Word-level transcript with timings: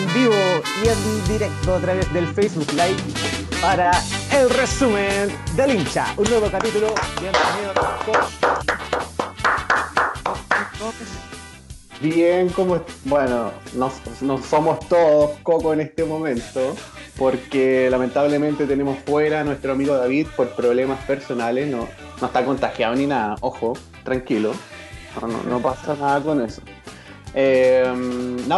en 0.00 0.14
vivo 0.14 0.34
y 0.82 0.88
en 0.88 1.28
directo 1.28 1.74
a 1.74 1.78
través 1.78 2.12
del 2.12 2.26
Facebook 2.28 2.66
Live 2.72 2.96
para 3.60 3.90
el 4.32 4.48
resumen 4.50 5.30
del 5.56 5.74
hincha. 5.74 6.06
Un 6.16 6.24
nuevo 6.30 6.50
capítulo. 6.50 6.94
Bienvenido, 7.20 7.72
Bien, 12.00 12.48
como 12.48 12.80
bueno, 13.04 13.52
no, 13.74 14.38
somos 14.38 14.80
todos 14.88 15.32
Coco 15.42 15.74
en 15.74 15.80
este 15.80 16.04
momento, 16.04 16.74
porque 17.18 17.88
lamentablemente 17.90 18.66
tenemos 18.66 18.98
fuera 19.00 19.40
a 19.40 19.44
nuestro 19.44 19.72
amigo 19.72 19.94
David 19.94 20.28
por 20.34 20.48
problemas 20.54 21.04
personales, 21.04 21.68
no, 21.68 21.86
no 22.20 22.26
está 22.26 22.42
contagiado 22.42 22.94
ni 22.94 23.06
nada, 23.06 23.36
ojo, 23.42 23.74
tranquilo, 24.02 24.54
no 25.46 25.60
pasa 25.60 25.94
nada 25.94 26.20
con 26.22 26.40
eso. 26.40 26.62
Eh, 27.34 27.84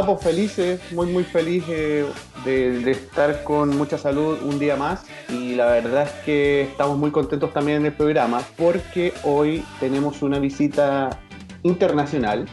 pues 0.06 0.22
felices, 0.22 0.80
muy 0.92 1.06
muy 1.06 1.24
feliz 1.24 1.66
de, 1.66 2.90
estar 2.90 3.44
con 3.44 3.76
mucha 3.76 3.98
salud 3.98 4.38
un 4.42 4.58
día 4.58 4.74
más 4.76 5.04
y 5.28 5.54
la 5.54 5.66
verdad 5.66 6.04
es 6.04 6.24
que 6.24 6.62
estamos 6.62 6.98
muy 6.98 7.10
contentos 7.10 7.52
también 7.52 7.78
en 7.78 7.86
el 7.86 7.92
programa 7.92 8.42
porque 8.56 9.12
hoy 9.22 9.64
tenemos 9.78 10.22
una 10.22 10.38
visita 10.38 11.20
internacional. 11.62 12.48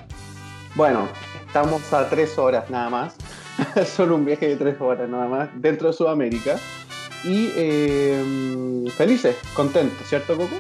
Bueno, 0.76 1.08
estamos 1.48 1.92
a 1.94 2.10
tres 2.10 2.38
horas 2.38 2.70
nada 2.70 2.90
más, 2.90 3.16
solo 3.96 4.16
un 4.16 4.26
viaje 4.26 4.50
de 4.50 4.56
tres 4.58 4.80
horas 4.82 5.10
nada 5.10 5.28
más 5.28 5.50
dentro 5.56 5.88
de 5.88 5.94
Sudamérica 5.94 6.58
y 7.24 7.52
eh, 7.56 8.86
felices, 8.96 9.36
contentos, 9.56 10.08
¿cierto 10.08 10.36
Coco? 10.36 10.56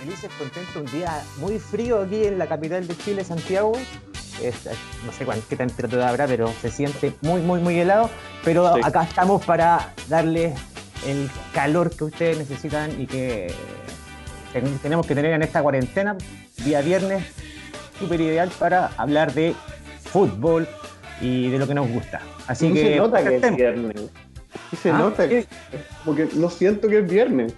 Felices, 0.00 0.30
contentos, 0.38 0.76
un 0.76 0.86
día 0.86 1.22
muy 1.38 1.58
frío 1.58 2.00
aquí 2.00 2.24
en 2.24 2.38
la 2.38 2.46
capital 2.46 2.86
de 2.86 2.96
Chile, 2.96 3.24
Santiago 3.24 3.72
no 5.04 5.12
sé 5.12 5.26
qué 5.48 5.56
temperatura 5.56 6.08
habrá, 6.08 6.26
pero 6.26 6.52
se 6.60 6.70
siente 6.70 7.12
muy, 7.22 7.40
muy, 7.40 7.60
muy 7.60 7.78
helado. 7.78 8.10
Pero 8.44 8.66
acá 8.66 9.02
estamos 9.02 9.44
para 9.44 9.92
darles 10.08 10.58
el 11.06 11.30
calor 11.52 11.90
que 11.90 12.04
ustedes 12.04 12.38
necesitan 12.38 13.00
y 13.00 13.06
que 13.06 13.52
tenemos 14.82 15.06
que 15.06 15.14
tener 15.14 15.32
en 15.32 15.42
esta 15.42 15.62
cuarentena, 15.62 16.16
día 16.64 16.80
viernes, 16.82 17.24
súper 17.98 18.20
ideal 18.20 18.50
para 18.58 18.90
hablar 18.96 19.32
de 19.32 19.54
fútbol 20.02 20.66
y 21.20 21.50
de 21.50 21.58
lo 21.58 21.66
que 21.66 21.74
nos 21.74 21.88
gusta. 21.88 22.20
Así 22.46 22.72
que. 22.72 22.94
Se 22.94 22.96
nota 22.96 23.22
que 23.22 23.36
es 23.36 23.56
viernes. 23.56 24.10
se 24.80 24.90
¿Ah? 24.90 24.98
nota 24.98 25.28
que. 25.28 25.46
Porque 26.04 26.28
no 26.34 26.50
siento 26.50 26.88
que 26.88 26.98
es 26.98 27.10
viernes. 27.10 27.54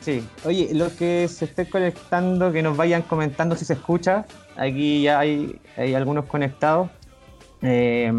Sí. 0.00 0.26
Oye, 0.44 0.70
los 0.72 0.92
que 0.92 1.28
se 1.28 1.46
estén 1.46 1.66
conectando, 1.66 2.52
que 2.52 2.62
nos 2.62 2.76
vayan 2.76 3.02
comentando 3.02 3.56
si 3.56 3.64
se 3.64 3.74
escucha. 3.74 4.26
Aquí 4.58 5.02
ya 5.02 5.20
hay, 5.20 5.60
hay 5.76 5.94
algunos 5.94 6.26
conectados. 6.26 6.90
Eh, 7.62 8.12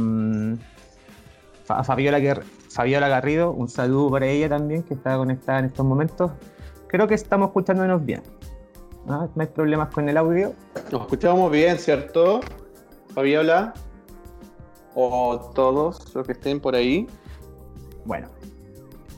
a 1.67 1.83
Fabiola, 1.83 2.41
Fabiola 2.69 3.07
Garrido, 3.07 3.51
un 3.51 3.69
saludo 3.69 4.11
para 4.11 4.27
ella 4.27 4.49
también, 4.49 4.83
que 4.83 4.93
está 4.93 5.17
conectada 5.17 5.59
en 5.59 5.65
estos 5.65 5.85
momentos. 5.85 6.31
Creo 6.87 7.07
que 7.07 7.15
estamos 7.15 7.49
escuchándonos 7.49 8.03
bien. 8.03 8.23
¿No? 9.05 9.29
hay 9.37 9.47
problemas 9.47 9.93
con 9.93 10.07
el 10.09 10.17
audio. 10.17 10.53
Nos 10.91 11.01
escuchamos 11.01 11.51
bien, 11.51 11.77
¿cierto? 11.77 12.41
Fabiola. 13.13 13.73
O 14.95 15.51
todos 15.53 16.13
los 16.15 16.25
que 16.25 16.33
estén 16.33 16.59
por 16.59 16.75
ahí. 16.75 17.07
Bueno. 18.05 18.27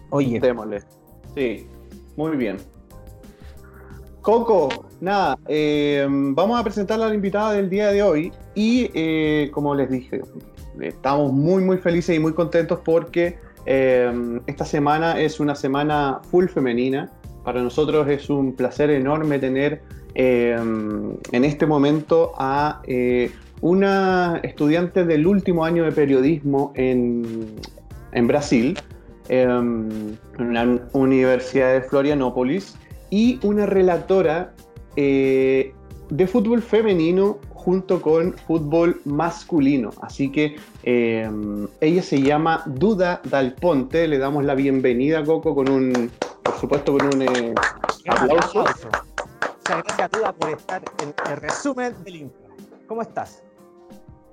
Oye. 0.09 0.39
Démosle. 0.39 0.81
Sí, 1.36 1.67
muy 2.16 2.36
bien. 2.36 2.58
Coco, 4.22 4.86
nada, 5.00 5.36
eh, 5.47 6.05
vamos 6.08 6.59
a 6.59 6.64
presentar 6.64 7.02
a 7.02 7.08
la 7.08 7.16
invitada 7.16 7.53
del 7.53 7.72
día 7.72 7.88
de 7.88 8.03
hoy 8.03 8.32
y 8.54 8.92
eh, 8.93 9.49
como 9.52 9.73
les 9.73 9.89
dije, 9.89 10.21
estamos 10.80 11.33
muy 11.33 11.64
muy 11.64 11.80
felices 11.80 12.15
y 12.15 12.20
muy 12.20 12.33
contentos 12.33 12.82
porque 12.86 13.39
eh, 13.65 14.39
esta 14.45 14.64
semana 14.64 15.20
es 15.20 15.39
una 15.39 15.55
semana 15.55 16.20
full 16.30 16.45
femenina. 16.45 17.09
Para 17.43 17.64
nosotros 17.64 18.08
es 18.09 18.30
un 18.30 18.54
placer 18.54 18.92
enorme 18.92 19.39
tener 19.39 19.82
en 20.14 21.17
este 21.32 21.65
momento 21.65 22.33
a 22.38 22.83
una 23.61 24.39
estudiante 24.43 25.03
del 25.03 25.26
último 25.26 25.65
año 25.65 25.83
de 25.83 25.92
periodismo 25.93 26.73
en, 26.76 27.55
en 28.11 28.27
Brasil, 28.27 28.77
en 29.30 30.20
la 30.38 30.80
Universidad 30.93 31.73
de 31.73 31.82
Florianópolis 31.82 32.76
y 33.11 33.39
una 33.45 33.67
relatora 33.67 34.55
eh, 34.95 35.76
de 36.10 36.27
fútbol 36.27 36.61
femenino 36.64 37.38
junto 37.54 38.02
con 38.02 38.33
fútbol 38.33 38.99
masculino. 39.05 39.92
Así 40.02 40.32
que 40.32 40.55
eh, 40.82 41.30
ella 41.80 42.02
se 42.02 42.21
llama 42.21 42.64
Duda 42.66 43.21
Dal 43.26 43.54
Ponte. 43.54 44.08
Le 44.08 44.17
damos 44.17 44.44
la 44.44 44.55
bienvenida, 44.55 45.23
Coco, 45.23 45.54
con 45.54 45.70
un, 45.70 46.11
por 46.42 46.58
supuesto, 46.58 46.98
con 46.98 47.14
un 47.14 47.21
eh, 47.21 47.54
aplauso. 48.10 48.64
Muchas 48.64 49.83
gracias, 49.83 50.11
Duda, 50.11 50.33
por 50.33 50.50
estar 50.50 50.83
en 51.04 51.14
el 51.32 51.38
resumen 51.38 51.94
del 52.04 52.16
Inter. 52.16 52.50
¿Cómo 52.88 53.04
estás? 53.04 53.44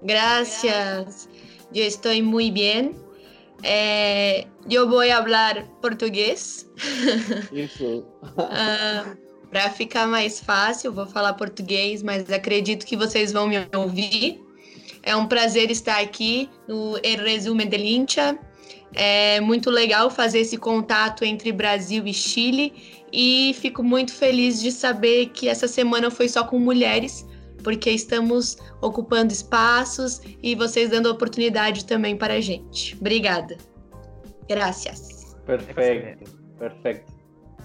Gracias. 0.00 1.28
Yo 1.72 1.84
estoy 1.84 2.22
muy 2.22 2.50
bien. 2.50 2.96
É, 3.62 4.46
eu 4.70 4.88
vou 4.88 5.00
falar 5.00 5.66
português. 5.80 6.70
Isso. 7.52 8.04
uh, 8.22 9.16
Para 9.50 9.70
ficar 9.70 10.06
mais 10.06 10.40
fácil, 10.40 10.92
vou 10.92 11.06
falar 11.06 11.32
português, 11.34 12.02
mas 12.02 12.30
acredito 12.30 12.84
que 12.84 12.96
vocês 12.96 13.32
vão 13.32 13.48
me 13.48 13.56
ouvir. 13.74 14.40
É 15.02 15.16
um 15.16 15.26
prazer 15.26 15.70
estar 15.70 16.00
aqui 16.00 16.50
no 16.68 16.98
El 17.02 17.24
Resume 17.24 17.64
del 17.64 17.80
Hincha. 17.80 18.38
É 18.94 19.40
muito 19.40 19.70
legal 19.70 20.10
fazer 20.10 20.40
esse 20.40 20.56
contato 20.56 21.24
entre 21.24 21.52
Brasil 21.52 22.06
e 22.06 22.12
Chile 22.12 22.72
e 23.12 23.54
fico 23.60 23.82
muito 23.82 24.12
feliz 24.12 24.60
de 24.60 24.72
saber 24.72 25.26
que 25.26 25.48
essa 25.48 25.68
semana 25.68 26.10
foi 26.10 26.28
só 26.28 26.44
com 26.44 26.58
mulheres, 26.58 27.26
porque 27.68 27.90
estamos 27.90 28.56
ocupando 28.80 29.30
espaços 29.30 30.22
e 30.42 30.54
vocês 30.54 30.88
dando 30.88 31.10
oportunidade 31.10 31.84
também 31.84 32.16
para 32.16 32.32
a 32.32 32.40
gente. 32.40 32.96
Obrigada. 32.98 33.58
Gracias. 34.48 35.36
Perfecto, 35.44 36.30
perfecto. 36.58 37.12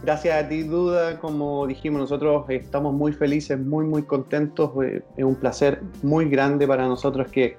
Gracias 0.04 0.36
a 0.36 0.46
ti, 0.46 0.64
Duda. 0.64 1.18
Como 1.22 1.66
dijimos, 1.68 2.02
nosotros 2.02 2.44
estamos 2.50 2.94
muy 2.94 3.14
felices, 3.14 3.58
muy, 3.58 3.86
muy 3.86 4.04
contentos. 4.04 4.72
Eh, 4.84 5.02
es 5.16 5.24
un 5.24 5.36
placer 5.36 5.82
muy 6.02 6.26
grande 6.26 6.68
para 6.68 6.86
nosotros 6.86 7.30
que 7.30 7.56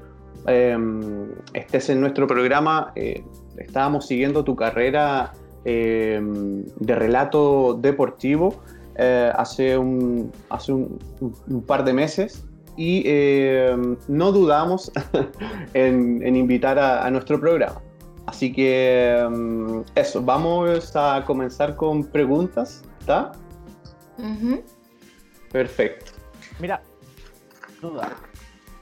eh, 0.47 0.79
estés 1.55 1.89
en 1.89 2.03
nuestro 2.03 2.27
programa. 2.27 2.93
Eh, 2.95 3.25
estábamos 3.57 4.07
siguiendo 4.07 4.45
tu 4.45 4.55
carrera 4.55 5.33
de 5.65 6.95
relato 6.95 7.73
deportivo 7.81 8.61
hace, 8.99 9.77
un, 9.77 10.33
hace 10.51 10.73
un, 10.73 11.65
par 11.67 11.85
de 11.85 11.93
meses 11.93 12.45
y 12.77 13.05
no 14.09 14.33
dudamos 14.33 14.91
en, 15.75 16.37
invitar 16.37 16.79
a 16.79 17.11
nuestro 17.11 17.41
programa. 17.41 17.81
Así 18.27 18.53
que 18.53 19.27
mm, 19.31 19.81
eso, 19.95 20.23
vamos 20.23 20.95
a 20.97 21.23
comenzar 21.27 21.77
con 21.77 22.05
preguntas, 22.05 22.83
¿está? 23.01 23.33
Perfecto. 25.53 26.13
Mira, 26.59 26.83
duda. 27.81 28.11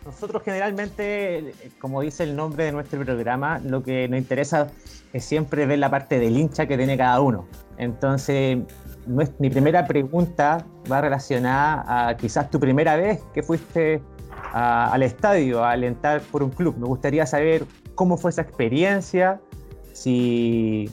Nosotros 0.05 0.43
generalmente, 0.43 1.55
como 1.81 2.01
dice 2.01 2.25
el 2.25 2.35
nombre 2.35 2.65
de 2.65 2.73
nuestro 2.73 3.05
programa, 3.05 3.61
lo 3.61 3.83
que 3.83 4.09
nos 4.09 4.19
interesa 4.19 4.69
es 5.13 5.25
siempre 5.25 5.67
ver 5.67 5.79
la 5.79 5.91
parte 5.91 6.19
del 6.19 6.37
hincha 6.37 6.67
que 6.67 6.77
tiene 6.77 6.97
cada 6.97 7.21
uno. 7.21 7.47
Entonces, 7.79 8.59
mi 9.07 9.51
primera 9.51 9.87
pregunta 9.87 10.65
va 10.91 11.01
relacionada 11.01 12.09
a 12.09 12.17
quizás 12.17 12.51
tu 12.51 12.61
primera 12.61 12.97
vez 12.97 13.21
que 13.35 13.43
fuiste 13.43 14.03
al 14.53 15.03
estadio 15.03 15.65
a 15.65 15.73
alentar 15.73 16.21
por 16.21 16.43
un 16.43 16.51
club. 16.51 16.77
Me 16.79 16.87
gustaría 16.87 17.27
saber 17.27 17.65
cómo 17.95 18.17
fue 18.17 18.31
esa 18.31 18.43
experiencia, 18.43 19.41
si, 19.93 20.91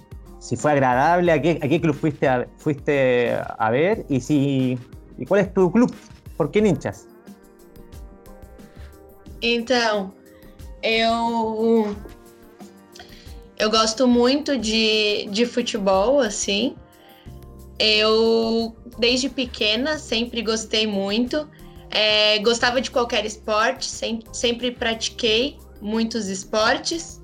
fue 0.58 0.72
agradable, 0.72 1.32
a 1.32 1.42
qué, 1.42 1.60
a 1.62 1.68
qué 1.68 1.80
club 1.82 1.96
fuiste 1.96 2.28
a, 2.28 2.48
fuiste 2.58 3.38
a 3.58 3.70
ver 3.70 4.06
y, 4.10 4.22
si, 4.22 4.78
y 5.18 5.26
cuál 5.26 5.42
es 5.42 5.54
tu 5.54 5.72
club, 5.72 5.94
por 6.38 6.52
qué 6.52 6.60
hinchas. 6.60 7.08
Então, 9.42 10.14
eu 10.84 11.96
eu 13.58 13.70
gosto 13.70 14.08
muito 14.08 14.58
de, 14.58 15.28
de 15.32 15.46
futebol, 15.46 16.20
assim. 16.20 16.76
Eu, 17.80 18.76
desde 18.98 19.30
pequena, 19.30 19.98
sempre 19.98 20.42
gostei 20.42 20.86
muito. 20.86 21.50
É, 21.90 22.38
gostava 22.40 22.82
de 22.82 22.92
qualquer 22.92 23.26
esporte, 23.26 23.86
sempre, 23.86 24.28
sempre 24.32 24.72
pratiquei 24.72 25.58
muitos 25.82 26.28
esportes, 26.28 27.22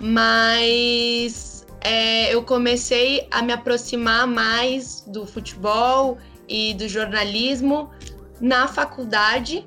mas 0.00 1.66
é, 1.80 2.32
eu 2.32 2.42
comecei 2.42 3.26
a 3.30 3.42
me 3.42 3.52
aproximar 3.52 4.26
mais 4.26 5.02
do 5.06 5.26
futebol 5.26 6.18
e 6.48 6.74
do 6.74 6.86
jornalismo 6.86 7.90
na 8.40 8.68
faculdade, 8.68 9.66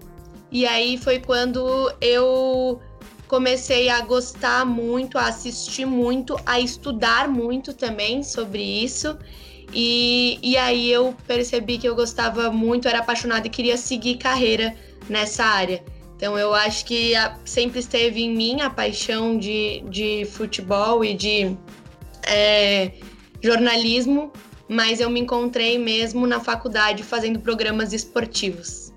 e 0.50 0.66
aí 0.66 0.98
foi 0.98 1.20
quando 1.20 1.94
eu 2.00 2.82
comecei 3.28 3.90
a 3.90 4.02
gostar 4.02 4.66
muito, 4.66 5.18
a 5.18 5.28
assistir 5.28 5.86
muito, 5.86 6.36
a 6.46 6.60
estudar 6.60 7.30
muito 7.30 7.74
também 7.74 8.24
sobre 8.24 8.62
isso. 8.62 9.18
E, 9.74 10.38
e 10.44 10.58
aí 10.58 10.92
eu 10.92 11.16
percebi 11.26 11.78
que 11.78 11.88
eu 11.88 11.96
gostava 11.96 12.52
muito, 12.52 12.88
era 12.88 13.00
apaixonada 13.00 13.48
e 13.48 13.50
queria 13.50 13.78
seguir 13.78 14.18
carreira 14.18 14.76
nessa 15.10 15.46
área. 15.46 15.84
Então 16.16 16.38
eu 16.38 16.54
acho 16.54 16.86
que 16.86 17.16
a, 17.16 17.38
sempre 17.46 17.80
esteve 17.80 18.22
em 18.22 18.36
mim 18.36 18.62
a 18.62 18.70
paixão 18.70 19.38
de, 19.38 19.82
de 19.90 20.26
futebol 20.26 21.04
e 21.04 21.14
de 21.14 21.58
é, 22.28 22.92
jornalismo, 23.42 24.32
mas 24.68 25.00
eu 25.00 25.10
me 25.10 25.20
encontrei 25.20 25.78
mesmo 25.78 26.28
na 26.28 26.40
faculdade 26.40 27.04
fazendo 27.04 27.40
programas 27.40 27.94
esportivos. 27.94 28.94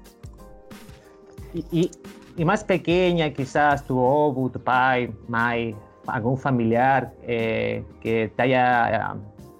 E, 1.55 1.65
e, 1.73 1.91
e 2.37 2.45
mais 2.45 2.63
pequena, 2.63 3.31
quizás 3.31 3.81
tu 3.81 3.99
avô, 3.99 4.51
tu 4.51 4.59
pai, 4.59 5.11
mãe, 5.29 5.75
algum 6.07 6.37
familiar 6.37 7.13
eh, 7.23 7.83
que 8.01 8.29
te 8.29 8.43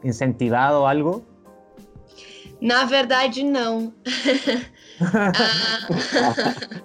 incentivado 0.05 0.85
algo? 0.85 1.25
Na 2.61 2.85
verdade, 2.85 3.43
não. 3.43 3.93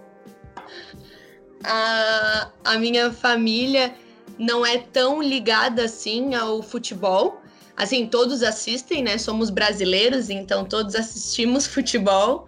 a, 1.63 2.50
a, 2.63 2.77
minha 2.77 3.12
família 3.12 3.94
não 4.38 4.66
é 4.66 4.77
tão 4.77 5.21
ligada 5.21 5.83
assim 5.83 6.33
ao 6.36 6.62
futebol. 6.62 7.42
Assim, 7.75 8.07
todos 8.07 8.44
assistem, 8.44 9.04
né? 9.04 9.18
Somos 9.18 9.50
brasileiros, 9.50 10.30
então 10.30 10.65
todos 10.65 10.95
assistimos 10.95 11.65
futebol, 11.68 12.45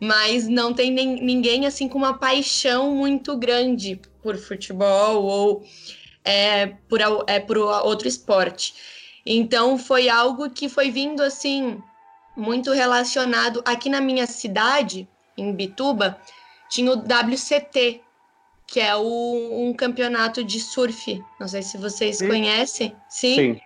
mas 0.00 0.48
não 0.48 0.74
tem 0.74 0.90
nem, 0.90 1.22
ninguém 1.22 1.66
assim 1.66 1.88
com 1.88 1.98
uma 1.98 2.18
paixão 2.18 2.94
muito 2.94 3.36
grande 3.36 4.00
por 4.22 4.36
futebol 4.36 5.22
ou 5.22 5.64
é, 6.24 6.66
por, 6.88 7.00
é, 7.26 7.38
por 7.38 7.58
outro 7.58 8.08
esporte. 8.08 8.74
Então 9.24 9.78
foi 9.78 10.08
algo 10.08 10.50
que 10.50 10.68
foi 10.68 10.90
vindo 10.90 11.22
assim 11.22 11.82
muito 12.36 12.72
relacionado 12.72 13.62
aqui 13.64 13.88
na 13.88 14.00
minha 14.00 14.26
cidade, 14.26 15.08
em 15.36 15.52
Bituba, 15.52 16.20
tinha 16.68 16.90
o 16.90 16.96
WCT, 16.96 18.02
que 18.66 18.80
é 18.80 18.94
o, 18.96 19.68
um 19.68 19.72
campeonato 19.72 20.42
de 20.42 20.58
surf. 20.58 21.22
Não 21.38 21.46
sei 21.46 21.62
se 21.62 21.78
vocês 21.78 22.18
Sim. 22.18 22.28
conhecem. 22.28 22.96
Sim. 23.08 23.36
Sim. 23.36 23.60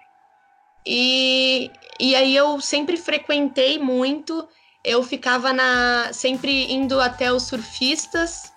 E, 0.86 1.70
e 1.98 2.14
aí 2.14 2.34
eu 2.34 2.60
sempre 2.60 2.96
frequentei 2.96 3.78
muito, 3.78 4.48
eu 4.84 5.02
ficava 5.02 5.52
na 5.52 6.12
sempre 6.12 6.72
indo 6.72 7.00
até 7.00 7.32
os 7.32 7.42
surfistas 7.42 8.52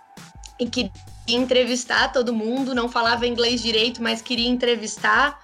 e 0.60 0.66
queria 0.70 0.92
entrevistar 1.28 2.12
todo 2.12 2.34
mundo, 2.34 2.76
não 2.76 2.88
falava 2.88 3.28
inglês 3.28 3.62
direito, 3.62 4.02
mas 4.02 4.22
queria 4.22 4.48
entrevistar. 4.50 5.42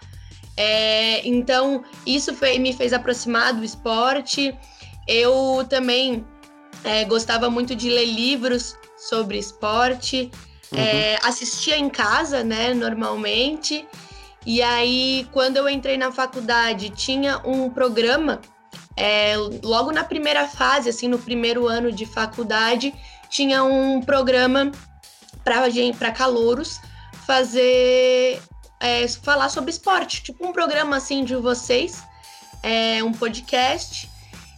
É, 0.58 1.26
então, 1.28 1.84
isso 2.06 2.34
foi, 2.34 2.58
me 2.58 2.74
fez 2.74 2.92
aproximar 2.92 3.54
do 3.54 3.64
esporte. 3.64 4.58
Eu 5.08 5.66
também 5.70 6.26
é, 6.84 7.06
gostava 7.06 7.50
muito 7.50 7.76
de 7.76 7.90
ler 7.90 8.06
livros 8.06 8.76
sobre 8.98 9.38
esporte, 9.38 10.32
uhum. 10.72 10.80
é, 10.80 11.20
assistia 11.24 11.78
em 11.78 11.90
casa, 11.90 12.44
né, 12.44 12.74
normalmente. 12.74 13.88
E 14.46 14.62
aí, 14.62 15.28
quando 15.32 15.58
eu 15.58 15.70
entrei 15.70 15.98
na 15.98 16.12
faculdade, 16.12 16.90
tinha 16.90 17.40
um 17.46 17.70
programa, 17.70 18.42
é, 18.96 19.36
logo 19.64 19.92
na 19.92 20.04
primeira 20.04 20.48
fase, 20.48 20.90
assim, 20.90 21.08
no 21.08 21.20
primeiro 21.20 21.68
ano 21.68 21.92
de 21.92 22.06
faculdade, 22.06 22.94
tinha 23.30 23.64
um 23.64 24.02
programa 24.02 24.72
para 25.44 26.12
calouros 26.12 26.80
fazer 27.26 28.42
é, 28.80 29.08
falar 29.08 29.50
sobre 29.50 29.72
esporte, 29.72 30.24
tipo 30.24 30.46
um 30.46 30.54
programa 30.54 30.98
assim 30.98 31.24
de 31.24 31.36
vocês, 31.36 32.04
é, 32.64 33.04
um 33.04 33.12
podcast. 33.12 34.10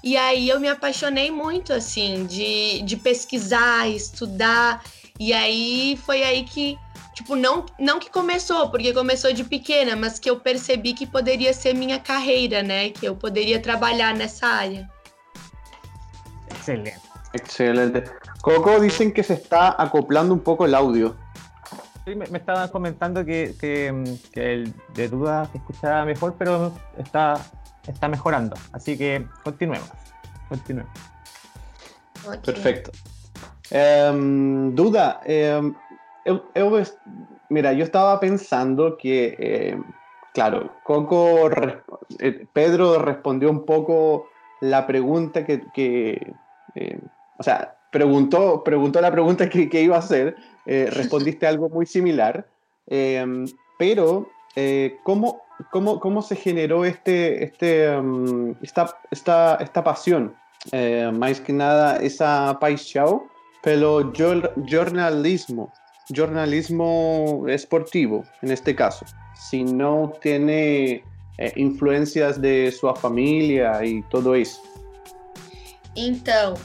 E 0.04 0.16
aí 0.16 0.48
eu 0.48 0.60
me 0.60 0.68
apaixonei 0.68 1.30
muito, 1.30 1.74
assim, 1.74 2.26
de, 2.26 2.82
de 2.84 2.96
pesquisar, 2.96 3.90
estudar. 3.90 4.82
E 5.20 5.34
aí 5.34 6.00
foi 6.06 6.24
aí 6.24 6.44
que, 6.44 6.78
tipo, 7.14 7.36
não, 7.36 7.66
não 7.78 8.00
que 8.00 8.10
começou, 8.10 8.70
porque 8.70 8.94
começou 8.94 9.34
de 9.34 9.44
pequena, 9.44 9.98
mas 9.98 10.18
que 10.18 10.30
eu 10.30 10.40
percebi 10.40 10.94
que 10.94 11.06
poderia 11.06 11.54
ser 11.54 11.74
minha 11.74 12.00
carreira, 12.00 12.64
né? 12.64 12.92
Que 12.92 13.06
eu 13.06 13.16
poderia 13.16 13.60
trabalhar 13.60 14.16
nessa 14.16 14.48
área. 14.48 14.90
Excelente. 16.50 17.10
Excelente. 17.34 18.04
Coco, 18.42 18.80
dicen 18.80 19.12
que 19.12 19.22
se 19.22 19.34
está 19.34 19.76
acoplando 19.78 20.34
un 20.34 20.40
poco 20.40 20.66
el 20.66 20.74
audio. 20.74 21.16
Sí, 22.10 22.16
me, 22.16 22.26
me 22.26 22.40
estaban 22.40 22.68
comentando 22.70 23.24
que, 23.24 23.54
que, 23.60 24.04
que, 24.32 24.54
el 24.54 24.74
de 24.96 25.10
duda 25.10 25.46
se 25.46 25.60
escuchaba 25.60 26.06
mejor, 26.06 26.34
pero 26.40 26.74
está, 26.98 27.36
está 27.86 28.08
mejorando. 28.08 28.56
Así 28.72 28.98
que 28.98 29.28
continuemos. 29.44 29.92
Continuemos. 30.48 30.92
Okay. 32.26 32.40
Perfecto. 32.42 32.92
Um, 33.72 34.74
duda, 34.74 35.22
um, 35.62 35.76
eu, 36.26 36.44
eu, 36.56 36.84
mira, 37.52 37.74
yo 37.74 37.84
estaba 37.84 38.20
pensando 38.20 38.98
que, 38.98 39.36
eh, 39.38 39.80
claro, 40.34 40.72
Coco, 40.84 41.52
eh, 42.18 42.48
Pedro 42.52 42.98
respondió 42.98 43.52
un 43.52 43.68
poco 43.68 44.30
la 44.62 44.88
pregunta 44.88 45.46
que, 45.46 45.62
que 45.76 46.34
eh, 46.74 47.00
o 47.38 47.44
sea, 47.44 47.76
preguntó, 47.92 48.64
preguntó 48.64 49.02
la 49.02 49.12
pregunta 49.12 49.50
que, 49.50 49.70
que 49.70 49.82
iba 49.82 49.96
a 49.96 50.00
hacer, 50.00 50.36
eh, 50.66 50.90
respondiste 50.94 51.48
algo 51.48 51.70
muy 51.70 51.86
similar, 51.86 52.48
em, 52.88 53.46
pero 53.78 54.30
eh, 54.56 54.98
¿cómo, 55.04 55.42
cómo, 55.72 56.00
cómo, 56.00 56.22
se 56.22 56.36
generó 56.36 56.86
este, 56.86 57.44
este, 57.44 57.96
um, 57.98 58.56
esta, 58.62 58.96
esta, 59.12 59.56
esta, 59.56 59.84
pasión? 59.84 60.36
Eh, 60.74 61.10
más 61.14 61.40
que 61.40 61.54
nada 61.54 61.98
esa 62.04 62.60
paixão 62.60 63.30
pero 63.64 64.12
jornalismo, 64.70 65.72
jornalismo 66.14 67.46
esportivo 67.48 68.26
en 68.42 68.52
este 68.52 68.76
caso, 68.76 69.06
si 69.36 69.64
no 69.64 70.12
tiene 70.22 71.02
influencias 71.56 72.42
de 72.42 72.74
su 72.74 72.94
familia 72.96 73.86
y 73.86 74.02
todo 74.10 74.36
eso. 74.36 74.62
Então, 75.96 76.56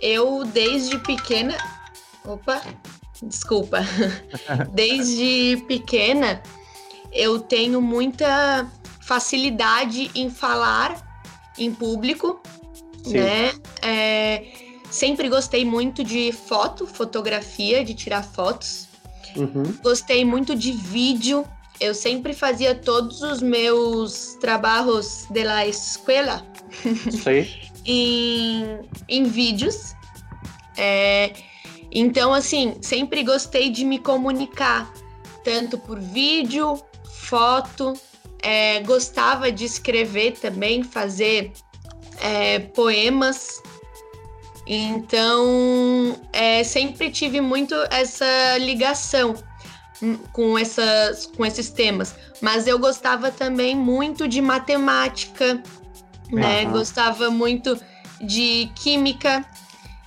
eu 0.00 0.44
desde 0.44 0.98
pequena. 0.98 1.56
Opa, 2.24 2.62
desculpa. 3.22 3.78
Desde 4.72 5.62
pequena, 5.66 6.42
eu 7.12 7.40
tenho 7.40 7.80
muita 7.80 8.70
facilidade 9.00 10.10
em 10.14 10.30
falar 10.30 11.22
em 11.56 11.72
público, 11.72 12.40
Sim. 13.02 13.20
né? 13.20 13.52
É, 13.82 14.44
sempre 14.90 15.28
gostei 15.28 15.64
muito 15.64 16.04
de 16.04 16.32
foto, 16.32 16.86
fotografia, 16.86 17.84
de 17.84 17.94
tirar 17.94 18.22
fotos. 18.22 18.88
Uhum. 19.36 19.74
Gostei 19.82 20.24
muito 20.24 20.54
de 20.54 20.72
vídeo. 20.72 21.44
Eu 21.80 21.94
sempre 21.94 22.32
fazia 22.32 22.74
todos 22.74 23.22
os 23.22 23.40
meus 23.40 24.36
trabalhos 24.40 25.26
de 25.30 25.44
la 25.44 25.66
escola 25.66 26.44
em, 27.88 28.80
em 29.08 29.24
vídeos. 29.24 29.94
É, 30.76 31.32
então, 31.90 32.34
assim, 32.34 32.76
sempre 32.82 33.24
gostei 33.24 33.70
de 33.70 33.84
me 33.84 33.98
comunicar, 33.98 34.92
tanto 35.42 35.78
por 35.78 35.98
vídeo, 35.98 36.78
foto, 37.10 37.94
é, 38.42 38.80
gostava 38.80 39.50
de 39.50 39.64
escrever 39.64 40.32
também, 40.32 40.82
fazer 40.82 41.52
é, 42.20 42.58
poemas. 42.58 43.62
Então, 44.66 46.20
é, 46.30 46.62
sempre 46.62 47.10
tive 47.10 47.40
muito 47.40 47.74
essa 47.90 48.58
ligação 48.58 49.34
com, 50.32 50.58
essas, 50.58 51.24
com 51.24 51.44
esses 51.44 51.70
temas. 51.70 52.14
Mas 52.42 52.66
eu 52.66 52.78
gostava 52.78 53.30
também 53.30 53.74
muito 53.74 54.28
de 54.28 54.42
matemática, 54.42 55.62
né? 56.30 56.64
Gostava 56.66 57.30
muito 57.30 57.78
de 58.20 58.70
química. 58.74 59.44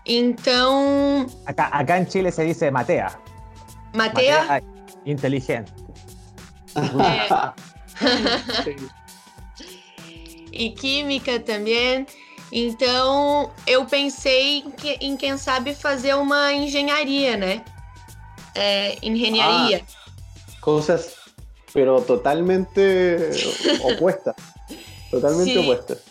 Então. 0.06 1.28
Acá, 1.46 1.68
acá 1.68 2.00
en 2.00 2.10
Chile 2.10 2.32
se 2.32 2.46
dice 2.46 2.72
Matea. 2.72 3.12
Matea. 3.94 4.44
Matea 4.44 4.82
inteligente. 5.06 5.72
É. 6.75 7.54
e 10.51 10.70
química 10.72 11.40
também. 11.40 12.06
Então, 12.51 13.51
eu 13.66 13.86
pensei 13.86 14.60
em, 14.60 14.72
que, 14.72 14.98
em 15.00 15.16
quem 15.16 15.38
sabe 15.38 15.74
fazer 15.74 16.16
uma 16.16 16.51
engenharia, 16.54 17.38
né? 17.38 17.63
É, 18.54 18.98
engenharia. 19.01 19.82
Ah, 19.88 20.51
coisas, 20.60 21.16
pero 21.74 22.01
totalmente 22.01 22.82
opuestas. 23.84 24.36
Totalmente 25.10 25.58
opuestas. 25.58 26.11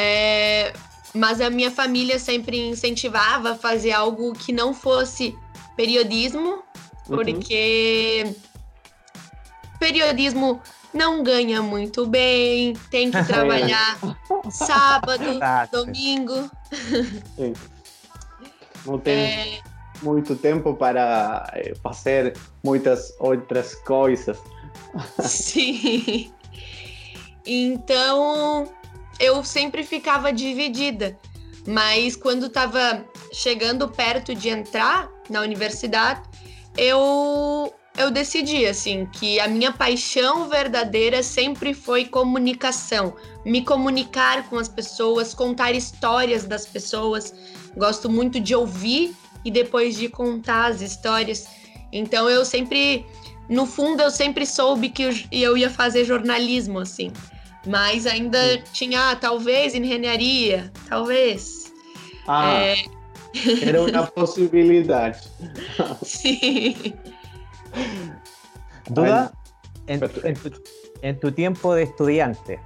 É, 0.00 0.72
mas 1.12 1.40
a 1.40 1.50
minha 1.50 1.70
família 1.70 2.18
sempre 2.20 2.68
incentivava 2.68 3.52
a 3.52 3.54
fazer 3.56 3.90
algo 3.90 4.32
que 4.32 4.52
não 4.52 4.72
fosse 4.72 5.36
periodismo, 5.76 6.62
porque 7.06 8.22
uhum. 8.24 8.34
periodismo 9.80 10.62
não 10.94 11.22
ganha 11.22 11.60
muito 11.60 12.06
bem, 12.06 12.74
tem 12.90 13.10
que 13.10 13.22
trabalhar 13.26 13.98
sábado, 14.50 15.24
domingo. 15.72 16.48
Sim. 17.36 17.54
Não 18.86 18.98
tem 18.98 19.14
é... 19.14 19.60
muito 20.00 20.36
tempo 20.36 20.74
para 20.74 21.50
eh, 21.54 21.74
fazer 21.82 22.36
muitas 22.64 23.12
outras 23.18 23.74
coisas. 23.74 24.38
Sim. 25.20 26.32
Então, 27.44 28.68
eu 29.18 29.42
sempre 29.44 29.82
ficava 29.82 30.32
dividida. 30.32 31.18
Mas 31.66 32.16
quando 32.16 32.46
estava 32.46 33.04
chegando 33.32 33.88
perto 33.88 34.34
de 34.34 34.48
entrar 34.48 35.10
na 35.28 35.40
universidade, 35.40 36.22
eu 36.76 37.72
eu 37.98 38.12
decidi 38.12 38.64
assim 38.64 39.06
que 39.06 39.40
a 39.40 39.48
minha 39.48 39.72
paixão 39.72 40.48
verdadeira 40.48 41.20
sempre 41.20 41.74
foi 41.74 42.04
comunicação, 42.04 43.16
me 43.44 43.64
comunicar 43.64 44.48
com 44.48 44.56
as 44.56 44.68
pessoas, 44.68 45.34
contar 45.34 45.72
histórias 45.72 46.44
das 46.44 46.64
pessoas. 46.64 47.34
Gosto 47.76 48.08
muito 48.08 48.38
de 48.38 48.54
ouvir 48.54 49.16
e 49.44 49.50
depois 49.50 49.96
de 49.96 50.08
contar 50.08 50.66
as 50.66 50.80
histórias. 50.80 51.48
Então 51.92 52.30
eu 52.30 52.44
sempre, 52.44 53.04
no 53.48 53.66
fundo, 53.66 54.00
eu 54.00 54.12
sempre 54.12 54.46
soube 54.46 54.90
que 54.90 55.26
eu 55.32 55.56
ia 55.56 55.68
fazer 55.68 56.04
jornalismo 56.04 56.78
assim. 56.78 57.12
Mas 57.66 58.06
ainda 58.06 58.40
Sim. 58.40 58.62
tinha, 58.72 59.10
ah, 59.10 59.16
talvez 59.16 59.74
engenharia, 59.74 60.72
talvez. 60.88 61.72
Ah, 62.26 62.52
é... 62.54 62.76
era 63.62 63.82
uma 63.82 64.06
possibilidade. 64.12 65.20
Sim. 66.02 66.94
Duda, 68.90 69.32
en, 69.86 70.00
en, 70.24 70.34
tu, 70.34 70.52
en, 71.02 71.20
tu, 71.20 71.32
tiempo 71.32 71.74
de 71.74 71.82
estudiante, 71.82 72.58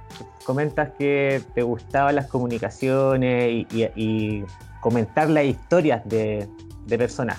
comentas 0.45 0.91
que 0.97 1.41
te 1.53 1.63
gustaban 1.63 2.15
las 2.15 2.27
comunicaciones 2.27 3.51
y, 3.51 3.67
y, 3.71 3.83
y 3.95 4.45
comentar 4.79 5.29
las 5.29 5.45
historias 5.45 6.01
de, 6.07 6.47
de, 6.85 6.97
personas. 6.97 7.37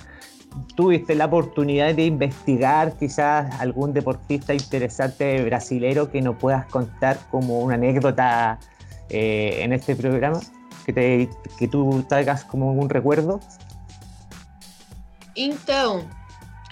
¿Tuviste 0.77 1.15
la 1.15 1.27
oportunidad 1.27 1.95
de 1.95 2.07
investigar 2.07 2.97
quizás 2.99 3.53
algún 3.61 3.93
deportista 3.93 4.55
interesante 4.55 5.43
brasilero 5.45 6.11
que 6.11 6.21
nos 6.21 6.37
puedas 6.37 6.67
contar 6.67 7.19
como 7.31 7.61
una 7.61 7.75
anécdota 7.75 8.59
eh, 9.09 9.59
en 9.61 9.73
este 9.73 9.97
programa? 9.97 10.41
Que, 10.87 10.93
te, 10.93 11.31
que 11.59 11.69
tú 11.69 12.05
traigas 12.09 12.45
como 12.45 12.73
un 12.73 12.89
recuerdo? 12.89 13.41
Então, 15.35 16.05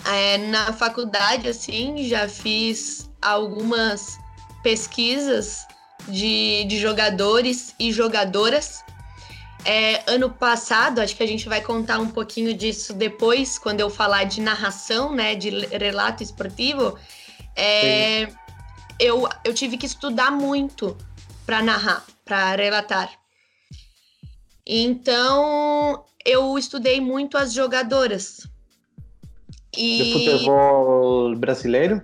É, 0.04 0.36
na 0.38 0.72
faculdade, 0.72 1.48
assim, 1.48 2.08
já 2.08 2.28
fiz 2.28 3.08
algumas 3.20 4.18
pesquisas 4.62 5.66
de, 6.08 6.64
de 6.64 6.80
jogadores 6.80 7.74
e 7.78 7.92
jogadoras. 7.92 8.81
É, 9.64 10.02
ano 10.10 10.30
passado, 10.30 11.00
acho 11.00 11.16
que 11.16 11.22
a 11.22 11.26
gente 11.26 11.48
vai 11.48 11.60
contar 11.60 11.98
um 12.00 12.08
pouquinho 12.08 12.52
disso 12.52 12.92
depois, 12.92 13.58
quando 13.58 13.80
eu 13.80 13.88
falar 13.88 14.24
de 14.24 14.40
narração, 14.40 15.14
né, 15.14 15.34
de 15.34 15.50
relato 15.66 16.22
esportivo. 16.22 16.98
É, 17.54 18.28
eu, 18.98 19.28
eu 19.44 19.54
tive 19.54 19.76
que 19.76 19.86
estudar 19.86 20.30
muito 20.30 20.96
para 21.46 21.62
narrar, 21.62 22.04
para 22.24 22.56
relatar. 22.56 23.12
Então, 24.66 26.04
eu 26.24 26.58
estudei 26.58 27.00
muito 27.00 27.36
as 27.36 27.52
jogadoras, 27.52 28.48
e... 29.76 29.98
De 29.98 30.12
futebol 30.12 31.34
brasileiro? 31.36 32.02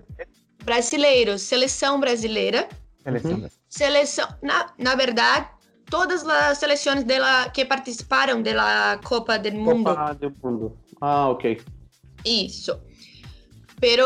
Brasileiro, 0.65 1.39
seleção 1.39 2.01
brasileira. 2.01 2.69
Seleção, 3.03 3.33
uhum. 3.33 3.49
seleção 3.69 4.29
na, 4.43 4.73
na 4.79 4.95
verdade, 4.95 5.49
todas 5.91 6.27
as 6.27 6.59
seleções 6.59 7.05
dela 7.05 7.49
que 7.51 7.65
participaram 7.65 8.43
da 8.43 8.99
Copa 9.05 9.39
do 9.39 9.53
Mundo. 9.53 9.85
Copa 9.85 10.15
do 10.15 10.35
Mundo. 10.43 10.79
Ah, 11.01 11.29
ok. 11.29 11.61
Isso. 12.25 12.79
Pero 13.81 14.05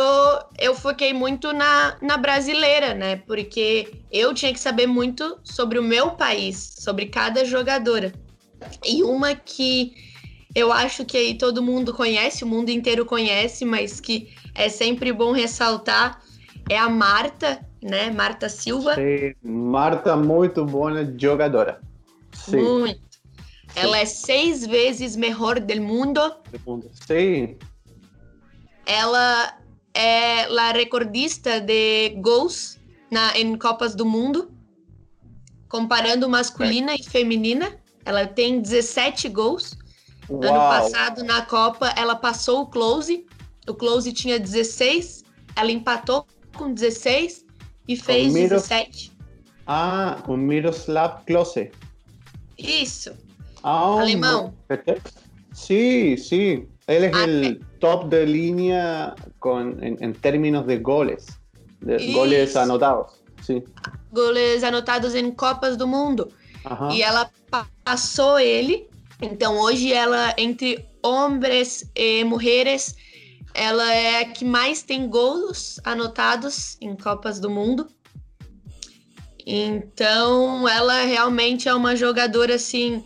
eu 0.58 0.74
foquei 0.74 1.14
muito 1.14 1.52
na, 1.52 1.96
na 2.02 2.16
brasileira, 2.16 2.94
né? 2.94 3.16
Porque 3.16 4.02
eu 4.10 4.34
tinha 4.34 4.52
que 4.52 4.60
saber 4.60 4.86
muito 4.86 5.38
sobre 5.42 5.78
o 5.78 5.82
meu 5.82 6.10
país, 6.10 6.74
sobre 6.78 7.06
cada 7.06 7.44
jogadora. 7.44 8.12
E 8.84 9.02
uma 9.02 9.34
que 9.34 9.94
eu 10.54 10.70
acho 10.70 11.04
que 11.06 11.16
aí 11.16 11.34
todo 11.38 11.62
mundo 11.62 11.94
conhece, 11.94 12.44
o 12.44 12.46
mundo 12.46 12.68
inteiro 12.68 13.06
conhece, 13.06 13.64
mas 13.64 13.98
que 13.98 14.34
é 14.54 14.68
sempre 14.68 15.10
bom 15.10 15.32
ressaltar, 15.32 16.20
é 16.68 16.76
a 16.76 16.90
Marta, 16.90 17.66
né? 17.82 18.10
Marta 18.10 18.48
Silva. 18.48 18.94
Sim, 18.94 19.34
Marta, 19.42 20.16
muito 20.16 20.64
boa 20.64 20.92
jogadora. 21.18 21.80
Sim. 22.32 22.62
Muito. 22.62 23.00
Ela 23.74 23.98
é 23.98 24.04
seis 24.04 24.66
vezes 24.66 25.16
melhor 25.16 25.58
do 25.58 25.80
mundo. 25.80 26.20
Sim. 27.06 27.56
Ela 28.84 29.58
é 29.94 30.44
a 30.44 30.72
recordista 30.72 31.60
de 31.60 32.10
gols 32.20 32.78
na, 33.10 33.36
em 33.38 33.56
Copas 33.56 33.94
do 33.94 34.04
Mundo, 34.04 34.50
comparando 35.68 36.28
masculina 36.28 36.92
é. 36.92 36.96
e 36.96 37.02
feminina. 37.02 37.78
Ela 38.04 38.26
tem 38.26 38.60
17 38.60 39.28
gols. 39.28 39.76
Uau. 40.28 40.42
Ano 40.42 40.58
passado, 40.58 41.24
na 41.24 41.42
Copa, 41.42 41.92
ela 41.96 42.14
passou 42.14 42.62
o 42.62 42.66
Close. 42.66 43.26
O 43.66 43.74
Close 43.74 44.12
tinha 44.12 44.38
16, 44.38 45.24
ela 45.56 45.70
empatou 45.70 46.26
com 46.56 46.74
16 46.74 47.46
e 47.86 47.96
fez 47.96 48.32
Miros... 48.32 48.62
17. 48.68 49.12
Ah, 49.66 50.18
com 50.24 50.36
Miroslav 50.36 51.24
Klose. 51.24 51.70
Isso. 52.58 53.12
Ah, 53.62 54.00
Alemão. 54.00 54.52
Sí, 55.52 56.16
sí. 56.16 56.66
Él 56.88 57.04
es 57.04 57.14
ah, 57.14 57.24
el 57.24 57.44
é. 57.44 57.78
top 57.78 58.08
de 58.08 58.26
línea 58.26 59.14
con, 59.38 59.82
en, 59.82 59.96
en 60.00 60.12
términos 60.14 60.66
de 60.66 60.78
goles. 60.78 61.26
De 61.80 62.12
goles 62.12 62.56
anotados. 62.56 63.22
Sí. 63.42 63.62
Goles 64.12 64.64
anotados 64.64 65.14
em 65.14 65.30
Copas 65.30 65.76
do 65.76 65.86
Mundo. 65.86 66.28
E 66.92 67.02
ela 67.02 67.30
passou 67.84 68.38
ele 68.38 68.88
então, 69.22 69.56
hoje 69.60 69.92
ela, 69.92 70.34
entre 70.36 70.84
homens 71.00 71.88
e 71.94 72.24
mulheres, 72.24 72.96
ela 73.54 73.92
é 73.92 74.22
a 74.22 74.24
que 74.24 74.44
mais 74.44 74.82
tem 74.82 75.08
gols 75.08 75.80
anotados 75.84 76.76
em 76.80 76.96
Copas 76.96 77.38
do 77.38 77.50
Mundo. 77.50 77.88
Então, 79.46 80.68
ela 80.68 81.02
realmente 81.04 81.68
é 81.68 81.74
uma 81.74 81.96
jogadora 81.96 82.54
assim 82.54 83.04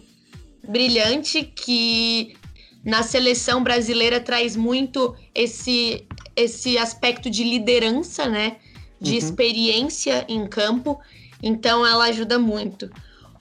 brilhante 0.68 1.42
que 1.42 2.36
na 2.84 3.02
seleção 3.02 3.62
brasileira 3.62 4.20
traz 4.20 4.54
muito 4.54 5.16
esse 5.34 6.06
esse 6.36 6.76
aspecto 6.76 7.30
de 7.30 7.42
liderança, 7.42 8.26
né? 8.26 8.58
De 9.00 9.12
uhum. 9.12 9.18
experiência 9.18 10.26
em 10.28 10.46
campo. 10.46 11.00
Então, 11.42 11.86
ela 11.86 12.04
ajuda 12.04 12.38
muito. 12.38 12.90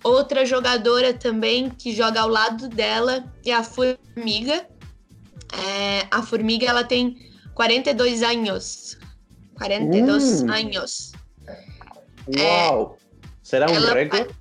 Outra 0.02 0.46
jogadora 0.46 1.14
também 1.14 1.70
que 1.70 1.94
joga 1.94 2.22
ao 2.22 2.30
lado 2.30 2.70
dela 2.70 3.26
é 3.46 3.52
a 3.52 3.64
Formiga. 3.64 4.66
É, 5.64 6.08
a 6.12 6.22
Formiga 6.22 6.68
ela 6.68 6.84
tem 6.84 7.18
42 7.54 8.24
anos. 8.24 8.98
42 9.56 10.42
hum. 10.42 10.52
anos. 10.52 11.12
Uau! 12.38 12.98
É, 13.00 13.06
Será 13.44 13.70
um 13.70 13.94
recorde 13.94 14.34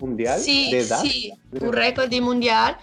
mundial 0.00 0.38
sim, 0.38 0.70
de 0.70 0.76
idade? 0.78 1.10
Sim, 1.10 1.32
um 1.60 1.70
recorde 1.70 2.20
mundial. 2.20 2.76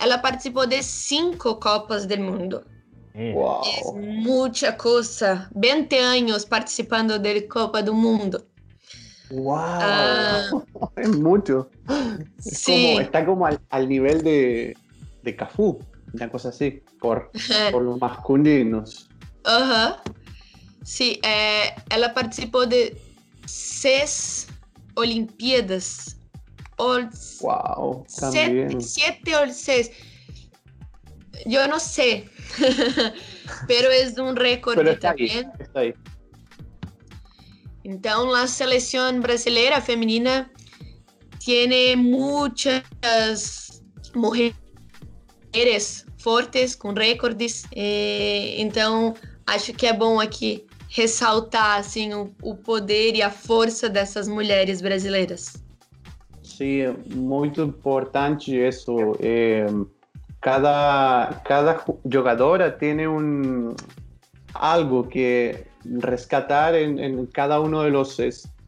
Ela 0.00 0.18
participou 0.18 0.66
de 0.66 0.82
cinco 0.82 1.54
Copas 1.56 2.06
do 2.06 2.18
Mundo. 2.18 2.64
Uau! 3.14 3.62
É 3.64 3.92
muita 3.92 4.72
coisa. 4.72 5.48
20 5.54 5.96
anos 5.96 6.44
participando 6.44 7.18
da 7.18 7.30
Copa 7.48 7.82
do 7.82 7.94
Mundo. 7.94 8.44
¡Wow! 9.30 9.54
Ah. 9.54 10.50
es 10.96 11.16
mucho. 11.16 11.70
Es 12.44 12.64
como, 12.66 13.00
está 13.00 13.24
como 13.24 13.46
al, 13.46 13.60
al 13.70 13.88
nivel 13.88 14.22
de, 14.22 14.76
de, 15.22 15.36
Cafú, 15.36 15.78
una 16.14 16.28
cosa 16.30 16.50
así, 16.50 16.82
por, 17.00 17.30
por 17.70 17.82
los 17.82 18.00
masculinos. 18.00 19.08
Uh 19.44 19.64
-huh. 19.64 19.96
Sim, 20.84 21.18
é, 21.22 21.74
ela 21.90 22.08
participou 22.08 22.66
de 22.66 22.96
seis 23.46 24.48
Olimpíadas. 24.96 26.16
Uau, 26.78 28.04
sete, 28.08 28.80
sete 28.80 29.34
ou 29.34 29.48
seis. 29.50 29.90
Eu 31.46 31.68
não 31.68 31.78
sei. 31.78 32.28
pero 33.66 33.90
es 33.90 34.18
un 34.18 34.36
récord 34.36 34.76
pero 34.76 34.90
está 34.90 35.10
también. 35.10 35.46
Ahí, 35.46 35.62
está 35.62 35.80
ahí. 35.80 35.94
Então, 37.84 38.32
a 38.34 38.46
seleção 38.46 39.20
brasileira 39.20 39.80
feminina 39.80 40.50
tem 41.44 41.96
muitas 41.96 43.82
mulheres 44.14 44.61
fortes 46.18 46.74
com 46.74 46.92
recordes. 46.92 47.64
Eh, 47.74 48.60
então, 48.60 49.14
acho 49.46 49.72
que 49.72 49.86
é 49.86 49.92
bom 49.92 50.20
aqui 50.20 50.66
ressaltar 50.88 51.78
assim 51.78 52.12
o, 52.12 52.30
o 52.42 52.54
poder 52.54 53.14
e 53.14 53.22
a 53.22 53.30
força 53.30 53.88
dessas 53.88 54.28
mulheres 54.28 54.82
brasileiras. 54.82 55.62
Sim, 56.42 56.94
muito 57.14 57.62
importante 57.62 58.54
isso. 58.54 58.94
É, 59.20 59.66
cada, 60.40 61.40
cada 61.44 61.82
jogadora 62.04 62.70
tem 62.70 63.08
um 63.08 63.74
algo 64.54 65.04
que 65.04 65.56
rescatar 66.02 66.74
en, 66.74 66.98
en 66.98 67.26
cada 67.26 67.58
uno 67.58 67.82
de 67.84 67.90
los 67.90 68.18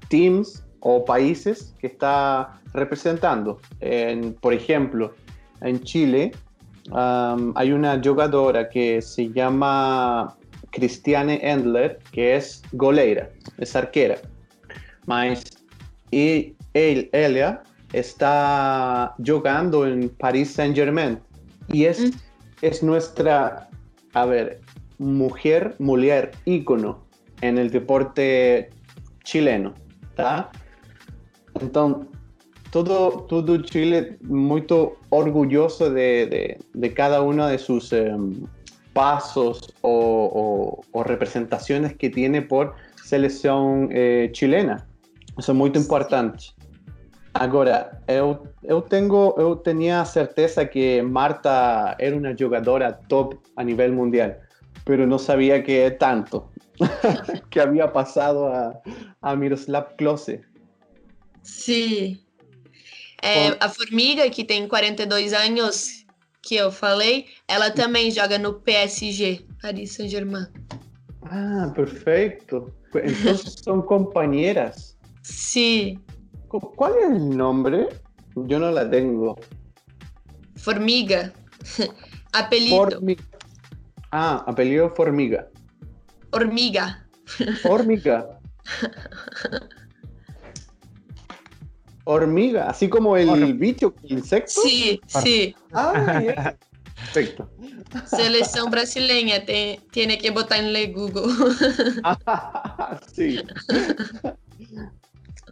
teams 0.09 0.65
o 0.81 1.05
países 1.05 1.75
que 1.79 1.89
está 1.89 2.61
representando. 2.75 3.61
En, 3.81 4.33
por 4.41 4.53
ejemplo, 4.53 5.13
en 5.61 5.83
Chile 5.83 6.33
um, 6.91 7.53
hay 7.57 7.73
una 7.73 8.01
jugadora 8.03 8.69
que 8.69 9.01
se 9.03 9.31
llama 9.33 10.37
Cristiane 10.71 11.41
Endler, 11.43 11.99
que 12.13 12.37
es 12.37 12.63
goleira, 12.73 13.31
es 13.59 13.75
arquera. 13.77 14.17
Mas 15.07 15.45
y 16.11 16.55
él, 16.75 17.09
ella 17.13 17.63
está 17.93 19.15
jugando 19.25 19.87
en 19.87 20.09
Paris 20.09 20.53
Saint 20.53 20.77
Germain 20.77 21.19
y 21.69 21.85
es, 21.85 22.01
mm. 22.01 22.11
es 22.63 22.83
nuestra, 22.83 23.69
a 24.13 24.25
ver, 24.25 24.61
mujer, 24.99 25.75
mujer 25.79 26.33
ícono 26.45 27.05
en 27.41 27.59
el 27.59 27.71
deporte 27.71 28.71
chileno, 29.25 29.75
¿tá? 30.15 30.51
Entonces, 31.61 32.14
todo, 32.75 33.25
todo 33.29 33.63
Chile 33.63 34.19
muy 34.23 34.67
orgulloso 35.11 35.91
de, 35.91 36.27
de, 36.27 36.59
de 36.75 36.93
cada 36.93 37.23
uno 37.23 37.47
de 37.47 37.57
sus 37.57 37.93
um, 37.93 38.49
pasos 38.93 39.73
o, 39.83 40.81
o, 40.91 40.99
o, 40.99 41.03
representaciones 41.05 41.95
que 41.95 42.11
tiene 42.11 42.43
por 42.43 42.75
selección 42.97 43.91
eh, 43.93 44.29
chilena. 44.33 44.85
Isso 45.39 45.53
é 45.53 45.55
muito 45.55 45.79
importante. 45.79 46.53
Agora, 47.35 48.03
eu, 48.09 48.43
eu, 48.65 48.83
tenho, 48.83 49.35
eu 49.39 49.55
tinha 49.63 50.05
certeza 50.05 50.67
que 50.67 51.01
Marta 51.01 51.95
era 52.01 52.17
uma 52.17 52.37
jogadora 52.37 52.93
top 53.09 53.39
a 53.57 53.63
nível 53.63 53.93
mundial, 53.93 54.35
mas 54.85 55.09
não 55.09 55.19
sabia 55.19 55.63
que 55.63 55.93
tanto 55.93 56.43
que 57.51 57.61
havia 57.61 57.87
passado 57.87 58.47
a, 58.47 58.75
a 59.23 59.37
Miroslav 59.37 59.95
Klose. 59.97 60.41
Sim. 61.45 62.24
É, 63.25 63.57
a 63.59 63.71
Formiga, 63.71 64.29
que 64.29 64.45
tem 64.45 64.69
42 64.69 65.33
anos, 65.33 66.05
que 66.43 66.57
eu 66.57 66.71
falei, 66.71 67.27
ela 67.49 67.71
também 67.71 68.11
joga 68.11 68.39
no 68.39 68.61
PSG, 68.61 69.47
Paris 69.63 69.93
Saint-Germain. 69.93 70.47
Ah, 71.23 71.73
perfeito. 71.75 72.71
Então 72.95 73.37
são 73.65 73.81
companheiras. 73.81 74.97
Sí. 75.23 75.99
¿Cuál 76.49 76.99
es 76.99 77.11
el 77.11 77.37
nombre? 77.37 77.89
Yo 78.47 78.59
no 78.59 78.71
la 78.71 78.89
tengo. 78.89 79.37
Formiga. 80.57 81.33
apellido. 82.33 83.01
Ah, 84.13 84.45
apellido 84.47 84.91
Formiga. 84.95 85.49
Hormiga. 86.31 87.07
Hormiga. 87.65 88.39
Hormiga, 92.05 92.69
así 92.69 92.89
como 92.89 93.17
el 93.17 93.55
bicho, 93.55 93.95
el 94.03 94.19
insecto. 94.19 94.61
Sí, 94.63 95.01
sí. 95.07 95.55
Ah, 95.73 96.55
Perfecto. 96.95 97.51
Selección 98.07 98.71
brasileña, 98.71 99.45
tiene 99.91 100.19
que 100.19 100.31
botar 100.31 100.59
en 100.61 100.93
Google. 100.93 101.33
sí. 103.13 103.41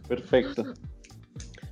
Perfeito. 0.07 0.73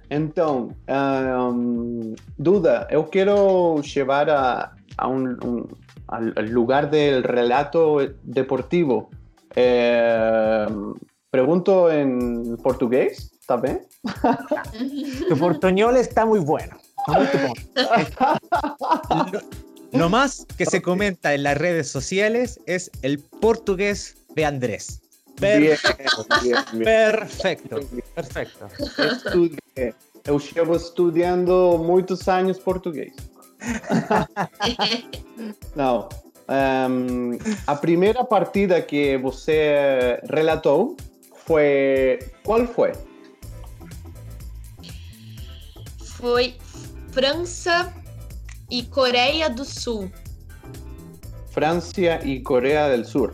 Então, 0.10 0.76
um, 0.90 2.14
Duda, 2.38 2.86
eu 2.92 3.06
quero 3.06 3.82
chegar 3.82 4.30
a, 4.30 4.74
a 4.98 5.08
um, 5.08 5.38
um, 5.44 5.68
al, 6.10 6.34
lugar 6.50 6.90
del 6.90 7.24
relato 7.24 7.98
deportivo. 8.22 9.10
Eh, 9.56 10.68
pergunto 11.32 11.90
em 11.90 12.58
português, 12.58 13.32
tá 13.48 13.56
bem? 13.56 13.80
Tu 15.28 15.38
portuñol 15.38 15.98
está 15.98 16.26
muy 16.26 16.40
bueno. 16.40 16.78
Lo 19.92 20.10
más 20.10 20.46
que 20.58 20.66
se 20.66 20.82
comenta 20.82 21.34
en 21.34 21.44
las 21.44 21.58
redes 21.58 21.90
sociales 21.90 22.60
es 22.66 22.90
el 23.02 23.20
portugués 23.20 24.16
de 24.36 24.46
Andrés. 24.46 25.02
Perfecto. 25.40 26.26
Perfecto. 26.84 27.80
Perfecto. 28.16 28.68
Estudei. 28.98 29.94
Eu 30.24 30.38
llevo 30.38 30.76
estudiando 30.76 31.80
muitos 31.80 32.28
anos 32.28 32.60
português. 32.60 33.12
Não. 35.76 36.10
Um, 36.48 37.40
a 37.66 37.76
primeira 37.76 38.24
partida 38.24 38.82
que 38.82 39.18
você 39.18 40.20
relatou 40.30 40.96
foi. 41.46 42.20
Qual 42.44 42.68
foi? 42.68 42.92
Foi 46.22 46.56
França 47.12 47.92
e 48.70 48.84
Coreia 48.84 49.50
do 49.50 49.66
Sul. 49.66 50.12
França 51.50 52.00
e 52.24 52.40
Coreia 52.42 52.96
do 52.96 53.04
Sul. 53.04 53.32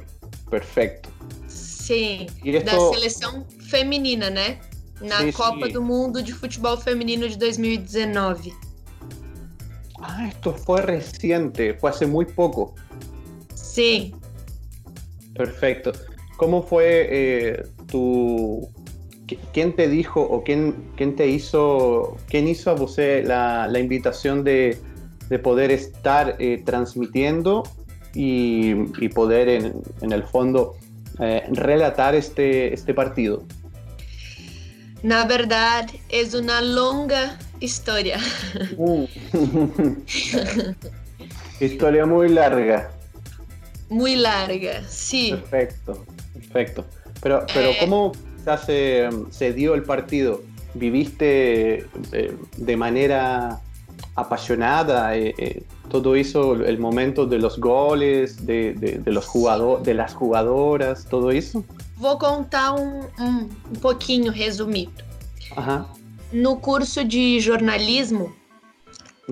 Perfeito. 0.50 1.10
Sim, 1.50 2.28
da 2.64 2.80
seleção 2.94 3.46
feminina, 3.70 4.30
né? 4.30 4.60
Na 5.02 5.20
sim, 5.20 5.32
Copa 5.34 5.68
sim. 5.68 5.74
do 5.74 5.82
Mundo 5.82 6.24
de 6.24 6.32
Futebol 6.32 6.78
Feminino 6.78 7.28
de 7.28 7.38
2019. 7.38 8.54
Ah, 10.00 10.28
esto 10.30 10.54
fue 10.54 10.82
reciente, 10.82 11.78
fue 11.80 11.90
hace 11.90 12.06
muy 12.06 12.26
poco. 12.26 12.74
Sí. 13.54 14.16
Perfecto. 15.36 15.92
¿Cómo 16.38 16.64
fue 16.64 17.08
eh, 17.12 17.68
tu... 17.88 18.72
¿Quién 19.54 19.76
te 19.76 19.88
dijo 19.90 20.22
o 20.22 20.44
quién, 20.44 20.76
quién 20.96 21.16
te 21.16 21.28
hizo, 21.28 22.16
quién 22.30 22.48
hizo 22.48 22.72
a 22.72 22.76
você 22.76 23.24
la, 23.24 23.68
la 23.68 23.80
invitación 23.80 24.44
de, 24.44 24.80
de, 25.30 25.40
poder 25.40 25.70
estar 25.72 26.38
eh, 26.40 26.62
transmitiendo 26.66 27.64
y, 28.14 28.72
y 29.04 29.10
poder 29.10 29.50
en, 29.50 29.74
en, 30.02 30.12
el 30.14 30.24
fondo 30.24 30.76
eh, 31.20 31.44
relatar 31.52 32.16
este, 32.16 32.74
este 32.74 32.94
partido? 32.94 33.44
Na 35.04 35.26
verdade, 35.26 36.02
é 36.10 36.24
uma 36.36 36.60
longa 36.60 37.38
história. 37.62 38.18
Uh. 38.78 39.08
historia 41.62 42.06
muy 42.06 42.30
larga. 42.30 42.92
Muy 43.90 44.16
larga, 44.16 44.84
sí. 44.88 45.32
Perfecto, 45.32 46.06
perfecto. 46.34 46.86
Pero, 47.22 47.46
pero 47.54 47.70
eh, 47.70 47.78
¿cómo 47.80 48.12
se, 48.56 49.10
se 49.32 49.52
dio 49.52 49.76
el 49.76 49.84
partido? 49.84 50.42
¿Viviste 50.74 51.88
eh, 52.14 52.38
de 52.56 52.78
manera 52.78 53.60
apasionada 54.16 55.16
eh, 55.18 55.34
eh, 55.38 55.64
todo 55.90 56.16
eso, 56.16 56.54
el 56.54 56.78
momento 56.80 57.26
de 57.26 57.40
los 57.40 57.60
goles, 57.60 58.46
de, 58.46 58.74
de, 58.74 59.00
de 59.00 59.12
los 59.12 59.26
jugadores, 59.26 59.86
de 59.86 59.94
las 59.94 60.14
jugadoras, 60.14 61.06
todo 61.10 61.32
eso? 61.32 61.66
Vou 61.98 62.18
contar 62.18 62.74
um, 62.74 63.02
um, 63.20 63.50
um 63.72 63.80
pouquinho 63.82 64.32
resumido. 64.32 65.04
Uhum. 65.58 65.86
No 66.32 66.58
curso 66.58 67.04
de 67.04 67.40
jornalismo, 67.40 68.36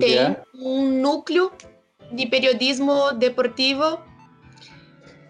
tem 0.00 0.12
yeah. 0.12 0.42
um 0.54 1.00
núcleo 1.00 1.52
de 2.10 2.26
periodismo 2.26 3.12
deportivo 3.12 3.98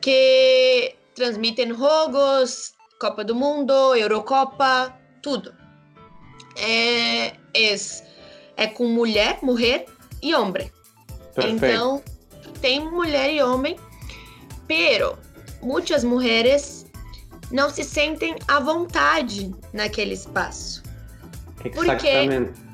que 0.01 0.95
transmitem 1.15 1.75
jogos, 1.75 2.73
Copa 2.99 3.23
do 3.23 3.35
Mundo, 3.35 3.73
Eurocopa, 3.95 4.95
tudo. 5.23 5.55
É, 6.57 7.27
é, 7.27 7.77
é 8.57 8.67
com 8.67 8.87
mulher, 8.89 9.39
mulher 9.43 9.85
e 10.23 10.35
homem. 10.35 10.73
Perfeito. 11.35 11.65
Então, 11.65 12.03
tem 12.61 12.81
mulher 12.81 13.33
e 13.33 13.43
homem, 13.43 13.77
pero 14.67 15.19
muitas 15.61 16.03
mulheres 16.03 16.87
não 17.51 17.69
se 17.69 17.85
sentem 17.85 18.37
à 18.49 18.59
vontade 18.59 19.55
naquele 19.73 20.15
espaço. 20.15 20.83
Exatamente. 21.65 22.53
Porque 22.53 22.67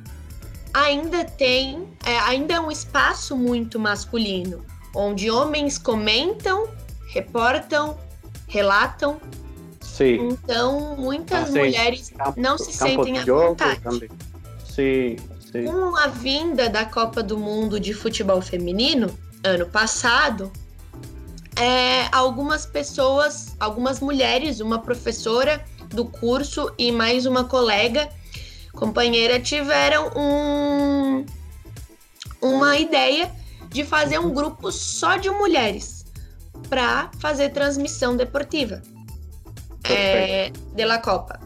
ainda 0.73 1.25
tem, 1.25 1.89
é, 2.05 2.19
ainda 2.21 2.55
é 2.55 2.61
um 2.61 2.71
espaço 2.71 3.37
muito 3.37 3.79
masculino, 3.79 4.65
onde 4.95 5.31
homens 5.31 5.79
comentam, 5.79 6.69
reportam, 7.09 7.99
relatam. 8.47 9.21
Então, 10.11 10.97
muitas 10.97 11.49
ah, 11.49 11.59
mulheres 11.59 12.11
campo, 12.11 12.41
não 12.41 12.59
se 12.59 12.73
sentem 12.73 13.19
à 13.19 13.25
vontade. 13.25 14.11
Sim, 14.65 15.17
sim. 15.51 15.65
Com 15.65 15.97
a 15.97 16.07
vinda 16.07 16.69
da 16.69 16.85
Copa 16.85 17.23
do 17.23 17.37
Mundo 17.39 17.79
de 17.79 17.93
Futebol 17.93 18.41
Feminino, 18.41 19.09
ano 19.45 19.67
passado, 19.67 20.51
é, 21.57 22.09
algumas 22.11 22.65
pessoas, 22.65 23.55
algumas 23.61 24.01
mulheres, 24.01 24.61
uma 24.61 24.79
professora 24.79 25.65
do 25.89 26.07
curso 26.07 26.73
e 26.79 26.91
mais 26.91 27.27
uma 27.27 27.45
colega, 27.45 28.09
companheira, 28.73 29.39
tiveram 29.39 30.11
um, 30.17 31.27
uma 32.41 32.79
ideia 32.79 33.31
de 33.69 33.85
fazer 33.85 34.19
um 34.19 34.31
grupo 34.31 34.73
só 34.73 35.17
de 35.17 35.29
mulheres 35.31 36.07
para 36.69 37.11
fazer 37.21 37.51
transmissão 37.51 38.17
deportiva 38.17 38.81
é, 39.85 40.51
de 40.51 40.85
la 40.85 40.99
Copa. 40.99 41.39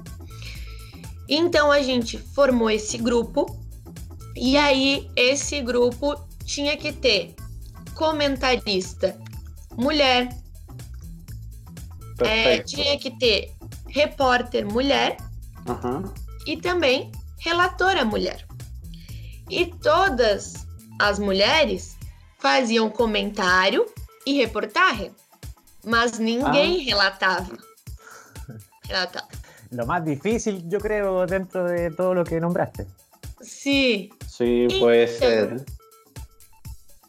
Então 1.29 1.73
a 1.73 1.81
gente 1.83 2.19
formou 2.19 2.71
esse 2.71 2.99
grupo 2.99 3.47
e 4.37 4.57
aí 4.57 5.11
esse 5.17 5.61
grupo 5.61 6.15
tinha 6.45 6.77
que 6.77 6.93
ter 6.93 7.35
comentarista 7.95 9.19
mulher, 9.77 10.29
é, 12.21 12.59
tinha 12.61 12.99
que 12.99 13.11
ter 13.19 13.53
repórter 13.89 14.67
mulher 14.67 15.17
Uhum. 15.67 16.05
e 16.47 16.57
também 16.57 17.11
relatora 17.39 18.05
mulher. 18.05 18.47
E 19.51 19.67
todas 19.67 20.67
as 21.01 21.19
mulheres 21.19 21.97
faziam 22.39 22.89
comentário 22.89 23.85
e 24.25 24.35
reportagem, 24.35 25.11
mas 25.85 26.19
ninguém 26.19 26.79
relatava. 26.85 27.57
Relatava. 28.89 29.29
Lo 29.71 29.87
más 29.87 30.05
difícil, 30.05 30.63
yo 30.69 30.79
creo, 30.79 31.27
dentro 31.27 31.69
de 31.69 31.91
todo 31.91 32.15
lo 32.15 32.25
que 32.25 32.41
nombraste. 32.41 32.87
Sim. 33.41 34.11
Sí, 34.29 34.69
puede 34.81 35.09
ser. 35.09 35.65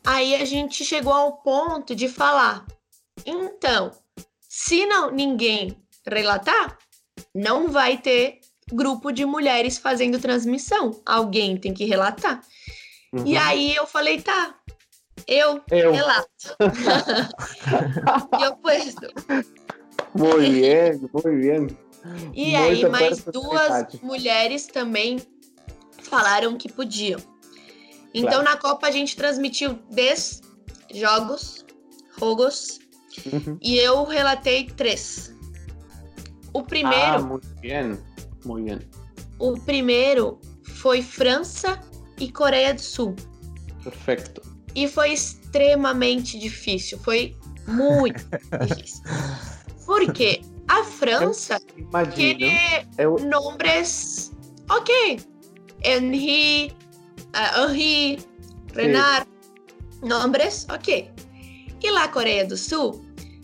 Aí 0.05 0.35
a 0.35 0.45
gente 0.45 0.83
chegou 0.83 1.13
ao 1.13 1.37
ponto 1.43 1.95
de 1.95 2.07
falar: 2.07 2.65
então, 3.25 3.91
se 4.47 4.85
não 4.85 5.11
ninguém 5.11 5.77
relatar, 6.05 6.77
não 7.33 7.69
vai 7.69 7.97
ter 7.97 8.39
grupo 8.71 9.11
de 9.11 9.25
mulheres 9.25 9.77
fazendo 9.77 10.19
transmissão. 10.19 10.99
Alguém 11.05 11.57
tem 11.57 11.73
que 11.73 11.85
relatar. 11.85 12.41
Uhum. 13.13 13.25
E 13.25 13.37
aí 13.37 13.75
eu 13.75 13.87
falei, 13.87 14.21
tá, 14.21 14.55
eu, 15.27 15.61
Eu. 15.71 15.91
relato. 15.91 16.55
e 18.39 18.43
eu 18.43 18.55
puesto. 18.57 19.07
Muy 20.13 20.49
bien, 20.49 21.09
muy 21.13 21.35
bien. 21.35 21.77
E 22.33 22.51
Muita 22.57 22.59
aí 22.59 22.89
mais 22.89 23.23
duas 23.25 23.87
mulheres 24.01 24.67
também 24.67 25.17
falaram 26.03 26.57
que 26.57 26.71
podiam. 26.71 27.19
Então 28.13 28.41
Claro. 28.41 28.43
na 28.45 28.57
Copa 28.57 28.87
a 28.87 28.91
gente 28.91 29.15
transmitiu 29.15 29.73
10 29.91 30.41
jogos, 30.93 31.65
jogos, 32.17 32.79
Uhum. 33.31 33.57
e 33.61 33.75
eu 33.77 34.03
relatei 34.05 34.65
três. 34.67 35.33
O 36.53 36.59
Ah, 36.59 36.63
primeiro, 36.63 37.25
muy 37.25 37.41
bien, 37.61 37.97
muy 38.45 38.63
bien. 38.63 38.79
o 39.39 39.59
primeiro 39.59 40.39
foi 40.63 41.01
França 41.01 41.79
e 42.19 42.31
Coreia 42.31 42.73
do 42.73 42.81
Sul. 42.81 43.15
Perfecto. 43.83 44.41
E 44.75 44.87
foi 44.87 45.11
extremamente 45.13 46.37
difícil, 46.39 46.97
foi 46.99 47.35
muito 47.67 48.23
difícil. 48.65 49.03
Porque 49.87 50.41
a 50.67 50.83
França 50.83 51.59
tiene 52.13 52.85
Eu, 52.97 53.17
nombres, 53.19 54.33
ok, 54.69 54.91
Henri, 55.81 56.75
ah, 57.33 57.65
Henri, 57.65 58.19
Renard, 58.73 59.25
nombres, 60.03 60.67
ok. 60.69 61.09
E 61.81 61.91
la 61.91 62.11
Coreia 62.11 62.45
do 62.45 62.57
Sul 62.57 62.99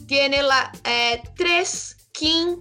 tiene 0.08 0.44
la, 0.44 0.70
eh, 0.84 1.24
tres 1.36 1.96
Kim, 2.12 2.60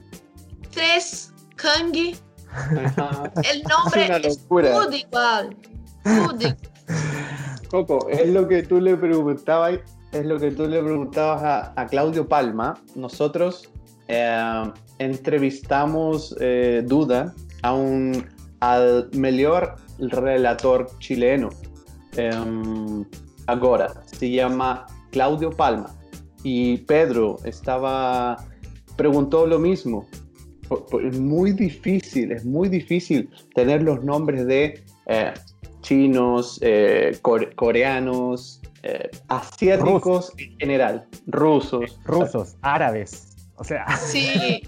tres 0.70 1.32
Kang, 1.56 1.92
el 3.44 3.62
nombre 3.64 4.06
Es 4.06 4.26
es 4.26 4.48
tudo 4.48 4.92
igual, 4.92 5.56
tudo 6.04 6.36
igual. 6.36 6.58
Coco, 7.68 8.08
es 8.10 8.28
lo 8.28 8.46
que 8.46 8.62
tú 8.62 8.80
le 8.80 8.96
preguntabas, 8.96 9.80
es 10.12 10.26
lo 10.26 10.38
que 10.38 10.50
tú 10.50 10.68
le 10.68 10.82
preguntabas 10.82 11.42
a, 11.42 11.72
a 11.80 11.86
Claudio 11.86 12.28
Palma. 12.28 12.78
Nosotros 12.94 13.71
eh, 14.12 14.72
entrevistamos 14.98 16.36
eh, 16.40 16.82
Duda 16.84 17.34
a 17.62 17.72
un, 17.74 18.26
al 18.60 19.08
mejor 19.14 19.76
relator 19.98 20.86
chileno. 20.98 21.48
Em, 22.16 23.04
ahora 23.46 23.88
se 24.04 24.30
llama 24.30 24.86
Claudio 25.10 25.50
Palma 25.50 25.94
y 26.42 26.78
Pedro 26.78 27.38
estaba 27.44 28.36
preguntó 28.96 29.46
lo 29.46 29.58
mismo. 29.58 30.06
Es 31.02 31.18
muy 31.18 31.52
difícil, 31.52 32.32
es 32.32 32.44
muy 32.44 32.68
difícil 32.68 33.28
tener 33.54 33.82
los 33.82 34.04
nombres 34.04 34.46
de 34.46 34.82
eh, 35.06 35.32
chinos, 35.80 36.58
eh, 36.62 37.18
core- 37.22 37.54
coreanos, 37.54 38.60
eh, 38.82 39.10
asiáticos 39.28 40.32
en 40.38 40.58
general, 40.58 41.06
rusos. 41.26 41.98
Rusos, 42.04 42.56
árabes. 42.62 43.31
O 43.62 43.64
sea, 43.64 43.86
Sí. 43.96 44.62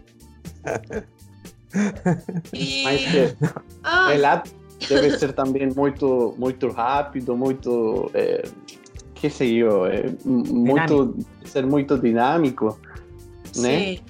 E, 2.52 2.84
Mas 2.84 3.00
eh, 3.14 3.36
ah, 3.82 4.06
relato 4.08 4.50
debe 4.88 5.18
ser 5.18 5.32
también 5.32 5.74
muito, 5.74 6.32
muito 6.38 6.68
rápido, 6.68 7.36
muito, 7.36 8.08
eh, 8.14 8.48
sé 9.28 9.52
yo, 9.52 9.84
eh, 9.86 10.14
m- 10.24 10.44
muito, 10.52 11.16
ser 11.44 11.66
muito 11.66 11.98
dinâmico, 11.98 12.78
né? 13.56 13.96
Sim. 13.96 14.00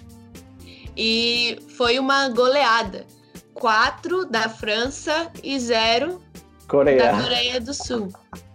E 0.95 1.59
foi 1.79 1.99
uma 1.99 2.29
goleada. 2.29 3.07
Quatro 3.55 4.27
da 4.27 4.49
França 4.51 5.31
e 5.43 5.59
zero 5.59 6.19
da 6.19 6.67
Coreia. 6.69 7.17
Coreia 7.23 7.61
do 7.61 7.73
Sul. 7.73 8.09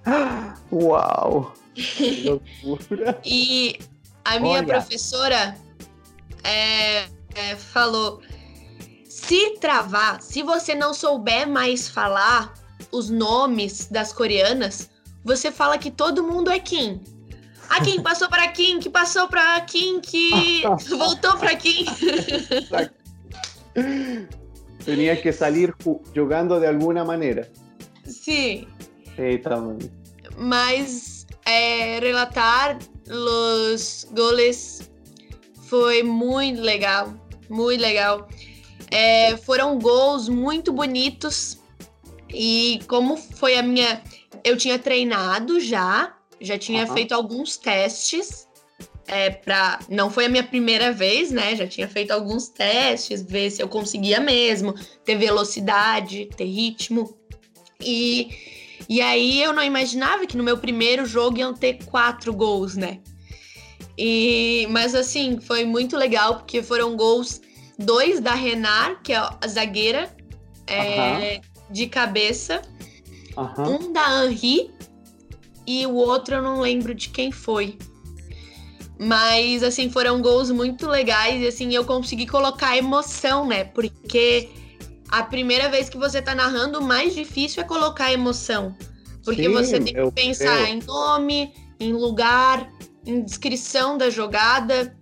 Uau! 0.72 1.54
Que 1.74 2.40
loucura! 2.64 3.20
E 3.26 3.80
a 4.26 4.40
minha 4.40 4.60
Olha. 4.60 4.68
professora 4.68 5.56
é, 6.44 7.06
é, 7.36 7.56
falou: 7.56 8.22
se 9.08 9.58
travar, 9.60 10.22
se 10.22 10.44
você 10.44 10.74
não 10.76 10.94
souber 10.94 11.48
mais 11.48 11.88
falar 11.90 12.54
os 12.92 13.10
nomes 13.10 13.88
das 13.88 14.12
coreanas, 14.14 14.90
você 15.24 15.52
fala 15.52 15.78
que 15.78 15.92
todo 15.92 16.24
mundo 16.24 16.50
é 16.50 16.60
Kim. 16.60 17.02
A 17.70 17.82
Kim 17.84 18.02
passou 18.04 18.28
para 18.30 18.48
Kim, 18.48 18.80
que 18.80 18.90
passou 18.90 19.28
para 19.28 19.60
Kim, 19.62 20.00
que 20.02 20.64
voltou 20.98 21.38
para 21.38 21.56
Kim. 21.56 21.86
Tenía 24.86 25.22
que 25.22 25.32
salir 25.32 25.74
ju- 25.84 26.02
jugando 26.16 26.60
de 26.60 26.68
alguna 26.68 27.04
manera. 27.04 27.48
Sim. 28.06 28.68
Eita, 29.18 29.56
mano. 29.58 29.80
mas 30.38 31.28
é, 31.46 32.00
relatar 32.00 32.80
os 33.10 34.08
goles 34.12 34.90
foi 35.70 36.02
muito 36.02 36.62
legal, 36.62 37.14
muito 37.50 37.80
legal. 37.80 38.28
É, 38.92 39.38
foram 39.38 39.78
gols 39.78 40.28
muito 40.28 40.74
bonitos 40.74 41.60
e 42.34 42.80
como 42.88 43.16
foi 43.16 43.56
a 43.56 43.62
minha, 43.62 44.02
eu 44.44 44.58
tinha 44.58 44.80
treinado 44.80 45.60
já, 45.60 46.16
já 46.42 46.58
tinha 46.58 46.84
Aham. 46.84 46.94
feito 46.94 47.14
alguns 47.14 47.56
testes. 47.56 48.48
É, 49.08 49.32
pra, 49.32 49.80
não 49.90 50.12
foi 50.12 50.26
a 50.26 50.30
minha 50.30 50.44
primeira 50.44 50.92
vez, 50.92 51.32
né? 51.32 51.56
Já 51.56 51.66
tinha 51.66 51.88
feito 51.88 52.12
alguns 52.12 52.48
testes, 52.48 53.24
ver 53.24 53.50
se 53.50 53.62
eu 53.62 53.68
conseguia 53.68 54.20
mesmo 54.20 54.76
ter 55.04 55.16
velocidade, 55.16 56.30
ter 56.36 56.46
ritmo. 56.46 57.18
E 57.82 58.30
e 58.88 59.02
aí 59.02 59.40
eu 59.40 59.54
não 59.54 59.64
imaginava 59.64 60.26
que 60.26 60.36
no 60.36 60.44
meu 60.44 60.58
primeiro 60.58 61.06
jogo 61.06 61.38
iam 61.38 61.54
ter 61.54 61.78
quatro 61.86 62.34
gols, 62.34 62.76
né? 62.76 63.00
E, 64.02 64.66
mas 64.70 64.96
assim, 64.96 65.42
foi 65.42 65.66
muito 65.66 65.98
legal, 65.98 66.38
porque 66.38 66.64
foram 66.64 66.96
gols, 66.96 67.42
dois 67.78 68.22
da 68.22 68.34
Renar, 68.34 69.02
que 69.04 69.12
é 69.12 69.18
a 69.18 69.46
zagueira, 69.46 70.10
é, 70.66 71.42
de 71.70 71.86
cabeça, 71.86 72.62
Ajá. 73.36 73.68
um 73.68 73.92
da 73.92 74.26
Henri 74.26 74.72
e 75.68 75.86
o 75.86 75.96
outro 75.96 76.36
eu 76.36 76.42
não 76.42 76.62
lembro 76.62 76.96
de 76.96 77.10
quem 77.10 77.30
foi. 77.30 77.78
Mas 78.98 79.64
assim, 79.64 79.90
foram 79.90 80.22
gols 80.22 80.50
muito 80.50 80.88
legais 80.88 81.42
e 81.42 81.48
assim, 81.48 81.76
eu 81.76 81.84
consegui 81.84 82.26
colocar 82.26 82.78
emoção, 82.78 83.46
né? 83.46 83.66
Porque 83.66 84.50
a 85.10 85.24
primeira 85.24 85.68
vez 85.68 85.90
que 85.90 85.98
você 85.98 86.22
tá 86.22 86.34
narrando, 86.34 86.80
o 86.80 86.84
mais 86.84 87.14
difícil 87.14 87.64
é 87.64 87.66
colocar 87.66 88.14
emoção. 88.14 88.78
Porque 89.26 89.44
Sim, 89.44 89.54
você 89.54 89.80
tem 89.80 89.94
que 89.94 90.00
eu- 90.00 90.12
pensar 90.12 90.62
eu- 90.62 90.68
em 90.68 90.80
nome, 90.84 91.54
em 91.80 91.92
lugar, 91.92 92.70
descrição 93.24 93.98
da 93.98 94.10
jogada. 94.10 94.96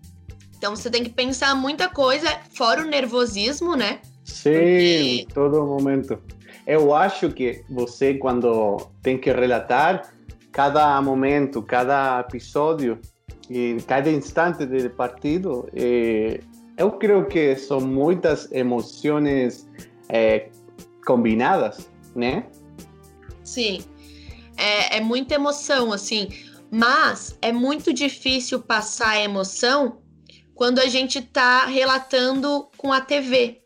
Então 0.58 0.76
você 0.76 0.90
tem 0.90 1.04
que 1.04 1.10
pensar 1.10 1.54
muita 1.56 1.88
coisa, 1.90 2.28
fora 2.54 2.82
o 2.82 2.86
nervosismo, 2.86 3.76
né? 3.76 4.00
Sim, 4.24 4.52
Porque- 4.52 5.28
todo 5.34 5.66
momento. 5.66 6.20
Eu 6.66 6.94
acho 6.94 7.30
que 7.32 7.64
você, 7.70 8.16
quando 8.16 8.78
tem 9.02 9.18
que 9.18 9.32
relatar, 9.32 10.14
cada 10.52 11.02
momento, 11.02 11.62
cada 11.62 12.20
episódio, 12.20 13.00
em 13.50 13.78
cada 13.80 14.10
instante 14.10 14.66
do 14.66 14.90
partido, 14.90 15.70
eh, 15.74 16.42
eu 16.78 16.92
creio 16.92 17.26
que 17.26 17.56
são 17.56 17.80
muitas 17.80 18.52
emoções 18.52 19.66
eh, 20.10 20.50
combinadas, 21.06 21.90
né? 22.14 22.46
Sim, 23.46 23.80
é, 24.58 24.98
é 24.98 25.02
muita 25.02 25.36
emoção, 25.36 25.94
assim, 25.94 26.28
mas 26.72 27.38
é 27.42 27.52
muito 27.52 27.94
difícil 27.94 28.62
passar 28.62 29.10
a 29.10 29.22
emoção 29.22 30.02
quando 30.54 30.80
a 30.80 30.88
gente 30.88 31.20
está 31.20 31.66
relatando 31.66 32.70
com 32.78 32.92
a 32.92 33.00
TV, 33.00 33.62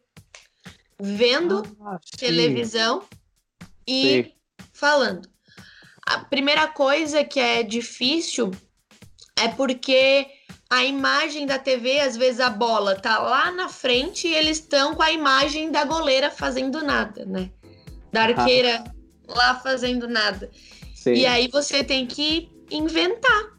vendo 1.00 1.64
ah, 1.82 2.00
televisão 2.18 3.04
e 3.88 4.24
sim. 4.24 4.32
falando. 4.74 5.30
A 6.06 6.20
primeira 6.20 6.68
coisa 6.68 7.24
que 7.24 7.40
é 7.40 7.64
difícil 7.64 8.52
é 9.38 9.48
porque 9.48 10.28
a 10.70 10.86
imagem 10.86 11.46
da 11.46 11.58
TV, 11.58 12.00
às 12.00 12.18
vezes 12.18 12.40
a 12.40 12.50
bola 12.50 12.96
tá 12.96 13.20
lá 13.20 13.52
na 13.52 13.70
frente 13.70 14.28
e 14.28 14.34
eles 14.34 14.58
estão 14.58 14.96
com 14.96 15.04
a 15.04 15.12
imagem 15.12 15.72
da 15.72 15.86
goleira 15.86 16.30
fazendo 16.30 16.84
nada, 16.84 17.26
né? 17.26 17.50
Da 18.12 18.24
arqueira 18.24 18.84
ah. 18.86 18.94
lá 19.28 19.56
fazendo 19.60 20.08
nada. 20.08 20.52
Sim. 20.94 21.14
E 21.14 21.26
aí 21.26 21.48
você 21.48 21.84
tem 21.84 22.06
que 22.06 22.50
inventar 22.72 23.58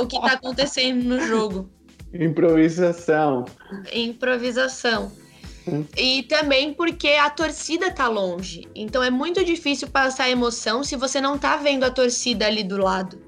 o 0.00 0.06
que 0.06 0.20
tá 0.20 0.32
acontecendo 0.32 1.02
no 1.04 1.20
jogo. 1.20 1.70
Improvisação. 2.12 3.44
Improvisação. 3.92 5.12
Hum. 5.66 5.84
E 5.96 6.22
também 6.22 6.72
porque 6.72 7.08
a 7.08 7.28
torcida 7.28 7.90
tá 7.90 8.08
longe. 8.08 8.66
Então 8.74 9.02
é 9.02 9.10
muito 9.10 9.44
difícil 9.44 9.88
passar 9.88 10.30
emoção 10.30 10.82
se 10.82 10.96
você 10.96 11.20
não 11.20 11.36
tá 11.36 11.56
vendo 11.56 11.84
a 11.84 11.90
torcida 11.90 12.46
ali 12.46 12.64
do 12.64 12.78
lado. 12.78 13.20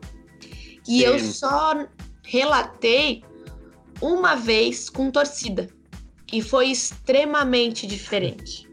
E 0.89 1.01
Sim. 1.01 1.05
eu 1.05 1.19
só 1.19 1.87
relatei 2.25 3.23
uma 4.01 4.35
vez 4.35 4.89
com 4.89 5.11
torcida. 5.11 5.69
E 6.33 6.41
foi 6.41 6.69
extremamente 6.69 7.87
diferente. 7.87 8.69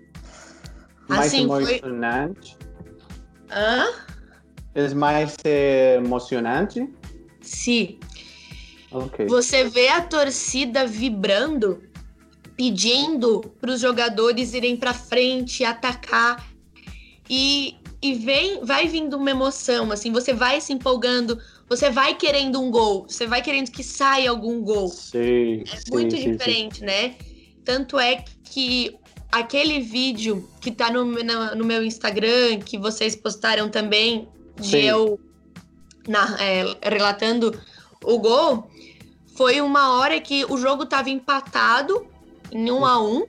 Mais 1.10 1.28
assim, 1.28 1.44
emocionante? 1.44 2.56
Foi... 3.48 3.58
Hã? 3.58 3.88
É 4.78 4.94
mais 4.94 5.36
eh, 5.44 5.96
emocionante? 5.96 6.88
Sim. 7.42 7.98
Okay. 8.92 9.26
Você 9.26 9.64
vê 9.64 9.88
a 9.88 10.02
torcida 10.02 10.86
vibrando, 10.86 11.82
pedindo 12.56 13.42
para 13.60 13.72
os 13.72 13.82
jogadores 13.82 14.54
irem 14.54 14.78
para 14.78 14.94
frente, 14.94 15.66
atacar. 15.66 16.48
E, 17.28 17.76
e 18.04 18.14
vem, 18.14 18.64
vai 18.64 18.88
vindo 18.88 19.18
uma 19.18 19.32
emoção, 19.32 19.92
assim, 19.92 20.12
você 20.12 20.32
vai 20.32 20.62
se 20.62 20.74
empolgando, 20.74 21.42
você 21.68 21.90
vai 21.90 22.14
querendo 22.14 22.62
um 22.62 22.70
gol, 22.70 23.08
você 23.10 23.26
vai 23.26 23.42
querendo 23.42 23.72
que 23.72 23.84
saia 23.84 24.30
algum 24.30 24.62
gol. 24.62 24.90
Sim, 24.90 25.64
é 25.74 25.76
sim, 25.76 25.92
muito 25.92 26.16
sim, 26.16 26.32
diferente, 26.34 26.80
sim. 26.82 26.86
né? 26.86 27.16
Tanto 27.66 28.00
é 28.00 28.24
que 28.44 28.96
aquele 29.32 29.80
vídeo 29.80 30.48
que 30.62 30.70
tá 30.70 30.92
no, 30.92 31.04
no, 31.04 31.56
no, 31.56 31.66
meu 31.66 31.84
Instagram, 31.84 32.60
que 32.60 32.78
vocês 32.78 33.16
postaram 33.16 33.70
também, 33.70 34.28
de 34.60 34.86
eu 34.86 35.20
na, 36.08 36.38
é, 36.42 36.78
relatando 36.84 37.60
o 38.04 38.20
gol, 38.20 38.70
foi 39.36 39.62
uma 39.62 39.98
hora 39.98 40.20
que 40.20 40.46
o 40.46 40.58
jogo 40.58 40.86
tava 40.86 41.10
empatado 41.10 42.08
em 42.52 42.72
um 42.72 42.86
a 42.86 43.02
um 43.02 43.26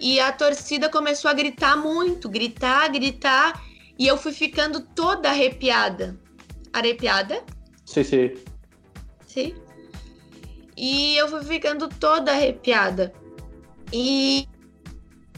e 0.00 0.20
a 0.20 0.32
torcida 0.32 0.88
começou 0.88 1.30
a 1.30 1.34
gritar 1.34 1.76
muito, 1.76 2.28
gritar, 2.28 2.88
gritar, 2.90 3.62
e 3.98 4.06
eu 4.06 4.16
fui 4.16 4.32
ficando 4.32 4.80
toda 4.80 5.30
arrepiada 5.30 6.18
arrepiada. 6.78 7.42
Sim, 7.84 8.04
sim. 8.04 8.34
Sim. 9.26 9.54
E 10.76 11.16
eu 11.16 11.28
fui 11.28 11.42
ficando 11.42 11.88
toda 11.88 12.32
arrepiada. 12.32 13.12
E, 13.92 14.46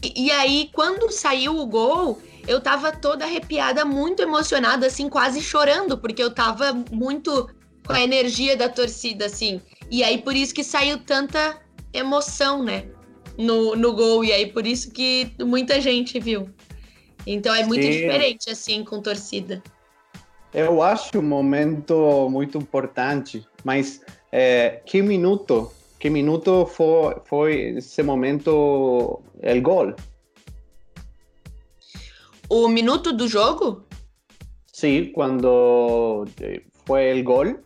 e 0.03 0.29
aí, 0.31 0.69
quando 0.73 1.11
saiu 1.11 1.57
o 1.57 1.65
gol, 1.65 2.21
eu 2.49 2.59
tava 2.59 2.91
toda 2.91 3.25
arrepiada, 3.25 3.85
muito 3.85 4.23
emocionada, 4.23 4.87
assim, 4.87 5.07
quase 5.07 5.39
chorando, 5.39 5.99
porque 5.99 6.21
eu 6.21 6.33
tava 6.33 6.73
muito 6.91 7.47
com 7.85 7.93
a 7.93 8.01
energia 8.01 8.57
da 8.57 8.67
torcida, 8.67 9.27
assim. 9.27 9.61
E 9.91 10.03
aí, 10.03 10.17
por 10.17 10.35
isso 10.35 10.51
que 10.51 10.63
saiu 10.63 10.97
tanta 10.97 11.61
emoção, 11.93 12.63
né? 12.63 12.87
No, 13.37 13.75
no 13.75 13.93
gol. 13.93 14.25
E 14.25 14.33
aí, 14.33 14.47
por 14.47 14.65
isso 14.65 14.89
que 14.89 15.31
muita 15.39 15.79
gente 15.79 16.19
viu. 16.19 16.49
Então, 17.27 17.53
é 17.53 17.63
muito 17.63 17.83
Sim. 17.83 17.91
diferente, 17.91 18.49
assim, 18.49 18.83
com 18.83 18.99
torcida. 18.99 19.61
Eu 20.51 20.81
acho 20.81 21.19
um 21.19 21.21
momento 21.21 22.27
muito 22.31 22.57
importante, 22.57 23.45
mas 23.63 24.01
é, 24.31 24.81
que 24.87 25.03
minuto, 25.03 25.71
que 25.99 26.09
minuto 26.09 26.65
foi, 26.65 27.15
foi 27.25 27.61
esse 27.77 28.01
momento, 28.01 28.49
o 28.49 29.61
gol? 29.61 29.93
O 32.49 32.67
minuto 32.67 33.13
do 33.13 33.27
jogo? 33.27 33.83
Sim, 34.73 35.11
quando 35.13 36.25
foi 36.85 37.21
o 37.21 37.23
gol. 37.23 37.59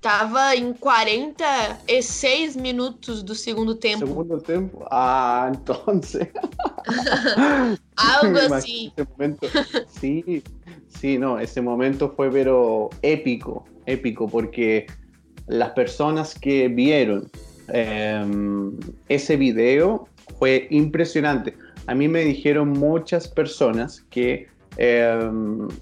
Tava 0.00 0.56
em 0.56 0.72
46 0.72 2.56
minutos 2.56 3.22
do 3.22 3.34
segundo 3.34 3.74
tempo. 3.74 4.06
Segundo 4.06 4.38
tempo? 4.38 4.86
Ah, 4.90 5.52
então. 5.54 5.84
Algo 7.96 8.38
assim. 8.38 8.90
Momento, 9.10 9.46
sí, 9.88 10.42
sí, 10.88 11.18
no, 11.18 11.38
ese 11.38 11.60
momento 11.60 12.10
fue 12.16 12.30
pero 12.30 12.88
épico, 13.02 13.66
épico, 13.84 14.26
porque 14.26 14.86
las 15.48 15.72
personas 15.72 16.32
que 16.32 16.68
vieron 16.68 17.30
eh, 17.68 18.24
ese 19.10 19.36
video 19.36 20.08
fue 20.38 20.66
impresionante. 20.70 21.54
A 21.90 21.94
mí 21.94 22.06
me 22.06 22.24
dijeron 22.24 22.68
muchas 22.68 23.26
personas 23.26 24.06
que 24.10 24.46
eh, 24.76 25.28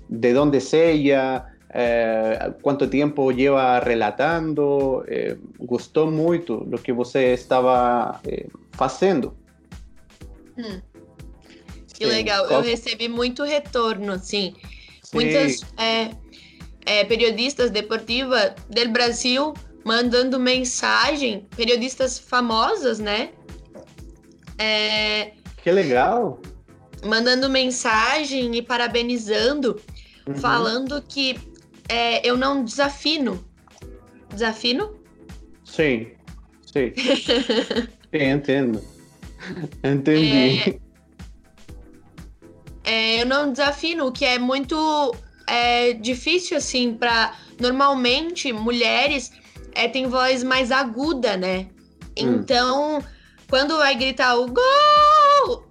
de 0.09 0.33
dónde 0.33 0.57
es 0.57 0.73
ella, 0.73 1.55
eh, 1.69 2.51
quanto 2.63 2.89
tempo 2.89 3.31
lleva 3.31 3.79
relatando. 3.79 5.05
Eh, 5.07 5.37
gostou 5.59 6.11
muito 6.11 6.65
do 6.65 6.79
que 6.79 6.93
você 6.93 7.35
estava 7.35 8.23
eh, 8.25 8.47
fazendo. 8.73 9.37
Hum. 10.57 10.81
Que 11.93 12.07
Sim. 12.07 12.11
legal. 12.11 12.47
Eu 12.47 12.63
recebi 12.63 13.07
muito 13.07 13.45
retorno, 13.45 14.13
assim. 14.13 14.55
Sim. 15.03 15.11
Muitas 15.13 15.61
é, 15.77 16.13
é, 16.87 17.05
periodistas 17.05 17.71
deportivas 17.71 18.55
do 18.71 18.89
Brasil 18.89 19.53
mandando 19.85 20.41
mensagem, 20.41 21.47
periodistas 21.55 22.19
famosas, 22.19 22.99
né? 22.99 23.29
É, 24.57 25.33
que 25.69 25.73
legal! 25.73 26.41
Mandando 27.05 27.51
mensagem 27.51 28.57
e 28.57 28.63
parabenizando, 28.63 29.79
uhum. 30.27 30.35
falando 30.35 31.03
que 31.07 31.39
é, 31.91 32.27
eu 32.27 32.39
não 32.39 32.65
desafino. 32.65 33.45
Desafino? 34.31 34.99
Sim, 35.67 36.09
sim. 36.65 36.95
sim, 36.97 38.31
entendo. 38.31 38.83
Entendi. 39.85 40.81
É, 42.83 43.17
é, 43.17 43.23
eu 43.23 43.27
não 43.27 43.53
desafino, 43.53 44.07
o 44.07 44.13
que 44.13 44.25
é 44.25 44.39
muito 44.39 45.15
é, 45.47 45.93
difícil, 45.93 46.57
assim, 46.57 46.95
para 46.95 47.35
Normalmente, 47.61 48.53
mulheres 48.53 49.33
é, 49.75 49.87
têm 49.87 50.07
voz 50.07 50.43
mais 50.43 50.71
aguda, 50.71 51.37
né? 51.37 51.67
Hum. 52.19 52.37
Então, 52.39 53.05
quando 53.51 53.77
vai 53.77 53.97
gritar 53.97 54.37
o 54.37 54.47
gol, 54.47 55.18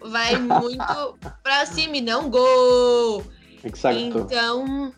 vai 0.01 0.37
muito 0.39 1.17
pra 1.43 1.65
cima 1.65 1.97
e 1.97 2.01
não 2.01 2.29
gol. 2.29 3.23
Então, 3.63 4.93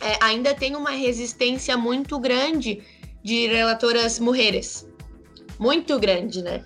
é, 0.00 0.18
ainda 0.20 0.54
tem 0.54 0.74
uma 0.74 0.90
resistência 0.90 1.76
muito 1.76 2.18
grande 2.18 2.82
de 3.22 3.46
relatoras 3.46 4.18
mulheres. 4.18 4.86
Muito 5.58 5.98
grande, 5.98 6.42
né? 6.42 6.64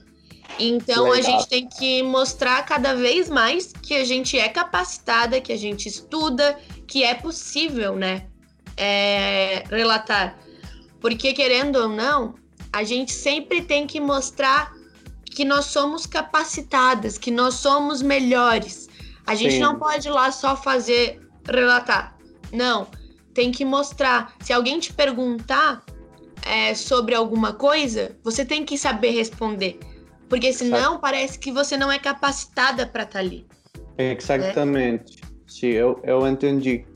Então 0.58 1.10
Legal. 1.10 1.18
a 1.18 1.20
gente 1.20 1.48
tem 1.48 1.68
que 1.68 2.02
mostrar 2.02 2.64
cada 2.64 2.94
vez 2.94 3.28
mais 3.28 3.72
que 3.72 3.94
a 3.94 4.04
gente 4.04 4.38
é 4.38 4.48
capacitada, 4.48 5.40
que 5.40 5.52
a 5.52 5.56
gente 5.56 5.88
estuda, 5.88 6.58
que 6.86 7.02
é 7.02 7.14
possível, 7.14 7.96
né? 7.96 8.26
É, 8.76 9.64
relatar. 9.68 10.38
Porque, 11.00 11.32
querendo 11.32 11.76
ou 11.76 11.88
não, 11.88 12.34
a 12.72 12.84
gente 12.84 13.12
sempre 13.12 13.62
tem 13.62 13.86
que 13.86 14.00
mostrar 14.00 14.72
que 15.34 15.44
nós 15.44 15.66
somos 15.66 16.06
capacitadas, 16.06 17.18
que 17.18 17.30
nós 17.30 17.54
somos 17.54 18.00
melhores. 18.00 18.88
A 19.26 19.34
gente 19.34 19.54
Sim. 19.54 19.60
não 19.60 19.78
pode 19.78 20.08
ir 20.08 20.10
lá 20.10 20.30
só 20.30 20.56
fazer 20.56 21.20
relatar. 21.46 22.16
Não 22.52 22.86
tem 23.34 23.50
que 23.50 23.64
mostrar. 23.64 24.34
Se 24.40 24.52
alguém 24.52 24.78
te 24.78 24.92
perguntar 24.92 25.84
é, 26.46 26.74
sobre 26.74 27.14
alguma 27.14 27.52
coisa, 27.52 28.16
você 28.22 28.44
tem 28.44 28.64
que 28.64 28.78
saber 28.78 29.10
responder. 29.10 29.78
Porque 30.28 30.52
senão 30.52 30.98
parece 31.00 31.38
que 31.38 31.52
você 31.52 31.76
não 31.76 31.92
é 31.92 31.98
capacitada 31.98 32.86
para 32.86 33.02
estar 33.02 33.18
tá 33.18 33.18
ali. 33.18 33.46
Exatamente. 33.98 35.20
Né? 35.20 35.28
Sim, 35.46 35.68
eu, 35.68 36.00
eu 36.04 36.26
entendi. 36.26 36.86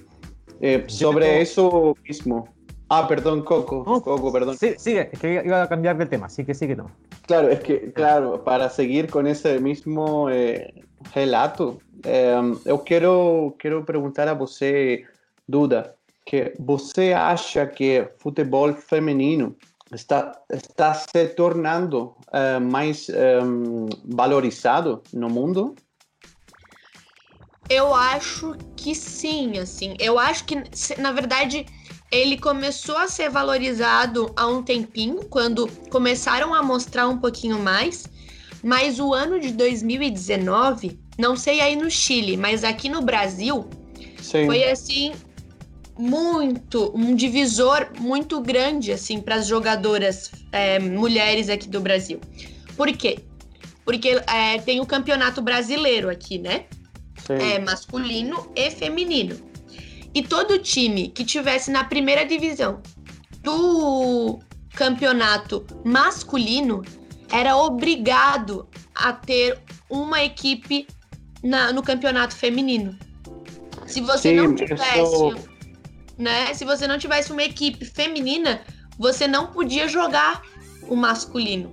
É, 0.61 0.83
sobre 0.89 1.43
isso 1.43 1.95
mesmo, 2.05 2.49
Ah, 2.91 3.07
perdón, 3.07 3.43
Coco. 3.43 3.85
Coco, 3.85 4.33
perdón. 4.33 4.57
Sí, 4.57 4.75
sigue, 4.79 5.11
es 5.13 5.19
que 5.19 5.43
iba 5.45 5.63
a 5.63 5.69
cambiar 5.69 5.99
de 5.99 6.07
tema, 6.07 6.27
así 6.27 6.45
que 6.45 6.55
sigue 6.55 6.75
no. 6.75 6.91
Claro, 7.27 7.49
es 7.49 7.61
que, 7.61 7.93
claro, 7.93 8.43
para 8.43 8.71
seguir 8.71 9.11
con 9.11 9.27
ese 9.27 9.61
mismo 9.61 10.31
eh, 10.31 10.73
relato, 11.15 11.81
eh, 12.05 12.41
eu 12.65 12.79
quero, 12.85 13.55
quero 13.59 13.85
perguntar 13.85 14.27
a 14.29 14.35
você, 14.35 15.05
Duda, 15.47 15.97
que 16.25 16.55
você 16.59 17.13
acha 17.13 17.67
que 17.67 18.09
futebol 18.19 18.73
feminino 18.75 19.55
está, 19.93 20.43
está 20.49 20.95
se 20.95 21.29
tornando 21.29 22.15
uh, 22.29 22.61
mais 22.61 23.11
valorizado 24.05 25.03
no 25.13 25.31
mundo? 25.31 25.75
Eu 27.71 27.95
acho 27.95 28.57
que 28.77 28.95
sim, 28.95 29.59
assim. 29.59 29.95
Eu 29.99 30.19
acho 30.19 30.45
que, 30.45 30.55
na 30.99 31.13
verdade, 31.13 31.67
ele 32.11 32.39
começou 32.39 32.97
a 32.97 33.07
ser 33.07 33.29
valorizado 33.29 34.33
há 34.37 34.47
um 34.47 34.63
tempinho, 34.63 35.25
quando 35.25 35.69
começaram 35.91 36.55
a 36.55 36.63
mostrar 36.63 37.07
um 37.09 37.19
pouquinho 37.19 37.59
mais. 37.59 38.07
Mas 38.63 38.99
o 38.99 39.15
ano 39.15 39.39
de 39.39 39.53
2019, 39.53 40.99
não 41.19 41.37
sei 41.37 41.61
aí 41.61 41.77
no 41.77 41.91
Chile, 41.91 42.37
mas 42.37 42.65
aqui 42.65 42.89
no 42.89 43.03
Brasil, 43.03 43.69
Sim. 44.21 44.47
foi 44.47 44.65
assim 44.65 45.13
muito 45.99 46.93
um 46.95 47.15
divisor 47.15 47.89
muito 47.99 48.41
grande 48.41 48.93
assim 48.93 49.21
para 49.21 49.35
as 49.35 49.49
jogadoras 49.49 50.31
é, 50.53 50.79
mulheres 50.79 51.49
aqui 51.49 51.69
do 51.69 51.81
Brasil. 51.81 52.21
Por 52.77 52.91
quê? 52.93 53.19
Porque 53.85 54.21
é, 54.27 54.59
tem 54.59 54.81
o 54.81 54.87
campeonato 54.87 55.43
brasileiro 55.43 56.09
aqui, 56.09 56.39
né? 56.39 56.65
É, 57.29 57.59
masculino 57.59 58.51
e 58.55 58.71
feminino. 58.71 59.48
E 60.15 60.23
todo 60.23 60.59
time 60.59 61.09
que 61.09 61.25
tivesse 61.25 61.71
na 61.71 61.85
primeira 61.85 62.25
divisão 62.25 62.81
do 63.43 64.39
campeonato 64.75 65.67
masculino 65.85 66.83
era 67.31 67.57
obrigado 67.57 68.69
a 68.95 69.13
ter 69.13 69.59
uma 69.91 70.23
equipe 70.23 70.87
na, 71.43 71.73
no 71.73 71.83
campeonato 71.83 72.35
feminino. 72.35 72.99
Se 73.87 74.01
você 74.01 74.31
Sim, 74.31 74.37
não 74.37 74.55
tivesse, 74.55 75.49
né? 76.19 76.53
Se 76.55 76.65
você 76.65 76.87
não 76.87 76.99
tivesse 76.99 77.33
uma 77.33 77.43
equipe 77.43 77.85
feminina, 77.85 78.61
você 78.99 79.27
não 79.27 79.47
podia 79.47 79.89
jogar 79.89 80.43
o 80.89 80.97
masculino. 80.97 81.71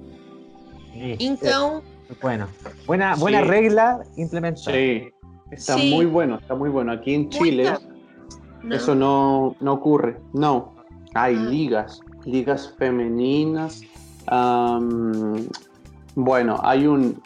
Então, 1.19 1.83
bueno, 2.21 2.47
buena, 2.85 3.15
buena 3.17 3.41
sí. 3.41 3.49
regla 3.49 4.03
implementada. 4.17 4.71
Sí, 4.71 5.11
está 5.51 5.77
sí. 5.77 5.89
muy 5.89 6.05
bueno, 6.05 6.35
está 6.35 6.55
muy 6.55 6.69
bueno. 6.69 6.93
Aquí 6.93 7.13
en 7.13 7.29
Chile 7.29 7.73
no. 8.65 8.75
eso 8.75 8.95
no, 8.95 9.55
no 9.59 9.73
ocurre. 9.73 10.17
No, 10.33 10.75
hay 11.13 11.35
ah. 11.35 11.43
ligas, 11.49 11.99
ligas 12.25 12.73
femeninas. 12.77 13.81
Um, 14.31 15.47
bueno, 16.15 16.59
hay 16.63 16.87
un, 16.87 17.21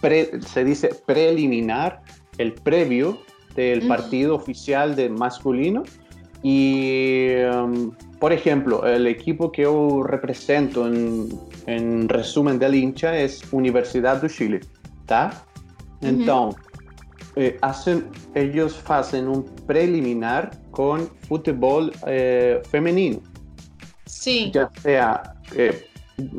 pre, 0.00 0.40
se 0.42 0.64
dice 0.64 0.90
preliminar, 1.06 2.02
el 2.38 2.52
previo 2.52 3.18
del 3.54 3.86
partido 3.86 4.34
oficial 4.34 4.96
de 4.96 5.08
masculino. 5.08 5.84
Y, 6.42 7.32
um, 7.52 7.92
por 8.18 8.32
ejemplo, 8.32 8.86
el 8.86 9.06
equipo 9.06 9.50
que 9.50 9.62
yo 9.62 10.02
represento 10.02 10.86
en, 10.86 11.28
en 11.66 12.08
resumen 12.08 12.58
del 12.58 12.74
hincha 12.74 13.16
es 13.16 13.42
Universidad 13.52 14.20
de 14.20 14.28
Chile, 14.28 14.60
¿está? 15.00 15.44
Entonces, 16.02 16.60
eh, 17.36 17.56
hacen, 17.62 18.08
ellos 18.34 18.82
hacen 18.88 19.28
un 19.28 19.44
preliminar 19.66 20.50
con 20.70 21.08
fútbol 21.28 21.92
eh, 22.06 22.60
femenino. 22.70 23.20
Sí. 24.06 24.50
Ya 24.52 24.70
sea 24.82 25.34
eh, 25.56 25.86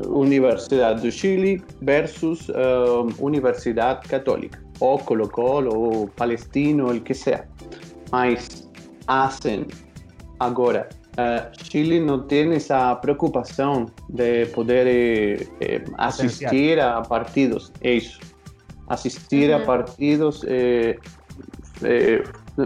Universidad 0.07 1.01
de 1.01 1.11
Chile 1.11 1.61
versus 1.81 2.49
um, 2.49 3.13
Universidad 3.19 4.01
Católica, 4.07 4.61
o 4.79 4.97
Colo 4.99 5.29
Colo, 5.29 5.71
o 5.71 6.07
Palestino, 6.07 6.91
el 6.91 7.03
que 7.03 7.13
sea. 7.13 7.45
Mas 8.11 8.69
hacen 9.07 9.67
ahora. 10.39 10.87
Uh, 11.17 11.49
Chile 11.53 12.01
no 12.01 12.25
tiene 12.25 12.57
esa 12.57 12.99
preocupación 12.99 13.89
de 14.09 14.45
poder 14.47 14.85
eh, 14.85 15.47
eh, 15.61 15.85
asistir 15.97 16.81
a 16.81 17.01
partidos, 17.03 17.71
eso, 17.79 18.19
asistir 18.87 19.49
uh 19.49 19.57
-huh. 19.57 19.63
a 19.63 19.65
partidos 19.65 20.45
eh, 20.47 20.97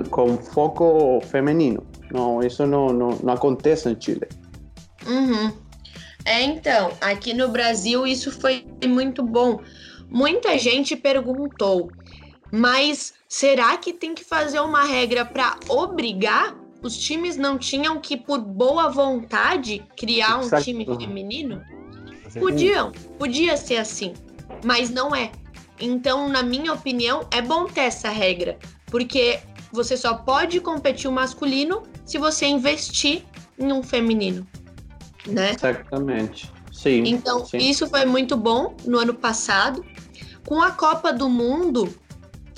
con 0.09 0.37
foco 0.37 1.21
femenino. 1.21 1.83
No, 2.11 2.41
eso 2.41 2.65
no, 2.65 2.91
no, 2.91 3.17
no 3.21 3.31
acontece 3.31 3.89
en 3.89 3.99
Chile. 3.99 4.27
Uhum. 5.07 5.51
É, 6.25 6.41
então, 6.43 6.91
aqui 7.01 7.33
no 7.33 7.49
Brasil 7.49 8.05
isso 8.05 8.31
foi 8.31 8.65
muito 8.85 9.23
bom. 9.23 9.61
Muita 10.09 10.57
gente 10.57 10.95
perguntou, 10.95 11.91
mas 12.51 13.13
será 13.27 13.77
que 13.77 13.93
tem 13.93 14.13
que 14.13 14.23
fazer 14.23 14.59
uma 14.59 14.83
regra 14.83 15.23
para 15.23 15.57
obrigar? 15.67 16.55
Os 16.81 16.97
times 16.97 17.35
não 17.35 17.57
tinham 17.57 17.99
que, 17.99 18.15
por 18.15 18.39
boa 18.39 18.89
vontade, 18.89 19.83
criar 19.97 20.37
um 20.37 20.49
time 20.61 20.85
feminino? 20.85 21.61
Podiam, 22.39 22.91
podia 23.17 23.57
ser 23.57 23.77
assim, 23.77 24.13
mas 24.63 24.89
não 24.89 25.15
é. 25.15 25.31
Então, 25.79 26.27
na 26.27 26.43
minha 26.43 26.73
opinião, 26.73 27.27
é 27.31 27.41
bom 27.41 27.65
ter 27.65 27.81
essa 27.81 28.09
regra, 28.09 28.57
porque 28.87 29.39
você 29.71 29.95
só 29.95 30.15
pode 30.15 30.59
competir 30.59 31.09
o 31.09 31.13
masculino 31.13 31.83
se 32.05 32.17
você 32.17 32.45
investir 32.47 33.23
em 33.57 33.71
um 33.71 33.83
feminino 33.83 34.47
né? 35.27 35.51
Exatamente. 35.51 36.51
Sim. 36.71 37.03
Então, 37.05 37.45
sim. 37.45 37.57
isso 37.57 37.87
foi 37.87 38.05
muito 38.05 38.37
bom 38.37 38.75
no 38.85 38.99
ano 38.99 39.13
passado. 39.13 39.85
Com 40.45 40.61
a 40.61 40.71
Copa 40.71 41.11
do 41.11 41.29
Mundo, 41.29 41.93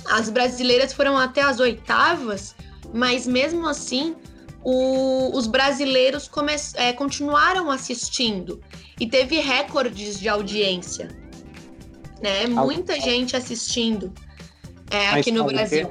as 0.06 0.30
brasileiras 0.30 0.94
foram 0.94 1.18
até 1.18 1.42
as 1.42 1.60
oitavas, 1.60 2.56
mas 2.94 3.26
mesmo 3.26 3.68
assim, 3.68 4.16
o, 4.64 5.36
os 5.36 5.48
brasileiros 5.48 6.28
come, 6.28 6.54
é, 6.76 6.94
continuaram 6.94 7.72
assistindo 7.72 8.62
e 9.00 9.08
teve 9.08 9.40
recordes 9.40 10.20
de 10.20 10.30
audiência. 10.30 11.10
Né? 12.22 12.48
Muita 12.48 13.00
gente 13.00 13.36
assistindo 13.36 14.14
é, 14.92 15.10
aqui 15.10 15.32
no 15.32 15.46
Brasil. 15.46 15.90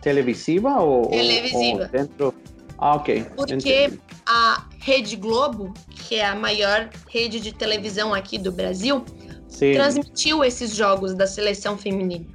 televisiva 0.00 0.80
ou, 0.80 1.06
televisiva. 1.08 1.82
Ou 1.82 1.88
dentro? 1.88 2.34
Ah, 2.78 2.94
ok. 2.94 3.24
Porque 3.36 3.54
Entendi. 3.54 4.00
a 4.26 4.66
Rede 4.78 5.16
Globo, 5.16 5.74
que 5.90 6.14
é 6.16 6.26
a 6.26 6.34
maior 6.34 6.88
rede 7.08 7.38
de 7.38 7.52
televisão 7.52 8.14
aqui 8.14 8.38
do 8.38 8.50
Brasil, 8.50 9.04
Sim. 9.48 9.74
transmitiu 9.74 10.42
esses 10.42 10.74
jogos 10.74 11.14
da 11.14 11.26
seleção 11.26 11.76
feminina. 11.76 12.26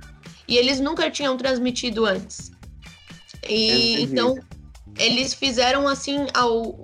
E 0.48 0.56
eles 0.58 0.80
nunca 0.80 1.10
tinham 1.10 1.36
transmitido 1.36 2.06
antes. 2.06 2.52
E 3.50 4.02
então 4.04 4.38
eles 4.98 5.34
fizeram 5.34 5.88
assim 5.88 6.28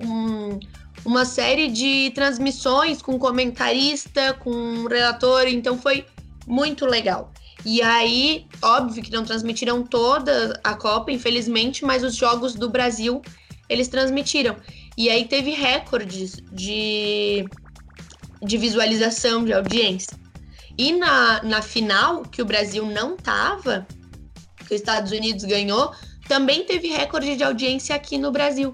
um, 0.04 0.60
uma 1.06 1.26
série 1.26 1.68
de 1.68 2.12
transmissões 2.12 3.02
com 3.02 3.18
comentarista, 3.18 4.34
com 4.34 4.86
relator, 4.88 5.48
então 5.48 5.78
foi 5.78 6.06
muito 6.48 6.86
legal. 6.86 7.32
E 7.66 7.82
aí, 7.82 8.48
óbvio 8.62 9.04
que 9.04 9.12
não 9.12 9.24
transmitiram 9.24 9.84
toda 9.84 10.60
a 10.64 10.74
Copa, 10.74 11.12
infelizmente, 11.12 11.86
mas 11.86 12.04
os 12.04 12.16
jogos 12.16 12.56
do 12.56 12.70
Brasil 12.70 13.22
eles 13.70 13.88
transmitiram. 13.88 14.58
E 14.98 15.10
aí 15.10 15.26
teve 15.26 15.52
recordes 15.52 16.38
de, 16.52 17.46
de 18.42 18.58
visualização, 18.58 19.46
de 19.46 19.54
audiência. 19.54 20.20
E 20.78 20.92
na, 20.94 21.42
na 21.44 21.62
final, 21.62 22.24
que 22.24 22.42
o 22.42 22.46
Brasil 22.46 22.86
não 22.86 23.16
tava, 23.16 23.88
que 24.58 24.74
os 24.74 24.82
Estados 24.82 25.12
Unidos 25.12 25.46
ganhou, 25.46 25.94
também 26.28 26.66
teve 26.66 26.90
recorde 26.90 27.36
de 27.36 27.44
audiência 27.44 27.96
aqui 27.96 28.18
no 28.18 28.32
Brasil. 28.32 28.74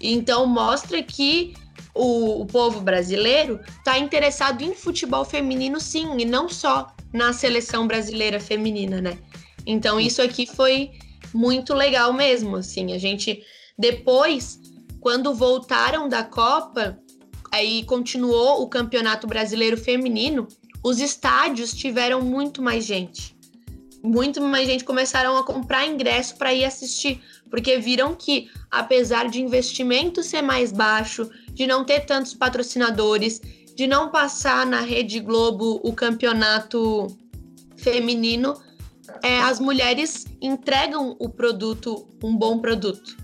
Então 0.00 0.46
mostra 0.46 1.02
que 1.02 1.54
o, 1.94 2.42
o 2.42 2.46
povo 2.46 2.80
brasileiro 2.80 3.60
está 3.78 3.98
interessado 3.98 4.62
em 4.62 4.74
futebol 4.74 5.24
feminino, 5.24 5.80
sim, 5.80 6.18
e 6.18 6.24
não 6.24 6.48
só 6.48 6.94
na 7.12 7.32
seleção 7.32 7.86
brasileira 7.86 8.38
feminina, 8.38 9.00
né? 9.00 9.18
Então 9.66 9.98
isso 9.98 10.22
aqui 10.22 10.46
foi 10.46 10.92
muito 11.34 11.74
legal 11.74 12.12
mesmo, 12.12 12.56
assim, 12.56 12.92
a 12.92 12.98
gente 12.98 13.42
depois 13.78 14.60
quando 15.00 15.34
voltaram 15.34 16.08
da 16.08 16.24
Copa, 16.24 16.98
aí 17.52 17.84
continuou 17.84 18.62
o 18.62 18.68
Campeonato 18.68 19.26
Brasileiro 19.26 19.76
Feminino, 19.76 20.48
os 20.82 21.00
estádios 21.00 21.72
tiveram 21.72 22.20
muito 22.20 22.60
mais 22.60 22.84
gente. 22.84 23.37
Muito 24.02 24.40
mais 24.40 24.66
gente 24.66 24.84
começaram 24.84 25.36
a 25.36 25.44
comprar 25.44 25.86
ingresso 25.86 26.36
para 26.36 26.54
ir 26.54 26.64
assistir, 26.64 27.20
porque 27.50 27.78
viram 27.78 28.14
que, 28.14 28.50
apesar 28.70 29.28
de 29.28 29.40
investimento 29.40 30.22
ser 30.22 30.42
mais 30.42 30.70
baixo, 30.70 31.28
de 31.52 31.66
não 31.66 31.84
ter 31.84 32.00
tantos 32.06 32.34
patrocinadores, 32.34 33.40
de 33.74 33.86
não 33.86 34.10
passar 34.10 34.64
na 34.64 34.80
Rede 34.80 35.20
Globo 35.20 35.80
o 35.82 35.92
campeonato 35.92 37.08
feminino, 37.76 38.60
é, 39.22 39.40
as 39.40 39.58
mulheres 39.58 40.26
entregam 40.40 41.16
o 41.18 41.28
produto, 41.28 42.06
um 42.22 42.36
bom 42.36 42.58
produto 42.58 43.16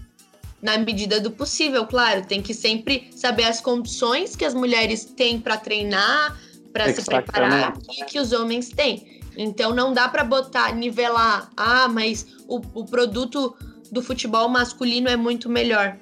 na 0.65 0.79
medida 0.79 1.21
do 1.21 1.31
possível, 1.31 1.87
claro. 1.87 2.25
Tem 2.25 2.41
que 2.41 2.55
sempre 2.55 3.11
saber 3.15 3.45
as 3.45 3.61
condições 3.61 4.35
que 4.35 4.47
as 4.47 4.55
mulheres 4.55 5.05
têm 5.05 5.39
para 5.39 5.59
treinar, 5.59 6.41
para 6.73 6.91
se 6.91 7.05
preparar 7.05 7.77
e 7.99 8.05
que 8.07 8.19
os 8.19 8.33
homens 8.33 8.71
têm. 8.71 9.21
Então 9.37 9.75
não 9.75 9.93
dá 9.93 10.09
para 10.09 10.25
botar, 10.25 10.75
nivelar. 10.75 11.51
Ah, 11.57 11.89
mas 11.89 12.27
o, 12.49 12.61
o 12.75 12.85
produto 12.85 13.57
do 13.91 14.03
futebol 14.03 14.49
masculino 14.49 15.09
é 15.09 15.17
muito 15.17 15.49
melhor. 15.49 15.97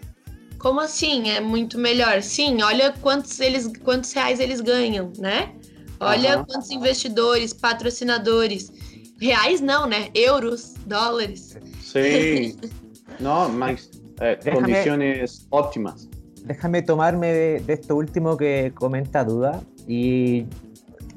Como 0.59 0.81
assim 0.81 1.31
é 1.31 1.41
muito 1.41 1.79
melhor? 1.79 2.23
Sim, 2.23 2.63
olha 2.63 2.93
quantos, 3.01 3.41
eles, 3.41 3.71
quantos 3.83 4.13
reais 4.13 4.39
eles 4.39 4.61
ganham, 4.61 5.13
né? 5.19 5.53
Olha 5.99 6.39
uhum. 6.39 6.45
quantos 6.45 6.71
investidores, 6.71 7.53
patrocinadores. 7.53 8.73
Reais 9.21 9.61
não, 9.61 9.87
né? 9.87 10.09
Euros, 10.15 10.75
dólares. 10.87 11.57
Sim. 11.81 12.57
no, 13.21 13.49
mas 13.49 13.91
eh, 14.21 14.37
condiciones 14.51 15.47
óptimas. 15.51 16.09
Déjame 16.45 16.83
tomarme 16.83 17.33
de, 17.33 17.61
de, 17.61 17.73
esto 17.73 17.95
último 17.97 18.37
que 18.37 18.73
comenta 18.75 19.25
Duda 19.25 19.63
y 19.87 20.47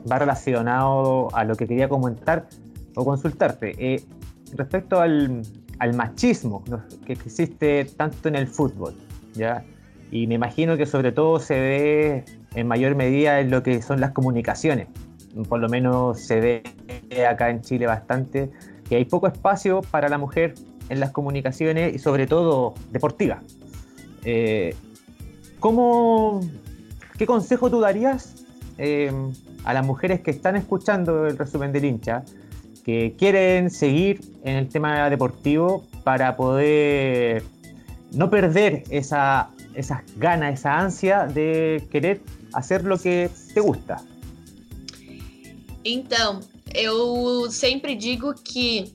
va 0.09 0.19
relacionado 0.19 1.35
a 1.35 1.43
lo 1.43 1.55
que 1.55 1.67
quería 1.67 1.89
comentar 1.89 2.47
o 2.95 3.05
consultarte. 3.05 3.75
Eh, 3.77 4.03
respecto 4.53 5.01
al, 5.01 5.41
al 5.79 5.93
machismo 5.93 6.63
que 7.05 7.13
existe 7.13 7.85
tanto 7.85 8.29
en 8.29 8.35
el 8.35 8.47
fútbol, 8.47 8.95
¿ya? 9.33 9.63
Y 10.11 10.27
me 10.27 10.35
imagino 10.35 10.77
que 10.77 10.85
sobre 10.85 11.11
todo 11.11 11.39
se 11.39 11.59
ve 11.59 12.25
en 12.53 12.67
mayor 12.67 12.95
medida 12.95 13.39
en 13.39 13.51
lo 13.51 13.63
que 13.63 13.81
son 13.81 13.99
las 13.99 14.11
comunicaciones. 14.11 14.87
Por 15.49 15.59
lo 15.59 15.67
menos 15.67 16.21
se 16.21 16.39
ve 16.39 16.63
acá 17.29 17.49
en 17.49 17.61
Chile 17.61 17.85
bastante 17.85 18.49
que 18.87 18.95
hay 18.95 19.05
poco 19.05 19.27
espacio 19.27 19.81
para 19.81 20.07
la 20.07 20.17
mujer 20.17 20.53
en 20.89 20.99
las 20.99 21.11
comunicaciones 21.11 21.95
y 21.95 21.99
sobre 21.99 22.27
todo 22.27 22.75
deportiva. 22.91 23.41
Eh, 24.23 24.75
¿cómo, 25.59 26.41
¿Qué 27.17 27.25
consejo 27.25 27.69
tú 27.69 27.79
darías 27.81 28.45
eh, 28.77 29.11
a 29.65 29.73
las 29.73 29.85
mujeres 29.85 30.21
que 30.21 30.31
están 30.31 30.55
escuchando 30.55 31.25
el 31.27 31.37
resumen 31.37 31.71
del 31.73 31.85
hincha, 31.85 32.23
que 32.83 33.15
quieren 33.17 33.71
seguir 33.71 34.21
en 34.43 34.55
el 34.57 34.69
tema 34.69 35.09
deportivo 35.09 35.83
para 36.03 36.37
poder 36.37 37.43
no 38.11 38.29
perder 38.29 38.83
esa, 38.91 39.49
esas 39.73 40.01
ganas, 40.17 40.59
esa 40.59 40.79
ansia 40.79 41.25
de 41.25 41.85
querer 41.91 42.21
hacer 42.53 42.85
lo 42.85 42.97
que 42.97 43.29
te 43.53 43.59
gusta? 43.59 43.97
Então, 45.83 46.39
eu 46.73 47.49
sempre 47.49 47.95
digo 47.95 48.33
que 48.33 48.93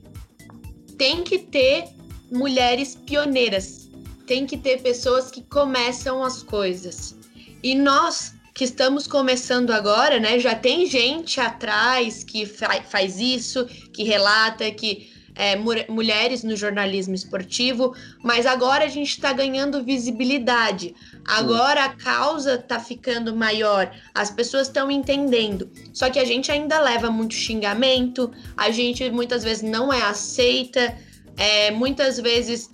tem 0.97 1.25
que 1.25 1.39
ter 1.39 1.85
mulheres 2.31 2.95
pioneiras, 2.95 3.91
tem 4.27 4.47
que 4.47 4.57
ter 4.57 4.83
pessoas 4.83 5.31
que 5.31 5.43
começam 5.43 6.23
as 6.23 6.43
coisas. 6.43 7.17
E 7.63 7.75
nós 7.75 8.35
que 8.61 8.65
estamos 8.65 9.07
começando 9.07 9.71
agora, 9.71 10.21
né? 10.21 10.39
Já 10.39 10.55
tem 10.55 10.85
gente 10.85 11.41
atrás 11.41 12.23
que 12.23 12.45
fa 12.45 12.83
faz 12.83 13.19
isso, 13.19 13.65
que 13.91 14.03
relata, 14.05 14.71
que 14.71 15.11
é, 15.35 15.57
mulheres 15.89 16.45
no 16.45 16.55
jornalismo 16.55 17.15
esportivo, 17.15 17.95
mas 18.23 18.45
agora 18.45 18.85
a 18.85 18.89
gente 18.89 19.13
está 19.13 19.33
ganhando 19.33 19.83
visibilidade. 19.83 20.95
Agora 21.25 21.87
a 21.87 21.89
causa 21.89 22.57
está 22.57 22.79
ficando 22.79 23.35
maior, 23.35 23.91
as 24.15 24.31
pessoas 24.31 24.67
estão 24.67 24.91
entendendo. 24.91 25.71
Só 25.95 26.11
que 26.11 26.19
a 26.19 26.25
gente 26.27 26.53
ainda 26.53 26.83
leva 26.83 27.11
muito 27.11 27.33
xingamento, 27.33 28.31
a 28.59 28.71
gente 28.71 29.09
muitas 29.09 29.43
vezes 29.43 29.63
não 29.63 29.91
é 29.91 30.03
aceita, 30.03 30.95
é, 31.39 31.71
muitas 31.71 32.21
vezes 32.21 32.69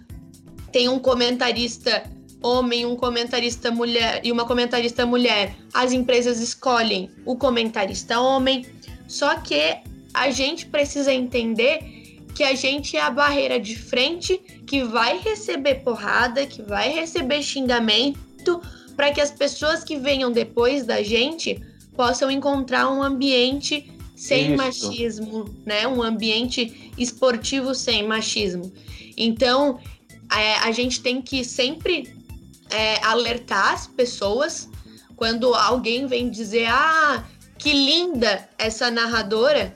tem 0.72 0.88
um 0.88 0.98
comentarista 0.98 2.02
homem, 2.46 2.86
um 2.86 2.96
comentarista 2.96 3.70
mulher 3.70 4.20
e 4.22 4.30
uma 4.30 4.44
comentarista 4.44 5.04
mulher. 5.04 5.56
As 5.74 5.92
empresas 5.92 6.40
escolhem 6.40 7.10
o 7.24 7.36
comentarista 7.36 8.20
homem. 8.20 8.64
Só 9.08 9.34
que 9.36 9.78
a 10.14 10.30
gente 10.30 10.66
precisa 10.66 11.12
entender 11.12 11.96
que 12.34 12.44
a 12.44 12.54
gente 12.54 12.96
é 12.96 13.00
a 13.00 13.10
barreira 13.10 13.58
de 13.58 13.76
frente 13.76 14.38
que 14.66 14.84
vai 14.84 15.18
receber 15.18 15.76
porrada, 15.76 16.46
que 16.46 16.62
vai 16.62 16.92
receber 16.92 17.42
xingamento, 17.42 18.60
para 18.94 19.10
que 19.10 19.20
as 19.20 19.30
pessoas 19.30 19.82
que 19.82 19.96
venham 19.96 20.30
depois 20.30 20.84
da 20.84 21.02
gente 21.02 21.60
possam 21.96 22.30
encontrar 22.30 22.90
um 22.90 23.02
ambiente 23.02 23.90
sem 24.14 24.54
Isso. 24.54 24.56
machismo, 24.56 25.44
né? 25.64 25.86
Um 25.86 26.02
ambiente 26.02 26.92
esportivo 26.96 27.74
sem 27.74 28.06
machismo. 28.06 28.72
Então, 29.16 29.78
é, 30.30 30.54
a 30.56 30.70
gente 30.72 31.00
tem 31.00 31.20
que 31.22 31.44
sempre 31.44 32.14
é, 32.76 33.02
alertar 33.02 33.72
as 33.72 33.86
pessoas 33.86 34.68
quando 35.16 35.54
alguém 35.54 36.06
vem 36.06 36.28
dizer: 36.28 36.66
Ah, 36.66 37.24
que 37.58 37.72
linda 37.72 38.46
essa 38.58 38.90
narradora. 38.90 39.74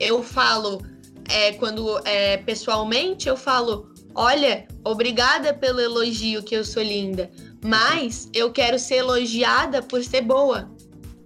Eu 0.00 0.22
falo, 0.22 0.80
é, 1.28 1.52
quando 1.54 2.00
é, 2.06 2.36
pessoalmente 2.38 3.28
eu 3.28 3.36
falo, 3.36 3.92
olha, 4.14 4.66
obrigada 4.84 5.52
pelo 5.52 5.80
elogio 5.80 6.42
que 6.42 6.54
eu 6.54 6.64
sou 6.64 6.82
linda, 6.82 7.28
mas 7.64 8.30
eu 8.32 8.52
quero 8.52 8.78
ser 8.78 8.98
elogiada 8.98 9.82
por 9.82 10.02
ser 10.04 10.22
boa, 10.22 10.70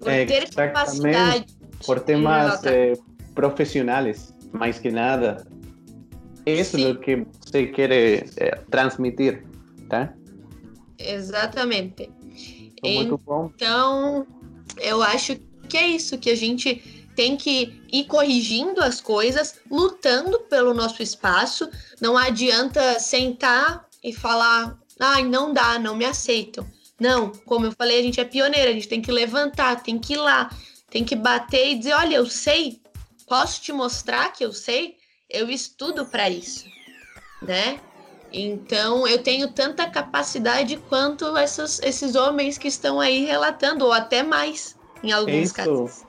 por 0.01 0.11
é, 0.11 0.25
ter 0.25 0.49
capacidade. 0.55 1.45
Por 1.85 2.01
temas 2.01 2.65
eh, 2.65 2.95
profissionais, 3.35 4.33
mais 4.53 4.79
que 4.79 4.91
nada. 4.91 5.47
Isso 6.47 6.79
é 6.79 6.91
o 6.91 6.99
que 6.99 7.27
você 7.45 7.67
quer 7.67 7.93
eh, 7.93 8.25
transmitir, 8.71 9.45
tá? 9.89 10.15
Exatamente. 11.11 12.11
Muito 12.83 13.21
então, 13.55 14.27
eu 14.81 15.03
acho 15.03 15.37
que 15.69 15.77
é 15.77 15.87
isso 15.87 16.19
que 16.19 16.31
a 16.31 16.35
gente 16.35 16.83
tem 17.15 17.37
que 17.37 17.81
ir 17.93 18.05
corrigindo 18.05 18.83
as 18.83 19.01
coisas, 19.01 19.61
lutando 19.71 20.41
pelo 20.41 20.75
nosso 20.75 21.03
espaço. 21.03 21.69
Não 22.01 22.17
adianta 22.17 22.99
sentar 22.99 23.87
e 24.03 24.13
falar, 24.13 24.79
ai, 24.99 25.23
não 25.23 25.53
dá, 25.53 25.79
não 25.79 25.95
me 25.95 26.05
aceitam. 26.05 26.67
Não, 26.99 27.31
como 27.31 27.67
eu 27.67 27.73
falei, 27.73 28.01
a 28.01 28.03
gente 28.03 28.21
é 28.21 28.25
pioneira, 28.25 28.71
a 28.71 28.73
gente 28.73 28.89
tem 28.89 29.03
que 29.03 29.13
levantar, 29.13 29.83
tem 29.83 29.99
que 29.99 30.15
ir 30.15 30.19
lá, 30.19 30.51
tem 30.91 31.05
que 31.05 31.17
bater 31.17 31.73
e 31.73 31.79
dizer, 31.79 31.95
olha, 31.95 32.17
eu 32.17 32.27
sei, 32.27 32.81
posso 33.27 33.61
te 33.61 33.73
mostrar 33.73 34.33
que 34.33 34.45
eu 34.45 34.53
sei, 34.53 34.97
eu 35.29 35.51
estudo 35.51 36.07
para 36.07 36.29
isso, 36.31 36.65
né? 37.41 37.81
Então, 38.33 39.07
eu 39.07 39.23
tenho 39.23 39.53
tanta 39.53 39.91
capacidade 39.91 40.77
quanto 40.89 41.37
esses, 41.37 41.81
esses 41.83 42.15
homens 42.15 42.59
que 42.59 42.69
estão 42.69 43.01
aí 43.01 43.25
relatando, 43.25 43.85
ou 43.85 43.93
até 43.93 44.23
mais, 44.23 44.77
em 45.03 45.13
alguns 45.13 45.35
isso. 45.35 45.55
casos. 45.55 46.05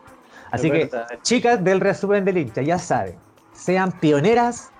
Así 0.51 0.69
que, 0.69 0.89
chicas 1.23 1.63
del 1.63 1.79
resumen 1.79 2.23
del 2.23 2.37
hincha, 2.37 2.61
ya 2.61 2.77
saben, 2.77 3.15
sean 3.53 3.91
pioneras 3.91 4.71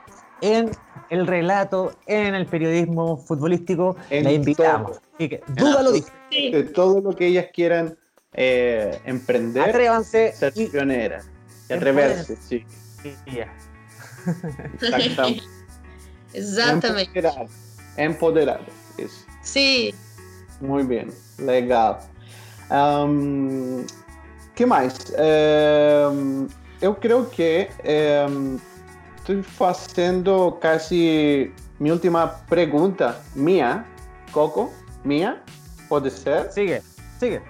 en 0.41 0.69
el 1.09 1.25
relato, 1.25 1.95
en 2.05 2.35
el 2.35 2.45
periodismo 2.45 3.17
futbolístico, 3.17 3.95
en 4.09 4.29
invitamos. 4.29 4.99
Así 5.15 5.29
que, 5.29 5.41
De 6.29 6.63
todo 6.63 7.01
lo 7.01 7.15
que 7.15 7.27
ellas 7.27 7.47
quieran 7.53 7.97
eh, 8.33 8.99
emprender, 9.05 9.69
atrévanse 9.69 10.31
ser 10.33 10.53
pioneras. 10.53 11.27
Y 11.69 11.73
atreverse, 11.73 12.35
sí. 12.35 12.65
Exactamente. 14.75 15.43
Exactamente. 16.33 17.09
Empoderar. 17.17 17.47
Empoderar. 17.97 18.61
Eso. 18.97 19.25
Sí. 19.41 19.93
Muy 20.61 20.83
bien, 20.83 21.09
legal. 21.37 21.99
Um, 22.69 23.85
que 24.55 24.65
mais? 24.65 24.95
É, 25.15 26.07
eu 26.81 26.95
creio 26.95 27.25
que 27.25 27.69
estou 29.17 29.43
fazendo 29.43 30.57
quase 30.61 31.51
minha 31.79 31.93
última 31.93 32.27
pergunta, 32.49 33.21
minha, 33.35 33.85
Coco, 34.31 34.71
minha, 35.03 35.41
pode 35.89 36.11
ser? 36.11 36.51
Sigue, 36.51 36.81
sigue. 37.19 37.41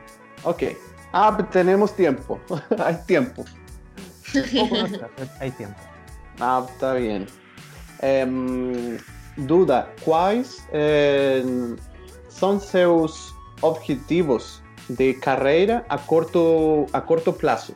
Ok. 0.43 0.77
Ah, 1.11 1.31
temos 1.31 1.91
tempo, 1.91 2.39
há 2.79 2.93
tempo. 2.93 3.45
Há 5.39 5.51
tempo. 5.51 5.79
Ah, 6.39 6.65
está 6.67 6.93
bem. 6.93 7.27
Duda, 9.37 9.89
quais 10.03 10.67
são 12.29 12.59
seus 12.59 13.33
objetivos 13.61 14.61
de 14.89 15.13
carreira 15.13 15.85
a 15.87 15.97
curto, 15.97 16.87
a 16.91 16.99
curto 16.99 17.31
prazo? 17.31 17.75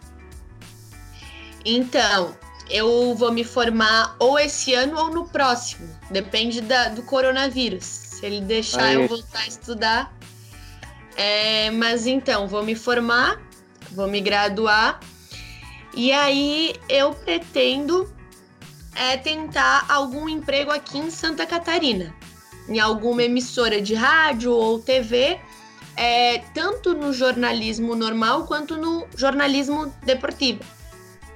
Então, 1.66 2.36
eu 2.70 3.14
vou 3.16 3.32
me 3.32 3.44
formar 3.44 4.16
ou 4.20 4.38
esse 4.38 4.74
ano 4.74 4.98
ou 4.98 5.10
no 5.10 5.28
próximo. 5.28 5.88
Depende 6.12 6.62
da, 6.62 6.90
do 6.90 7.04
coronavírus. 7.04 7.86
Se 7.86 8.26
ele 8.26 8.42
deixar 8.42 8.84
Aí. 8.84 8.96
eu 8.96 9.08
voltar 9.08 9.40
a 9.40 9.48
estudar. 9.48 10.14
É, 11.16 11.72
mas 11.72 12.06
então, 12.06 12.48
vou 12.48 12.64
me 12.64 12.76
formar, 12.76 13.42
vou 13.92 14.08
me 14.08 14.22
graduar. 14.22 15.00
E 15.94 16.12
aí 16.12 16.76
eu 16.88 17.14
pretendo 17.14 18.14
é, 18.98 19.16
tentar 19.16 19.86
algum 19.88 20.28
emprego 20.28 20.72
aqui 20.72 20.98
em 20.98 21.10
Santa 21.10 21.46
Catarina. 21.46 22.14
em 22.70 22.80
alguma 22.82 23.24
emissora 23.24 23.82
de 23.82 23.94
rádio 23.94 24.52
ou 24.52 24.78
TV, 24.78 25.40
é, 25.96 26.40
tanto 26.54 26.94
no 26.94 27.14
jornalismo 27.14 27.96
normal 27.96 28.46
quanto 28.46 28.76
no 28.76 29.08
jornalismo 29.16 29.94
deportivo, 30.04 30.60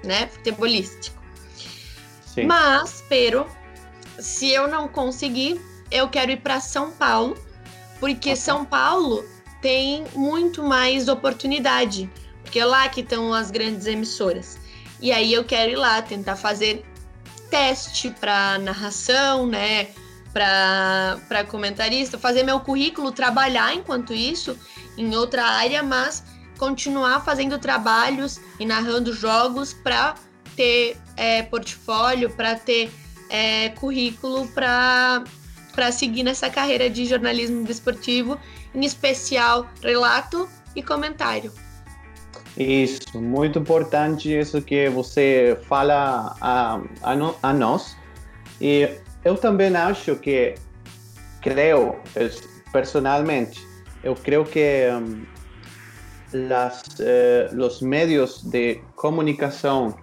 né, 0.03 0.27
futebolístico. 0.27 1.21
Sim. 2.25 2.43
Mas, 2.43 3.01
pero, 3.07 3.47
se 4.19 4.49
eu 4.49 4.67
não 4.67 4.89
conseguir, 4.89 5.61
eu 5.89 6.09
quero 6.09 6.31
ir 6.31 6.41
para 6.41 6.59
São 6.59 6.91
Paulo, 6.91 7.37
porque 7.97 8.35
São 8.35 8.65
Paulo 8.65 9.23
tem 9.61 10.03
muito 10.13 10.61
mais 10.61 11.07
oportunidade, 11.07 12.09
porque 12.43 12.59
é 12.59 12.65
lá 12.65 12.89
que 12.89 12.99
estão 12.99 13.33
as 13.33 13.51
grandes 13.51 13.87
emissoras. 13.87 14.59
E 14.99 15.13
aí 15.13 15.33
eu 15.33 15.45
quero 15.45 15.71
ir 15.71 15.75
lá 15.77 16.01
tentar 16.01 16.35
fazer 16.35 16.85
teste 17.51 18.09
para 18.09 18.57
narração, 18.57 19.45
né? 19.45 19.89
Para 20.33 21.43
comentarista, 21.49 22.17
fazer 22.17 22.43
meu 22.43 22.61
currículo, 22.61 23.11
trabalhar 23.11 23.75
enquanto 23.75 24.13
isso 24.13 24.57
em 24.97 25.13
outra 25.13 25.43
área, 25.43 25.83
mas 25.83 26.23
continuar 26.57 27.19
fazendo 27.25 27.59
trabalhos 27.59 28.39
e 28.57 28.65
narrando 28.65 29.13
jogos 29.13 29.73
para 29.73 30.15
ter 30.55 30.97
é, 31.17 31.43
portfólio, 31.43 32.29
para 32.29 32.55
ter 32.55 32.89
é, 33.29 33.69
currículo 33.69 34.47
para 34.49 35.23
seguir 35.91 36.23
nessa 36.23 36.49
carreira 36.49 36.89
de 36.89 37.05
jornalismo 37.05 37.65
desportivo, 37.65 38.39
em 38.73 38.85
especial 38.85 39.67
relato 39.81 40.47
e 40.75 40.81
comentário. 40.81 41.51
Isso, 42.57 43.21
muito 43.21 43.59
importante 43.59 44.37
isso 44.37 44.61
que 44.61 44.89
você 44.89 45.57
fala 45.63 46.35
a, 46.41 46.81
a, 47.01 47.15
no, 47.15 47.35
a 47.41 47.53
nós. 47.53 47.95
E 48.59 48.89
eu 49.23 49.35
também 49.37 49.75
acho 49.75 50.15
que, 50.17 50.55
creio, 51.41 51.95
personalmente, 52.71 53.65
eu 54.03 54.15
creio 54.15 54.43
que 54.43 54.87
um, 54.91 55.23
eh, 56.99 57.49
os 57.57 57.81
meios 57.81 58.43
de 58.43 58.81
comunicação 58.95 59.95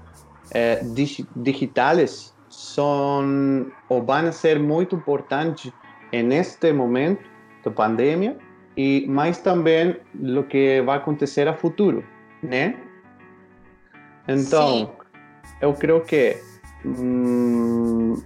eh, 0.53 0.83
dig, 0.95 1.27
digitais 1.37 2.35
são 2.49 3.71
ou 3.89 4.03
vão 4.03 4.33
ser 4.33 4.59
muito 4.59 4.97
importantes 4.97 5.71
neste 6.13 6.73
momento 6.73 7.23
da 7.63 7.71
pandemia 7.71 8.37
e 8.77 9.07
mais 9.07 9.39
também 9.39 9.97
o 10.15 10.43
que 10.45 10.81
vai 10.83 10.97
acontecer 10.97 11.47
a 11.47 11.55
futuro 11.55 12.03
né? 12.43 12.77
Então, 14.27 14.69
Sim. 14.69 14.89
eu 15.61 15.73
creio 15.75 16.01
que 16.03 16.37
hum, 16.85 18.23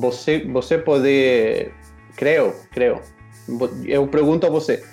você, 0.00 0.44
você 0.44 0.78
pode, 0.78 1.70
creio, 2.16 2.54
creio, 2.70 3.00
eu 3.84 4.06
pergunto 4.06 4.46
a 4.46 4.50
você, 4.50 4.84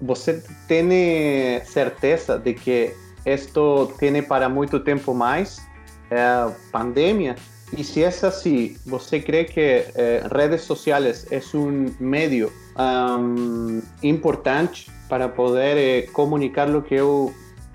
você 0.00 0.42
tem 0.66 1.64
certeza 1.64 2.38
de 2.38 2.54
que 2.54 2.94
isto 3.24 3.92
tem 3.98 4.22
para 4.22 4.48
muito 4.48 4.80
tempo 4.80 5.14
mais, 5.14 5.64
é, 6.10 6.52
pandemia? 6.72 7.36
E 7.76 7.82
se 7.82 8.02
é 8.02 8.08
assim, 8.08 8.76
você 8.84 9.18
crê 9.18 9.44
que 9.44 9.60
eh, 9.94 10.22
redes 10.30 10.62
sociais 10.62 11.26
é 11.30 11.40
um 11.56 11.86
meio 11.98 12.52
um, 12.78 13.80
importante 14.02 14.90
para 15.08 15.26
poder 15.28 15.78
eh, 15.78 16.02
comunicar 16.12 16.68
o 16.68 16.82
que 16.82 16.94
eu 16.94 17.32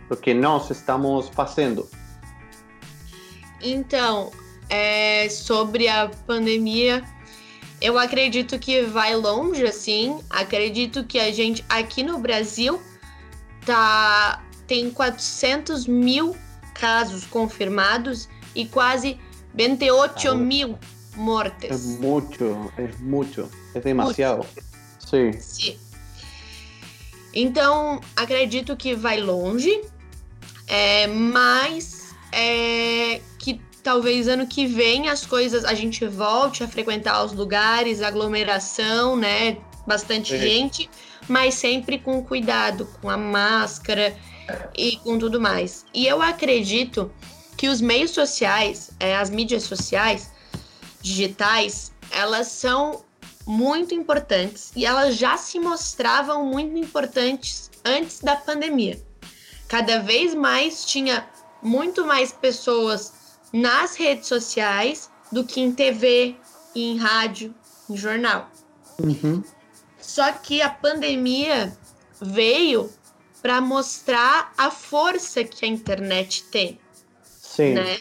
o 0.10 0.16
que 0.16 0.34
nós 0.34 0.70
estamos 0.70 1.30
fazendo? 1.30 1.90
Então, 3.62 4.32
é, 4.70 5.28
sobre 5.30 5.88
a 5.88 6.10
pandemia, 6.26 7.04
eu 7.82 7.98
acredito 7.98 8.58
que 8.60 8.84
vai 8.84 9.16
longe, 9.16 9.64
assim. 9.64 10.20
Acredito 10.30 11.04
que 11.04 11.20
a 11.20 11.32
gente 11.32 11.64
aqui 11.70 12.04
no 12.04 12.20
Brasil 12.20 12.82
tá 13.66 14.44
tem 14.66 14.90
400 14.92 15.88
mil 15.88 16.36
casos 16.74 17.26
confirmados 17.26 18.28
e 18.54 18.66
quase 18.66 19.20
28 19.54 20.30
ah, 20.30 20.36
mil 20.36 20.78
mortes. 21.16 21.98
É 21.98 22.00
muito, 22.00 22.72
é 22.78 22.90
muito, 23.00 23.50
é 23.74 23.80
demasiado. 23.80 24.46
Sim. 25.00 25.32
Sim. 25.34 25.78
Então, 27.34 28.02
acredito 28.16 28.76
que 28.76 28.96
vai 28.96 29.22
longe. 29.22 29.82
É, 30.68 31.08
mas 31.08 32.14
é, 32.32 33.22
que 33.40 33.62
talvez 33.82 34.28
ano 34.28 34.46
que 34.46 34.68
vem 34.68 35.08
as 35.08 35.26
coisas 35.26 35.64
a 35.64 35.74
gente 35.74 36.06
volte 36.06 36.64
a 36.64 36.68
frequentar 36.68 37.24
os 37.24 37.32
lugares, 37.32 38.02
aglomeração, 38.02 39.16
né? 39.16 39.58
Bastante 39.88 40.38
gente, 40.38 40.90
mas 41.30 41.54
sempre 41.54 41.98
com 41.98 42.22
cuidado, 42.22 42.86
com 43.02 43.10
a 43.10 43.16
máscara 43.16 44.14
e 44.78 44.98
com 44.98 45.18
tudo 45.18 45.40
mais. 45.40 45.86
E 45.94 46.06
eu 46.06 46.22
acredito 46.22 47.10
que 47.56 47.70
os 47.70 47.80
meios 47.80 48.12
sociais, 48.12 48.92
é, 49.00 49.16
as 49.16 49.30
mídias 49.30 49.64
sociais 49.64 50.30
digitais, 51.02 51.94
elas 52.12 52.48
são 52.48 53.06
muito 53.46 53.96
importantes 53.96 54.74
e 54.76 54.86
elas 54.86 55.16
já 55.16 55.38
se 55.38 55.58
mostravam 55.58 56.46
muito 56.46 56.78
importantes 56.78 57.72
antes 57.86 58.20
da 58.20 58.36
pandemia 58.36 59.07
cada 59.68 60.00
vez 60.00 60.34
mais 60.34 60.86
tinha 60.86 61.28
muito 61.62 62.06
mais 62.06 62.32
pessoas 62.32 63.14
nas 63.52 63.96
redes 63.96 64.28
sociais 64.28 65.10
do 65.32 65.44
que 65.44 65.60
em 65.60 65.72
TV, 65.72 66.36
em 66.76 66.98
rádio, 66.98 67.54
em 67.90 67.98
jornal. 67.98 68.50
Uhum. 69.00 69.44
Só 70.00 70.32
que 70.32 70.62
a 70.62 70.70
pandemia 70.70 71.78
veio 72.22 72.92
para 73.42 73.62
mostrar 73.62 74.54
a 74.58 74.72
força 74.72 75.44
que 75.44 75.66
a 75.66 75.68
internet 75.68 76.44
tem. 76.46 76.80
Sim. 77.24 77.74
Né? 77.74 78.00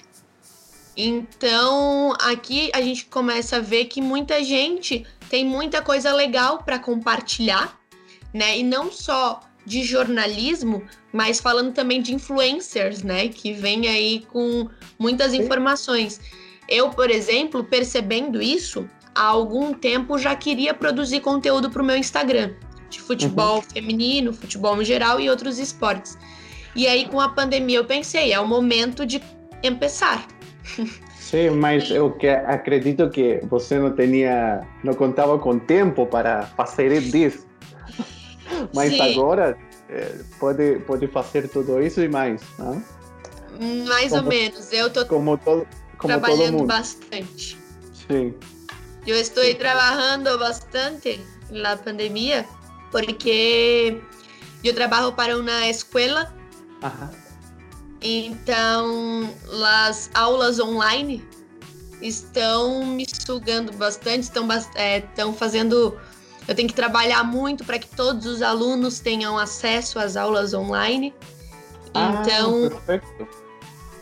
Então, 0.97 2.15
aqui 2.21 2.71
a 2.73 2.81
gente 2.81 3.05
começa 3.07 3.57
a 3.57 3.61
ver 3.61 3.87
que 3.87 4.01
muita 4.01 4.43
gente 4.43 5.07
tem 5.29 5.45
muita 5.45 5.83
coisa 5.83 6.13
legal 6.13 6.63
para 6.63 6.79
compartilhar, 6.79 7.79
né? 8.33 8.59
E 8.59 8.63
não 8.63 8.91
só 8.91 9.41
de 9.67 9.83
jornalismo, 9.83 10.83
mas 11.13 11.41
falando 11.41 11.73
também 11.73 12.01
de 12.01 12.15
influencers, 12.15 13.03
né? 13.03 13.29
Que 13.29 13.53
vem 13.53 13.89
aí 13.89 14.25
com 14.33 14.69
muitas 14.99 15.35
informações. 15.35 16.21
Eu, 16.69 16.91
por 16.91 17.11
exemplo, 17.11 17.65
percebendo 17.65 18.41
isso, 18.41 18.89
há 19.15 19.25
algum 19.25 19.75
tempo 19.75 20.19
já 20.19 20.35
queria 20.37 20.73
produzir 20.73 21.21
conteúdo 21.21 21.69
para 21.71 21.83
o 21.83 21.85
meu 21.85 21.97
Instagram, 21.97 22.55
de 22.89 23.01
futebol 23.01 23.57
uhum. 23.57 23.63
feminino, 23.63 24.33
futebol 24.33 24.81
em 24.81 24.85
geral 24.85 25.21
e 25.21 25.29
outros 25.29 25.59
esportes. 25.59 26.17
E 26.75 26.87
aí, 26.87 27.09
com 27.09 27.21
a 27.21 27.29
pandemia, 27.29 27.79
eu 27.79 27.85
pensei, 27.85 28.33
é 28.33 28.39
o 28.39 28.47
momento 28.47 29.05
de 29.05 29.21
começar. 29.63 30.27
Sim, 31.19 31.51
mas 31.51 31.91
eu 31.91 32.13
que 32.13 32.29
acredito 32.29 33.11
que 33.11 33.41
você 33.49 33.79
não 33.79 33.95
tinha, 33.97 34.61
não 34.85 34.95
contava 34.95 35.37
com 35.39 35.59
tempo 35.59 36.07
para 36.07 36.43
fazer 36.43 36.93
isso. 36.93 37.46
Mas 38.75 38.93
Sim. 38.93 39.01
agora 39.01 39.59
é, 39.89 40.15
pode, 40.39 40.81
pode 40.81 41.07
fazer 41.09 41.49
tudo 41.49 41.81
isso 41.81 42.01
e 42.01 42.09
mais, 42.09 42.43
né? 42.59 42.83
Mais 43.89 44.11
como, 44.11 44.23
ou 44.23 44.29
menos. 44.29 44.73
Eu 44.73 44.89
estou 44.89 45.05
trabalhando 46.01 46.65
bastante. 46.65 47.59
Sim. 48.09 48.35
Eu 49.07 49.17
estou 49.17 49.45
Sim. 49.45 49.55
trabalhando 49.55 50.39
bastante 50.39 51.21
na 51.51 51.77
pandemia 51.77 52.45
porque 52.91 54.01
eu 54.63 54.75
trabalho 54.75 55.13
para 55.13 55.37
uma 55.37 55.69
escola. 55.69 56.33
Ajá. 56.83 57.11
Então, 58.03 59.31
as 59.65 60.11
aulas 60.15 60.61
online 60.61 61.27
estão 62.01 62.85
me 62.85 63.07
sugando 63.09 63.73
bastante, 63.73 64.25
estão, 64.25 64.47
é, 64.75 64.99
estão 64.99 65.33
fazendo 65.33 65.99
eu 66.49 66.55
tenho 66.55 66.69
que 66.69 66.75
trabalhar 66.75 67.25
muito 67.25 67.65
para 67.65 67.79
que 67.79 67.89
todos 67.89 68.27
os 68.27 68.43
alunos 68.43 69.01
tenham 69.01 69.37
acesso 69.37 69.99
às 69.99 70.17
aulas 70.17 70.55
online. 70.55 71.13
Ah, 71.93 72.23
então, 72.23 72.71
perfeito. 72.87 73.29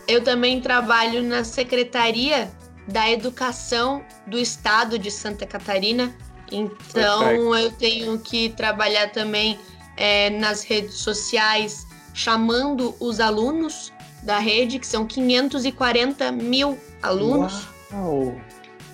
eu 0.07 0.23
também 0.23 0.61
trabalho 0.61 1.23
na 1.23 1.45
Secretaria 1.45 2.51
da 2.87 3.11
Educação 3.11 4.05
do 4.27 4.39
Estado 4.39 4.99
de 4.99 5.11
Santa 5.11 5.47
Catarina. 5.47 6.15
Então, 6.53 7.21
perfeito. 7.25 7.57
eu 7.57 7.73
tenho 7.73 8.19
que 8.19 8.51
trabalhar 8.51 9.11
também 9.11 9.59
é, 9.97 10.29
nas 10.31 10.63
redes 10.63 10.95
sociais, 10.95 11.87
chamando 12.13 12.95
os 13.01 13.21
alunos 13.21 13.93
da 14.23 14.39
rede, 14.39 14.79
que 14.79 14.87
são 14.87 15.07
540 15.07 16.31
mil 16.33 16.79
alunos. 17.03 17.69
Uau! 17.93 18.37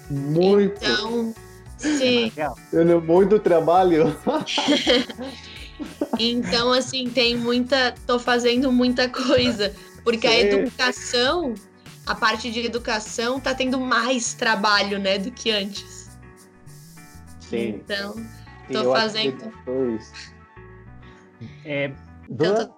Muito! 0.09 0.85
Então, 0.85 1.35
Sim. 1.81 2.31
Tendo 2.71 3.01
muito 3.01 3.39
trabalho. 3.39 4.17
então, 6.19 6.73
assim, 6.73 7.09
tem 7.09 7.37
muita. 7.37 7.95
tô 8.07 8.19
fazendo 8.19 8.71
muita 8.71 9.09
coisa. 9.09 9.75
Porque 10.05 10.29
Sim. 10.29 10.35
a 10.35 10.41
educação, 10.41 11.55
a 12.07 12.15
parte 12.15 12.51
de 12.51 12.65
educação, 12.65 13.41
tá 13.41 13.55
tendo 13.55 13.81
mais 13.81 14.35
trabalho, 14.35 14.99
né, 14.99 15.19
do 15.19 15.31
que 15.31 15.51
antes. 15.51 16.11
Sim. 17.41 17.81
Então, 17.83 18.15
tô 18.71 18.79
eu 18.79 18.93
fazendo. 18.93 19.53
Eh, 21.65 21.93
então 22.29 22.67
tô 22.67 22.75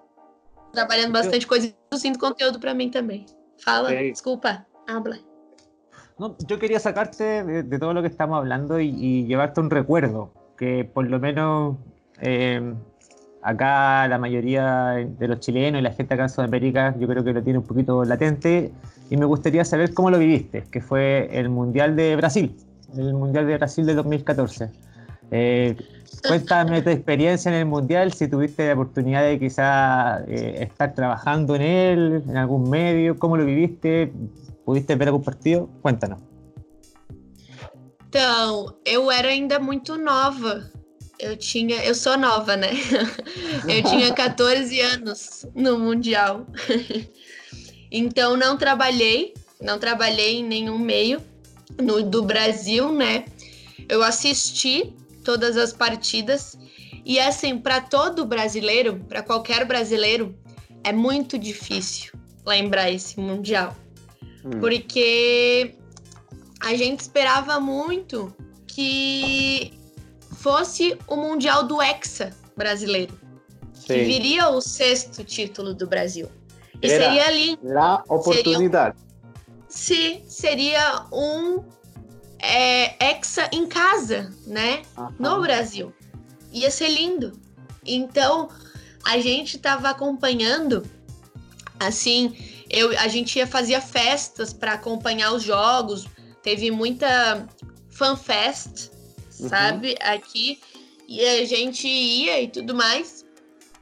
trabalhando 0.71 1.11
bastante 1.11 1.45
coisa 1.45 1.67
e 1.67 1.75
produzindo 1.89 2.17
conteúdo 2.17 2.59
para 2.59 2.73
mim 2.73 2.89
também. 2.89 3.25
Fala, 3.63 3.89
Ok. 3.89 4.11
desculpa. 4.11 4.65
Habla. 4.87 5.32
No, 6.19 6.35
yo 6.47 6.59
quería 6.59 6.79
sacarte 6.79 7.43
de, 7.43 7.63
de 7.63 7.79
todo 7.79 7.93
lo 7.93 8.01
que 8.01 8.07
estamos 8.07 8.37
hablando 8.37 8.79
y, 8.79 8.89
y 8.89 9.25
llevarte 9.25 9.59
un 9.59 9.69
recuerdo, 9.69 10.31
que 10.57 10.85
por 10.85 11.09
lo 11.09 11.19
menos 11.19 11.77
eh, 12.21 12.73
acá 13.41 14.07
la 14.07 14.17
mayoría 14.17 15.05
de 15.07 15.27
los 15.27 15.39
chilenos 15.39 15.79
y 15.79 15.83
la 15.83 15.91
gente 15.91 16.13
acá 16.13 16.23
en 16.23 16.29
Sudamérica 16.29 16.95
yo 16.97 17.07
creo 17.07 17.23
que 17.23 17.33
lo 17.33 17.43
tiene 17.43 17.59
un 17.59 17.65
poquito 17.65 18.03
latente 18.05 18.71
y 19.09 19.17
me 19.17 19.25
gustaría 19.25 19.65
saber 19.65 19.93
cómo 19.93 20.09
lo 20.09 20.17
viviste, 20.17 20.63
que 20.71 20.81
fue 20.81 21.29
el 21.31 21.49
Mundial 21.49 21.95
de 21.95 22.15
Brasil, 22.15 22.55
el 22.97 23.13
Mundial 23.13 23.45
de 23.47 23.57
Brasil 23.57 23.85
de 23.85 23.95
2014. 23.95 24.69
Eh, 25.31 25.75
cuéntame 26.27 26.81
tu 26.81 26.89
experiencia 26.89 27.49
en 27.49 27.57
el 27.57 27.65
Mundial, 27.65 28.13
si 28.13 28.27
tuviste 28.27 28.67
la 28.67 28.73
oportunidad 28.73 29.23
de 29.23 29.39
quizá 29.39 30.23
eh, 30.27 30.59
estar 30.61 30.93
trabajando 30.93 31.55
en 31.55 31.61
él, 31.61 32.23
en 32.27 32.37
algún 32.37 32.69
medio, 32.69 33.17
cómo 33.17 33.35
lo 33.35 33.45
viviste, 33.45 34.13
pudiste 34.65 34.95
ver 34.95 35.07
algún 35.07 35.23
partido, 35.23 35.69
cuéntanos. 35.81 36.19
Então, 38.07 38.77
eu 38.85 39.11
era 39.11 39.29
ainda 39.29 39.59
muito 39.59 39.97
nova. 39.97 40.69
Eu 41.19 41.37
tinha, 41.37 41.83
eu 41.83 41.95
sou 41.95 42.17
nova, 42.17 42.55
né? 42.55 42.69
Eu 43.67 43.81
tinha 43.83 44.11
14 44.13 44.79
anos 44.81 45.45
no 45.55 45.79
mundial. 45.79 46.45
Então 47.95 48.35
não 48.35 48.57
trabalhei, 48.57 49.35
não 49.61 49.77
trabalhei 49.77 50.37
em 50.37 50.43
nenhum 50.43 50.79
meio 50.79 51.21
no, 51.79 52.01
do 52.01 52.23
Brasil, 52.23 52.91
né? 52.91 53.25
Eu 53.87 54.01
assisti 54.01 54.91
todas 55.23 55.57
as 55.57 55.71
partidas 55.71 56.57
e 57.05 57.19
assim, 57.19 57.55
para 57.55 57.79
todo 57.81 58.25
brasileiro, 58.25 58.99
para 59.07 59.21
qualquer 59.21 59.63
brasileiro, 59.65 60.35
é 60.83 60.91
muito 60.91 61.37
difícil 61.37 62.13
lembrar 62.43 62.89
esse 62.89 63.19
mundial 63.19 63.75
Hum. 64.45 64.59
porque 64.59 65.75
a 66.59 66.75
gente 66.75 67.01
esperava 67.01 67.59
muito 67.59 68.33
que 68.67 69.73
fosse 70.37 70.97
o 71.07 71.15
Mundial 71.15 71.63
do 71.63 71.81
Hexa 71.81 72.31
brasileiro, 72.55 73.17
que 73.85 73.93
Sim. 73.93 74.03
viria 74.03 74.49
o 74.49 74.59
sexto 74.61 75.23
título 75.23 75.73
do 75.73 75.87
Brasil. 75.87 76.29
E 76.81 76.89
Era. 76.89 77.05
seria 77.05 77.31
lindo. 77.31 77.59
La 77.63 78.03
oportunidade. 78.09 78.97
Se 79.69 80.21
seria 80.27 81.05
um 81.11 81.63
é, 82.39 82.95
Hexa 83.03 83.49
em 83.53 83.65
casa, 83.65 84.33
né? 84.45 84.81
Aham. 84.97 85.15
no 85.17 85.41
Brasil. 85.41 85.93
Ia 86.51 86.69
ser 86.69 86.89
lindo. 86.89 87.39
Então, 87.85 88.49
a 89.05 89.17
gente 89.19 89.57
tava 89.57 89.89
acompanhando, 89.89 90.83
assim, 91.79 92.35
eu, 92.73 92.89
a 92.99 93.07
gente 93.07 93.37
ia 93.37 93.45
fazia 93.45 93.79
festas 93.79 94.51
para 94.51 94.73
acompanhar 94.73 95.31
os 95.31 95.43
jogos. 95.43 96.07
Teve 96.41 96.71
muita 96.71 97.47
fanfest, 97.91 98.89
Uhum. 99.39 99.49
sabe, 99.49 99.95
aqui. 100.01 100.59
E 101.07 101.23
a 101.23 101.45
gente 101.45 101.87
ia 101.87 102.41
e 102.41 102.47
tudo 102.47 102.73
mais. 102.73 103.23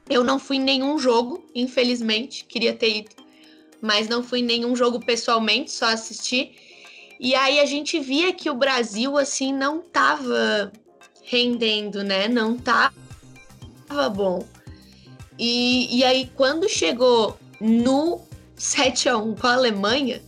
Eu 0.09 0.23
não 0.23 0.37
fui 0.37 0.57
em 0.57 0.61
nenhum 0.61 0.99
jogo, 0.99 1.45
infelizmente. 1.55 2.43
Queria 2.45 2.73
ter 2.73 2.97
ido. 2.97 3.11
Mas 3.81 4.09
não 4.09 4.21
fui 4.21 4.39
em 4.39 4.43
nenhum 4.43 4.75
jogo 4.75 4.99
pessoalmente, 4.99 5.71
só 5.71 5.85
assisti. 5.85 6.51
E 7.19 7.33
aí 7.33 7.59
a 7.59 7.65
gente 7.65 7.99
via 7.99 8.33
que 8.33 8.49
o 8.49 8.55
Brasil, 8.55 9.17
assim, 9.17 9.53
não 9.53 9.79
tava 9.79 10.71
rendendo, 11.23 12.03
né? 12.03 12.27
Não 12.27 12.57
tava 12.57 12.91
bom. 14.13 14.45
E, 15.39 15.97
e 15.97 16.03
aí, 16.03 16.29
quando 16.35 16.67
chegou 16.67 17.37
no 17.59 18.21
7 18.61 19.09
a 19.09 19.17
1 19.17 19.35
com 19.35 19.47
a 19.47 19.53
Alemanha, 19.53 20.21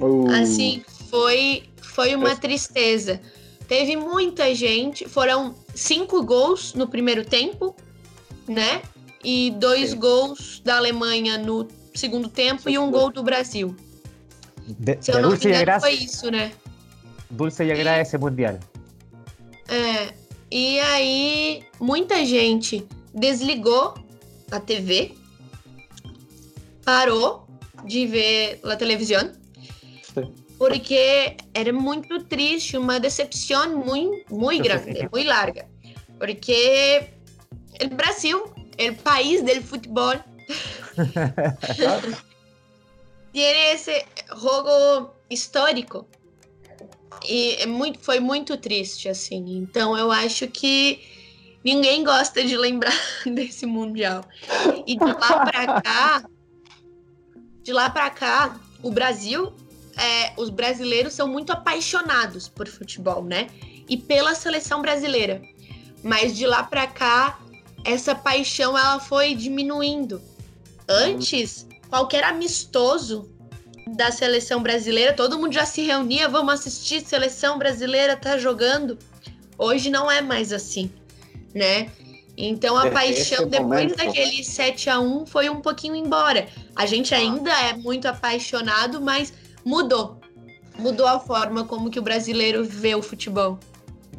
Uh, 0.00 0.28
assim, 0.30 0.82
foi, 1.08 1.64
foi 1.80 2.14
uma 2.14 2.34
tristeza. 2.36 3.20
Teve 3.68 3.96
muita 3.96 4.54
gente, 4.54 5.08
foram 5.08 5.54
cinco 5.74 6.22
gols 6.24 6.74
no 6.74 6.88
primeiro 6.88 7.24
tempo, 7.24 7.74
né? 8.48 8.82
E 9.22 9.52
dois 9.52 9.90
Sim. 9.90 9.98
gols 9.98 10.60
da 10.64 10.76
Alemanha 10.76 11.38
no 11.38 11.68
segundo 11.94 12.28
tempo 12.28 12.68
e 12.68 12.78
um 12.78 12.90
gol 12.90 13.10
do 13.10 13.22
Brasil. 13.22 13.74
De, 14.66 14.98
Se 15.00 15.12
eu 15.12 15.22
não 15.22 15.30
me 15.30 15.36
engano, 15.36 15.54
foi 15.54 15.54
agradece, 15.54 15.90
isso, 16.04 16.30
né? 16.30 16.52
dulce 17.30 17.64
y 17.64 17.72
agradece 17.72 18.18
mundial. 18.18 18.58
É, 19.68 20.12
e 20.50 20.78
aí 20.80 21.64
muita 21.80 22.24
gente 22.24 22.86
desligou 23.14 23.94
a 24.50 24.60
TV, 24.60 25.14
parou 26.84 27.43
de 27.86 28.06
ver 28.06 28.60
a 28.64 28.76
televisão, 28.76 29.32
sim. 30.02 30.32
porque 30.58 31.36
era 31.52 31.72
muito 31.72 32.22
triste, 32.24 32.76
uma 32.76 32.98
decepção 32.98 33.76
muito, 33.76 34.34
muito 34.34 34.62
grande, 34.62 35.08
muito 35.12 35.28
larga. 35.28 35.68
Porque 36.18 37.08
o 37.82 37.88
Brasil, 37.94 38.44
o 38.44 38.94
país 39.02 39.42
do 39.42 39.62
futebol, 39.62 40.14
tem 43.32 43.72
esse 43.72 44.04
jogo 44.40 45.10
histórico. 45.28 46.06
E 47.26 47.56
é 47.60 47.66
muito, 47.66 47.98
foi 48.00 48.20
muito 48.20 48.56
triste, 48.56 49.08
assim. 49.08 49.56
Então 49.56 49.96
eu 49.96 50.10
acho 50.10 50.46
que 50.48 51.00
ninguém 51.64 52.04
gosta 52.04 52.44
de 52.44 52.56
lembrar 52.56 52.94
desse 53.26 53.66
Mundial. 53.66 54.24
E 54.86 54.96
de 54.96 55.04
lá 55.04 55.44
pra 55.46 55.80
cá, 55.80 56.24
de 57.64 57.72
lá 57.72 57.88
pra 57.88 58.10
cá, 58.10 58.60
o 58.82 58.90
Brasil, 58.90 59.52
é, 59.96 60.32
os 60.36 60.50
brasileiros 60.50 61.14
são 61.14 61.26
muito 61.26 61.50
apaixonados 61.50 62.46
por 62.46 62.68
futebol, 62.68 63.24
né? 63.24 63.48
E 63.88 63.96
pela 63.96 64.34
seleção 64.34 64.82
brasileira. 64.82 65.42
Mas 66.02 66.36
de 66.36 66.46
lá 66.46 66.62
pra 66.62 66.86
cá, 66.86 67.40
essa 67.82 68.14
paixão 68.14 68.76
ela 68.76 69.00
foi 69.00 69.34
diminuindo. 69.34 70.20
Antes, 70.86 71.66
qualquer 71.88 72.22
amistoso 72.24 73.30
da 73.86 74.12
seleção 74.12 74.62
brasileira, 74.62 75.14
todo 75.14 75.38
mundo 75.38 75.54
já 75.54 75.64
se 75.64 75.82
reunia, 75.82 76.28
vamos 76.28 76.54
assistir, 76.54 77.00
seleção 77.00 77.58
brasileira 77.58 78.14
tá 78.14 78.36
jogando. 78.36 78.98
Hoje 79.56 79.88
não 79.88 80.10
é 80.10 80.20
mais 80.20 80.52
assim, 80.52 80.90
né? 81.54 81.90
Então 82.36 82.76
a 82.76 82.86
É, 82.86 82.90
paixão 82.90 83.38
esse 83.42 83.46
depois 83.46 83.62
momento- 83.62 83.96
daquele 83.96 84.42
7 84.42 84.90
a 84.90 84.98
1 85.00 85.24
foi 85.26 85.48
um 85.48 85.60
pouquinho 85.60 85.94
embora. 85.94 86.46
A 86.74 86.84
gente 86.86 87.14
ainda 87.14 87.50
é 87.62 87.74
muito 87.74 88.06
apaixonado, 88.08 89.00
mas 89.00 89.32
mudou. 89.64 90.20
Mudou 90.78 91.06
a 91.06 91.20
forma 91.20 91.64
como 91.64 91.90
que 91.90 91.98
o 91.98 92.02
brasileiro 92.02 92.64
vê 92.64 92.94
o 92.96 93.02
futebol. 93.02 93.58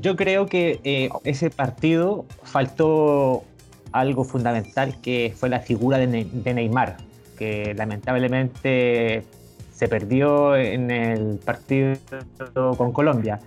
Yo 0.02 0.16
creo 0.16 0.46
que 0.46 0.80
eh, 0.84 1.10
ese 1.26 1.50
partido 1.50 2.26
faltó 2.44 3.44
algo 3.92 4.24
fundamental 4.24 4.94
que 5.02 5.34
fue 5.38 5.50
la 5.50 5.60
figura 5.60 5.98
de, 5.98 6.08
Ne- 6.08 6.26
de 6.26 6.54
Neymar, 6.54 6.98
que 7.38 7.74
lamentablemente 7.76 9.24
se 9.74 9.88
perdió 9.88 10.56
en 10.56 10.90
el 10.92 11.38
partido 11.40 11.98
con 12.78 12.92
Colombia. 12.94 13.40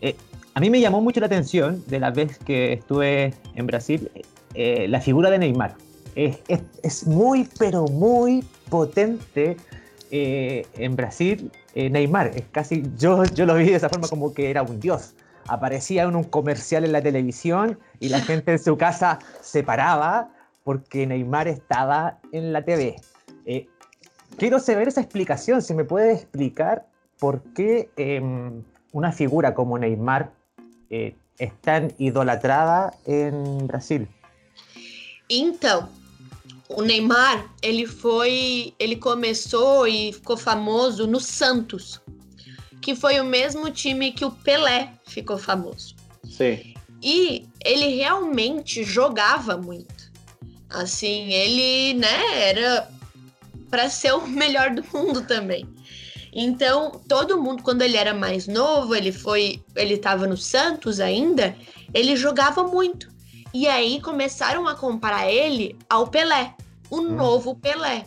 Eh, 0.00 0.14
a 0.58 0.60
mí 0.60 0.70
me 0.70 0.80
llamó 0.80 1.00
mucho 1.00 1.20
la 1.20 1.26
atención 1.26 1.84
de 1.86 2.00
la 2.00 2.10
vez 2.10 2.36
que 2.40 2.72
estuve 2.72 3.32
en 3.54 3.64
Brasil 3.68 4.10
eh, 4.54 4.88
la 4.88 5.00
figura 5.00 5.30
de 5.30 5.38
Neymar. 5.38 5.76
Es, 6.16 6.38
es- 6.48 6.62
es 6.82 7.06
muy, 7.06 7.48
pero 7.60 7.84
muy 7.86 8.42
potente 8.68 9.56
eh, 10.10 10.66
en 10.76 10.96
Brasil 10.96 11.52
eh, 11.76 11.88
Neymar. 11.90 12.32
Es 12.34 12.42
casi, 12.50 12.82
yo, 12.96 13.22
yo 13.26 13.46
lo 13.46 13.54
vi 13.54 13.66
de 13.66 13.76
esa 13.76 13.88
forma 13.88 14.08
como 14.08 14.34
que 14.34 14.50
era 14.50 14.62
un 14.62 14.80
dios 14.80 15.14
aparecía 15.46 16.02
en 16.02 16.16
un 16.16 16.24
comercial 16.24 16.84
en 16.84 16.90
la 16.90 17.02
televisión 17.02 17.78
y 18.00 18.08
la 18.08 18.18
gente 18.30 18.50
en 18.50 18.58
su 18.58 18.76
casa 18.76 19.20
se 19.40 19.62
paraba 19.62 20.30
porque 20.64 21.06
Neymar 21.06 21.46
estaba 21.46 22.18
en 22.32 22.52
la 22.52 22.64
TV. 22.64 22.96
Quiero 24.36 24.58
saber 24.58 24.88
esa 24.88 25.02
explicación, 25.02 25.62
si 25.62 25.72
me 25.72 25.84
puede 25.84 26.14
explicar 26.14 26.84
por 27.20 27.42
qué 27.54 27.90
eh, 27.96 28.20
una 28.92 29.12
figura 29.12 29.54
como 29.54 29.78
Neymar 29.78 30.36
eh, 30.90 31.14
es 31.38 31.52
tan 31.60 31.92
idolatrada 31.98 32.92
en 33.06 33.66
Brasil. 33.66 34.08
Então, 35.28 35.88
o 36.68 36.82
Neymar, 36.82 37.50
ele 37.62 37.86
foi, 37.86 38.74
ele 38.78 38.96
começou 38.96 39.86
e 39.86 40.12
ficou 40.12 40.36
famoso 40.36 41.06
no 41.06 41.20
Santos, 41.20 42.00
que 42.80 42.94
foi 42.94 43.20
o 43.20 43.24
mesmo 43.24 43.70
time 43.70 44.12
que 44.12 44.24
o 44.24 44.30
Pelé 44.30 44.92
ficou 45.06 45.38
famoso. 45.38 45.94
Sim. 46.24 46.74
E 47.02 47.46
ele 47.64 47.96
realmente 47.96 48.82
jogava 48.84 49.56
muito. 49.56 50.10
Assim, 50.70 51.32
ele, 51.32 51.94
né, 51.94 52.50
era 52.50 52.88
para 53.70 53.88
ser 53.88 54.12
o 54.12 54.26
melhor 54.28 54.74
do 54.74 54.84
mundo 54.92 55.22
também. 55.22 55.66
Então, 56.32 56.92
todo 57.08 57.40
mundo, 57.40 57.62
quando 57.62 57.82
ele 57.82 57.96
era 57.96 58.14
mais 58.14 58.46
novo, 58.46 58.94
ele 58.94 59.12
foi, 59.12 59.62
ele 59.74 59.94
estava 59.94 60.26
no 60.26 60.36
Santos 60.36 61.00
ainda, 61.00 61.56
ele 61.92 62.16
jogava 62.16 62.62
muito. 62.64 63.08
E 63.52 63.66
aí 63.66 64.00
começaram 64.00 64.68
a 64.68 64.74
comparar 64.74 65.30
ele 65.30 65.76
ao 65.88 66.06
Pelé, 66.06 66.54
o 66.90 66.98
hum. 66.98 67.14
novo 67.14 67.54
Pelé. 67.56 68.06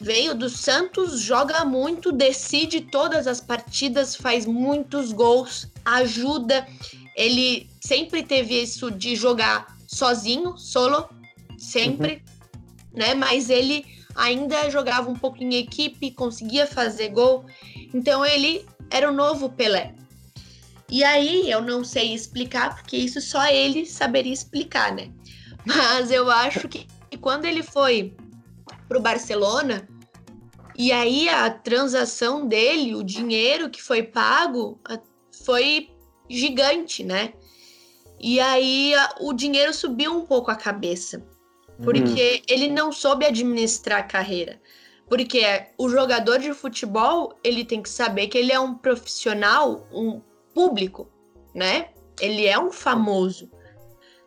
Veio 0.00 0.34
do 0.34 0.48
Santos, 0.48 1.20
joga 1.20 1.64
muito, 1.64 2.10
decide 2.10 2.80
todas 2.80 3.26
as 3.26 3.40
partidas, 3.40 4.16
faz 4.16 4.46
muitos 4.46 5.12
gols, 5.12 5.68
ajuda. 5.84 6.66
Ele 7.14 7.68
sempre 7.82 8.22
teve 8.22 8.62
isso 8.62 8.90
de 8.90 9.14
jogar 9.14 9.76
sozinho, 9.86 10.56
solo, 10.56 11.06
sempre, 11.58 12.22
uhum. 12.94 12.98
né? 12.98 13.14
Mas 13.14 13.50
ele 13.50 13.84
ainda 14.14 14.70
jogava 14.70 15.10
um 15.10 15.14
pouco 15.14 15.42
em 15.42 15.54
equipe, 15.54 16.10
conseguia 16.10 16.66
fazer 16.66 17.08
gol. 17.08 17.44
Então 17.94 18.24
ele 18.24 18.66
era 18.90 19.10
o 19.10 19.14
novo 19.14 19.50
Pelé. 19.50 19.94
E 20.88 21.04
aí 21.04 21.48
eu 21.50 21.60
não 21.60 21.84
sei 21.84 22.12
explicar, 22.12 22.74
porque 22.74 22.96
isso 22.96 23.20
só 23.20 23.46
ele 23.46 23.86
saberia 23.86 24.32
explicar, 24.32 24.92
né? 24.94 25.10
Mas 25.64 26.10
eu 26.10 26.30
acho 26.30 26.68
que 26.68 26.86
quando 27.20 27.44
ele 27.44 27.62
foi 27.62 28.16
pro 28.88 29.00
Barcelona, 29.00 29.88
e 30.76 30.90
aí 30.90 31.28
a 31.28 31.50
transação 31.50 32.46
dele, 32.46 32.94
o 32.94 33.04
dinheiro 33.04 33.70
que 33.70 33.82
foi 33.82 34.02
pago, 34.02 34.80
foi 35.44 35.90
gigante, 36.28 37.04
né? 37.04 37.34
E 38.18 38.40
aí 38.40 38.94
o 39.20 39.32
dinheiro 39.32 39.72
subiu 39.72 40.12
um 40.16 40.26
pouco 40.26 40.50
a 40.50 40.56
cabeça, 40.56 41.24
porque 41.82 42.36
uhum. 42.36 42.42
ele 42.48 42.68
não 42.68 42.92
soube 42.92 43.24
administrar 43.24 44.00
a 44.00 44.04
carreira. 44.04 44.60
Porque 45.08 45.42
o 45.76 45.88
jogador 45.88 46.38
de 46.38 46.54
futebol, 46.54 47.34
ele 47.42 47.64
tem 47.64 47.82
que 47.82 47.88
saber 47.88 48.28
que 48.28 48.38
ele 48.38 48.52
é 48.52 48.60
um 48.60 48.74
profissional, 48.74 49.88
um 49.92 50.20
público, 50.54 51.10
né? 51.54 51.88
Ele 52.20 52.46
é 52.46 52.58
um 52.58 52.70
famoso, 52.70 53.50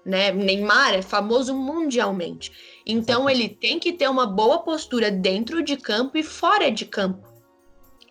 né? 0.06 0.32
Neymar 0.32 0.93
é 0.93 1.01
famoso 1.01 1.54
mundialmente. 1.56 2.51
Então 2.86 3.30
ele 3.30 3.47
tem 3.47 3.80
que 3.80 3.93
ter 3.93 4.10
uma 4.10 4.26
boa 4.26 4.60
postura 4.60 5.10
dentro 5.10 5.64
de 5.64 5.78
campo 5.78 6.18
e 6.18 6.24
fora 6.24 6.70
de 6.70 6.86
campo. 6.86 7.26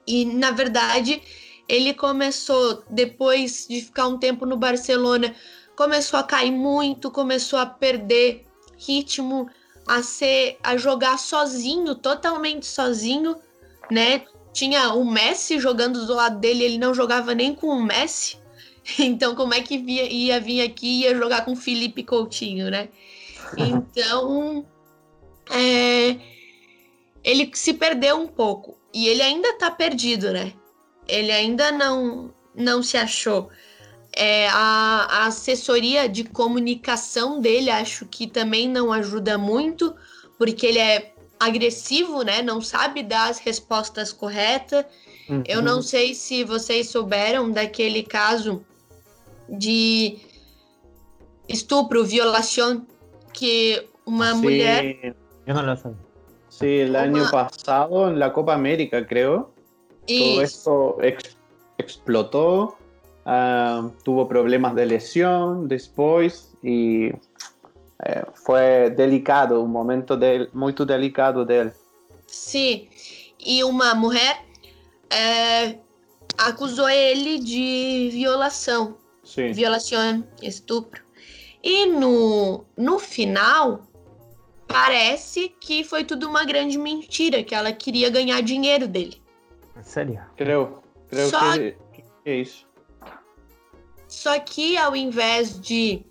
E 0.07 0.25
na 0.25 0.51
verdade, 0.51 1.23
ele 1.69 1.93
começou 1.93 2.83
depois 2.89 3.67
de 3.69 3.83
ficar 3.83 4.07
um 4.07 4.19
tempo 4.19 4.47
no 4.47 4.57
Barcelona, 4.57 5.35
começou 5.77 6.19
a 6.19 6.25
cair 6.25 6.51
muito, 6.51 7.11
começou 7.11 7.59
a 7.59 7.67
perder 7.67 8.47
ritmo, 8.87 9.49
a 9.87 10.03
ser 10.03 10.59
a 10.63 10.77
jogar 10.77 11.19
sozinho, 11.19 11.95
totalmente 11.95 12.67
sozinho, 12.67 13.37
né? 13.91 14.23
tinha 14.53 14.93
o 14.93 15.05
Messi 15.05 15.59
jogando 15.59 16.07
do 16.07 16.15
lado 16.15 16.39
dele, 16.39 16.65
ele 16.65 16.79
não 16.79 16.95
jogava 16.95 17.35
nem 17.35 17.55
com 17.55 17.69
o 17.69 17.83
Messi. 17.83 18.41
Então, 18.99 19.37
como 19.37 19.55
é 19.55 19.61
que 19.61 19.79
via, 19.79 20.13
ia 20.13 20.41
vir 20.41 20.61
aqui 20.61 20.89
e 20.89 21.01
ia 21.03 21.15
jogar 21.15 21.45
com 21.45 21.53
o 21.53 21.57
Felipe 21.57 22.03
Coutinho, 22.03 22.69
né? 22.69 22.89
Então, 23.57 24.67
é, 25.49 26.19
ele 27.23 27.49
se 27.55 27.75
perdeu 27.75 28.17
um 28.17 28.27
pouco. 28.27 28.77
E 28.93 29.07
ele 29.07 29.23
ainda 29.23 29.57
tá 29.57 29.71
perdido, 29.71 30.33
né? 30.33 30.53
Ele 31.07 31.31
ainda 31.31 31.71
não, 31.71 32.35
não 32.57 32.83
se 32.83 32.97
achou. 32.97 33.51
É, 34.15 34.49
a, 34.49 35.07
a 35.11 35.27
assessoria 35.27 36.09
de 36.09 36.25
comunicação 36.25 37.41
dele 37.41 37.71
acho 37.71 38.05
que 38.07 38.27
também 38.27 38.69
não 38.69 38.93
ajuda 38.93 39.39
muito, 39.39 39.95
porque 40.39 40.67
ele 40.67 40.79
é 40.79 41.13
agressivo, 41.41 42.23
né? 42.23 42.43
Não 42.43 42.61
sabe 42.61 43.03
dar 43.03 43.31
as 43.31 43.39
respostas 43.39 44.13
corretas. 44.13 44.85
Uhum. 45.29 45.43
Eu 45.47 45.63
não 45.63 45.83
sei 45.83 46.15
se 46.15 46.45
vocês 46.45 46.89
souberam 46.89 47.51
daquele 47.51 48.03
caso 48.03 48.65
de 49.49 50.19
estupro, 51.49 52.05
violação, 52.05 52.87
que 53.33 53.89
uma 54.07 54.35
sí. 54.35 54.43
mulher. 54.43 55.15
Eu 55.47 55.55
não 55.55 55.77
sei. 55.77 55.93
Sí, 56.49 56.81
el 56.81 56.91
uma... 56.91 57.01
año 57.01 57.31
pasado 57.31 58.09
en 58.09 58.19
la 58.19 58.33
Copa 58.33 58.55
América, 58.55 59.05
creo. 59.07 59.51
Todo 60.07 60.43
esto 60.43 60.99
ex 61.01 61.37
explotó, 61.79 62.77
uh, 63.27 63.91
tuvo 64.05 64.27
problemas 64.29 64.75
de 64.75 64.87
lesión 64.87 65.69
después 65.69 66.53
y 66.63 67.13
foi 68.35 68.91
delicado, 68.91 69.63
um 69.63 69.69
momento 69.69 70.17
de, 70.17 70.49
muito 70.53 70.85
delicado 70.85 71.45
dele. 71.45 71.73
Sim, 72.27 72.89
e 73.39 73.63
uma 73.63 73.95
mulher 73.95 74.45
é, 75.11 75.79
acusou 76.39 76.89
ele 76.89 77.39
de 77.39 78.11
violação. 78.13 78.97
Sim. 79.23 79.53
Violação, 79.53 80.25
estupro. 80.43 81.03
E 81.63 81.87
no, 81.87 82.65
no 82.77 82.99
final, 82.99 83.87
parece 84.67 85.49
que 85.61 85.85
foi 85.85 86.03
tudo 86.03 86.29
uma 86.29 86.45
grande 86.45 86.77
mentira, 86.77 87.45
que 87.45 87.55
ela 87.55 87.73
queria 87.73 88.11
ganhar 88.11 88.41
dinheiro 88.43 88.89
dele. 88.89 89.23
Sério? 89.83 90.21
Creio, 90.37 90.83
creio 91.09 91.29
Só... 91.29 91.53
que, 91.53 91.77
que 91.93 92.03
é 92.25 92.35
isso. 92.37 92.67
Só 94.13 94.39
que 94.39 94.77
ao 94.77 94.95
invés 94.95 95.59
de 95.59 96.05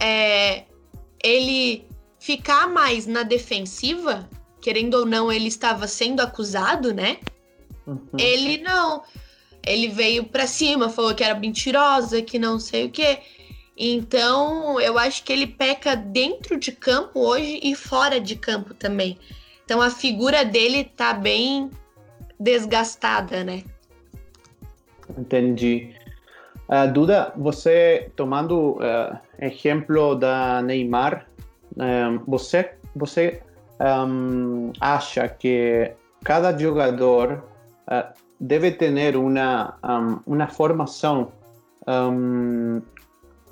é, 0.00 0.64
ele 1.22 1.86
ficar 2.18 2.68
mais 2.68 3.06
na 3.06 3.22
defensiva, 3.22 4.28
querendo 4.60 4.94
ou 4.94 5.06
não, 5.06 5.30
ele 5.30 5.46
estava 5.46 5.86
sendo 5.86 6.20
acusado, 6.20 6.92
né? 6.92 7.18
Uhum. 7.86 8.00
Ele 8.18 8.58
não. 8.58 9.04
Ele 9.64 9.86
veio 9.86 10.24
para 10.24 10.48
cima, 10.48 10.90
falou 10.90 11.14
que 11.14 11.22
era 11.22 11.38
mentirosa, 11.38 12.20
que 12.20 12.40
não 12.40 12.58
sei 12.58 12.86
o 12.86 12.90
quê. 12.90 13.20
Então, 13.78 14.80
eu 14.80 14.98
acho 14.98 15.22
que 15.22 15.32
ele 15.32 15.46
peca 15.46 15.94
dentro 15.94 16.58
de 16.58 16.72
campo 16.72 17.20
hoje 17.20 17.60
e 17.62 17.76
fora 17.76 18.20
de 18.20 18.34
campo 18.34 18.74
também. 18.74 19.16
Então, 19.64 19.80
a 19.80 19.90
figura 19.90 20.44
dele 20.44 20.82
tá 20.82 21.14
bem 21.14 21.70
desgastada, 22.38 23.44
né? 23.44 23.62
Entendi. 25.16 26.01
Uh, 26.72 26.90
Duda, 26.90 27.32
você 27.36 28.10
tomando 28.16 28.78
uh, 28.78 29.18
exemplo 29.38 30.14
da 30.14 30.62
Neymar, 30.62 31.26
um, 31.76 32.18
você, 32.26 32.72
você 32.96 33.42
um, 33.78 34.72
acha 34.80 35.28
que 35.28 35.92
cada 36.24 36.56
jogador 36.56 37.44
uh, 37.88 38.14
deve 38.40 38.70
ter 38.70 39.16
uma, 39.18 39.74
um, 39.84 40.20
uma 40.26 40.48
formação 40.48 41.30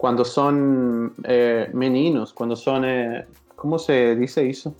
quando 0.00 0.24
são 0.24 1.10
eh, 1.24 1.68
meninos, 1.74 2.32
quando 2.32 2.56
são, 2.56 2.82
eh, 2.82 3.26
como 3.54 3.78
se 3.78 4.14
diz 4.16 4.34
isso? 4.38 4.74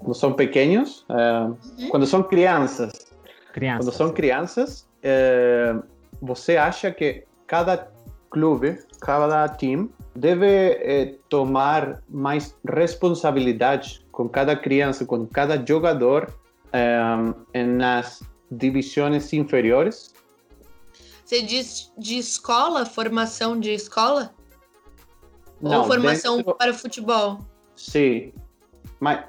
Quando 0.00 0.14
são 0.14 0.32
pequenos, 0.32 1.06
uh, 1.10 1.56
quando 1.90 2.04
são 2.06 2.24
crianças. 2.24 2.92
crianças. 3.52 3.84
Quando 3.84 3.94
são 3.94 4.10
crianças, 4.10 4.88
eh, 5.02 5.76
você 6.20 6.56
acha 6.56 6.90
que 6.90 7.24
cada 7.48 7.90
clube, 8.30 8.78
cada 9.00 9.48
time 9.48 9.90
deve 10.14 10.46
eh, 10.46 11.14
tomar 11.28 12.02
mais 12.08 12.54
responsabilidade 12.68 14.06
com 14.12 14.28
cada 14.28 14.54
criança, 14.54 15.04
com 15.04 15.26
cada 15.26 15.64
jogador 15.66 16.32
eh, 16.72 17.64
nas 17.64 18.22
divisões 18.50 19.32
inferiores? 19.32 20.14
Você 21.24 21.42
diz 21.42 21.92
de 21.98 22.18
escola, 22.18 22.86
formação 22.86 23.58
de 23.58 23.72
escola? 23.72 24.34
Não, 25.60 25.80
Ou 25.80 25.86
formação 25.86 26.36
dentro... 26.36 26.54
para 26.54 26.72
futebol? 26.72 27.40
Sim, 27.74 28.32
mas 29.00 29.24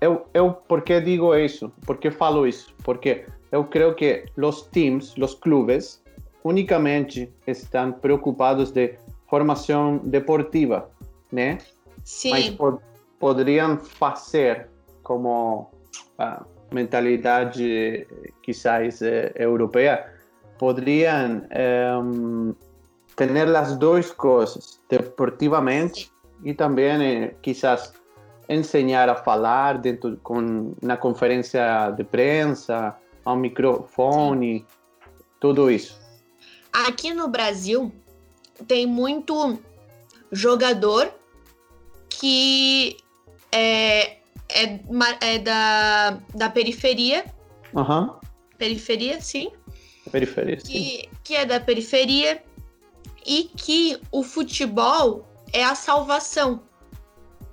eu, 0.00 0.26
eu 0.34 0.52
por 0.52 0.82
que 0.82 1.00
digo 1.00 1.34
isso? 1.34 1.72
Por 1.84 1.98
que 1.98 2.10
falo 2.10 2.46
isso? 2.46 2.72
Porque 2.84 3.26
eu 3.50 3.64
creio 3.64 3.94
que 3.94 4.24
os 4.36 4.62
times, 4.72 5.14
os 5.16 5.34
clubes, 5.34 6.02
unicamente 6.46 7.32
estão 7.46 7.92
preocupados 7.92 8.70
de 8.70 8.94
formação 9.28 9.98
deportiva, 10.04 10.88
né? 11.32 11.58
Sim. 12.04 12.30
Mas 12.30 12.50
pod 12.50 12.78
poderiam 13.18 13.78
fazer 13.78 14.68
como 15.02 15.70
a 16.18 16.44
mentalidade 16.72 18.06
quizás 18.42 19.00
eh, 19.02 19.32
europeia, 19.34 20.06
poderiam 20.58 21.42
ter 23.16 23.56
as 23.56 23.76
duas 23.76 24.10
coisas, 24.12 24.80
deportivamente 24.88 26.10
e 26.44 26.52
também 26.52 27.02
eh, 27.02 27.34
quizás 27.42 27.92
ensinar 28.48 29.08
a 29.08 29.16
falar 29.16 29.78
dentro 29.78 30.16
com 30.22 30.74
na 30.82 30.96
conferência 30.96 31.90
de 31.96 32.04
prensa, 32.04 32.94
ao 33.24 33.36
microfone, 33.36 34.64
tudo 35.40 35.70
isso. 35.70 36.05
Aqui 36.84 37.14
no 37.14 37.26
Brasil 37.28 37.90
tem 38.68 38.86
muito 38.86 39.58
jogador 40.30 41.10
que 42.10 42.98
é, 43.50 44.18
é, 44.48 44.80
é 45.22 45.38
da, 45.38 46.10
da 46.34 46.50
periferia 46.50 47.24
uhum. 47.72 48.14
periferia, 48.58 49.20
sim. 49.22 49.50
Periferia, 50.10 50.60
sim. 50.60 50.66
Que, 50.66 51.10
que 51.24 51.34
é 51.34 51.46
da 51.46 51.58
periferia 51.58 52.42
e 53.24 53.44
que 53.44 53.98
o 54.12 54.22
futebol 54.22 55.26
é 55.54 55.64
a 55.64 55.74
salvação. 55.74 56.62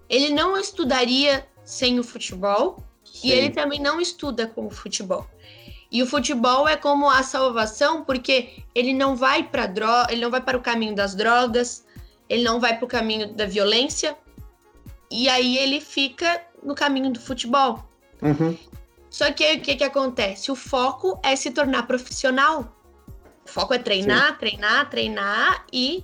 Ele 0.10 0.32
não 0.32 0.58
estudaria 0.58 1.48
sem 1.64 1.98
o 1.98 2.04
futebol 2.04 2.84
Sim. 3.06 3.28
e 3.28 3.32
ele 3.32 3.50
também 3.52 3.80
não 3.80 4.02
estuda 4.02 4.46
com 4.48 4.68
o 4.68 4.70
futebol. 4.70 5.26
E 5.94 6.02
o 6.02 6.08
futebol 6.08 6.68
é 6.68 6.76
como 6.76 7.08
a 7.08 7.22
salvação 7.22 8.04
porque 8.04 8.64
ele 8.74 8.96
não 8.96 9.16
vai 9.16 9.44
para 9.44 9.68
droga, 9.68 10.12
ele 10.12 10.22
não 10.22 10.32
vai 10.32 10.42
para 10.42 10.58
o 10.58 10.62
caminho 10.62 10.96
das 10.96 11.14
drogas, 11.14 11.86
ele 12.28 12.44
não 12.44 12.60
vai 12.60 12.76
para 12.76 12.86
o 12.86 12.88
caminho 12.88 13.32
da 13.32 13.46
violência. 13.46 14.18
E 15.12 15.30
aí 15.30 15.56
ele 15.56 15.80
fica 15.80 16.42
no 16.64 16.74
caminho 16.74 17.12
do 17.12 17.22
futebol. 17.22 17.88
Uhum. 18.24 18.58
Só 19.08 19.32
que 19.32 19.44
aí 19.44 19.58
o 19.58 19.62
que, 19.62 19.76
que 19.76 19.84
acontece? 19.84 20.52
O 20.52 20.56
foco 20.56 21.20
é 21.22 21.36
se 21.36 21.52
tornar 21.52 21.86
profissional. 21.86 22.76
O 23.46 23.50
foco 23.50 23.76
é 23.76 23.78
treinar, 23.78 24.40
treinar, 24.40 24.90
treinar 24.90 25.64
e 25.72 26.04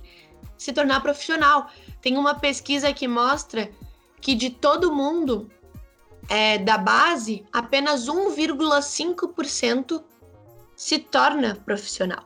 se 0.56 0.72
tornar 0.72 1.00
profissional. 1.00 1.68
Tem 2.00 2.16
uma 2.16 2.36
pesquisa 2.36 2.92
que 2.92 3.08
mostra 3.08 3.68
que 4.20 4.36
de 4.36 4.50
todo 4.50 4.94
mundo 4.94 5.50
é, 6.30 6.56
da 6.58 6.78
base, 6.78 7.44
apenas 7.52 8.06
1,5% 8.06 10.02
se 10.76 10.98
torna 11.00 11.56
profissional. 11.56 12.24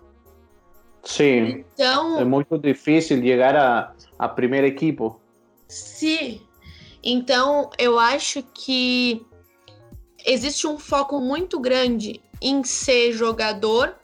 Sim. 1.02 1.64
Então, 1.74 2.20
É 2.20 2.24
muito 2.24 2.58
difícil 2.58 3.20
chegar 3.20 3.56
a, 3.56 3.94
a 4.18 4.28
primeiro 4.28 4.66
equipo. 4.66 5.18
Sim. 5.66 6.42
Então, 7.02 7.70
eu 7.78 7.98
acho 7.98 8.42
que 8.54 9.24
existe 10.24 10.66
um 10.66 10.78
foco 10.78 11.18
muito 11.20 11.58
grande 11.58 12.20
em 12.40 12.62
ser 12.62 13.12
jogador 13.12 13.94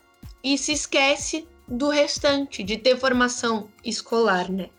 e 0.43 0.57
se 0.57 0.73
esquece 0.73 1.47
do 1.69 1.89
restante, 1.91 2.63
de 2.63 2.79
ter 2.79 2.97
formação 2.99 3.69
escolar, 3.85 4.51
né? 4.51 4.71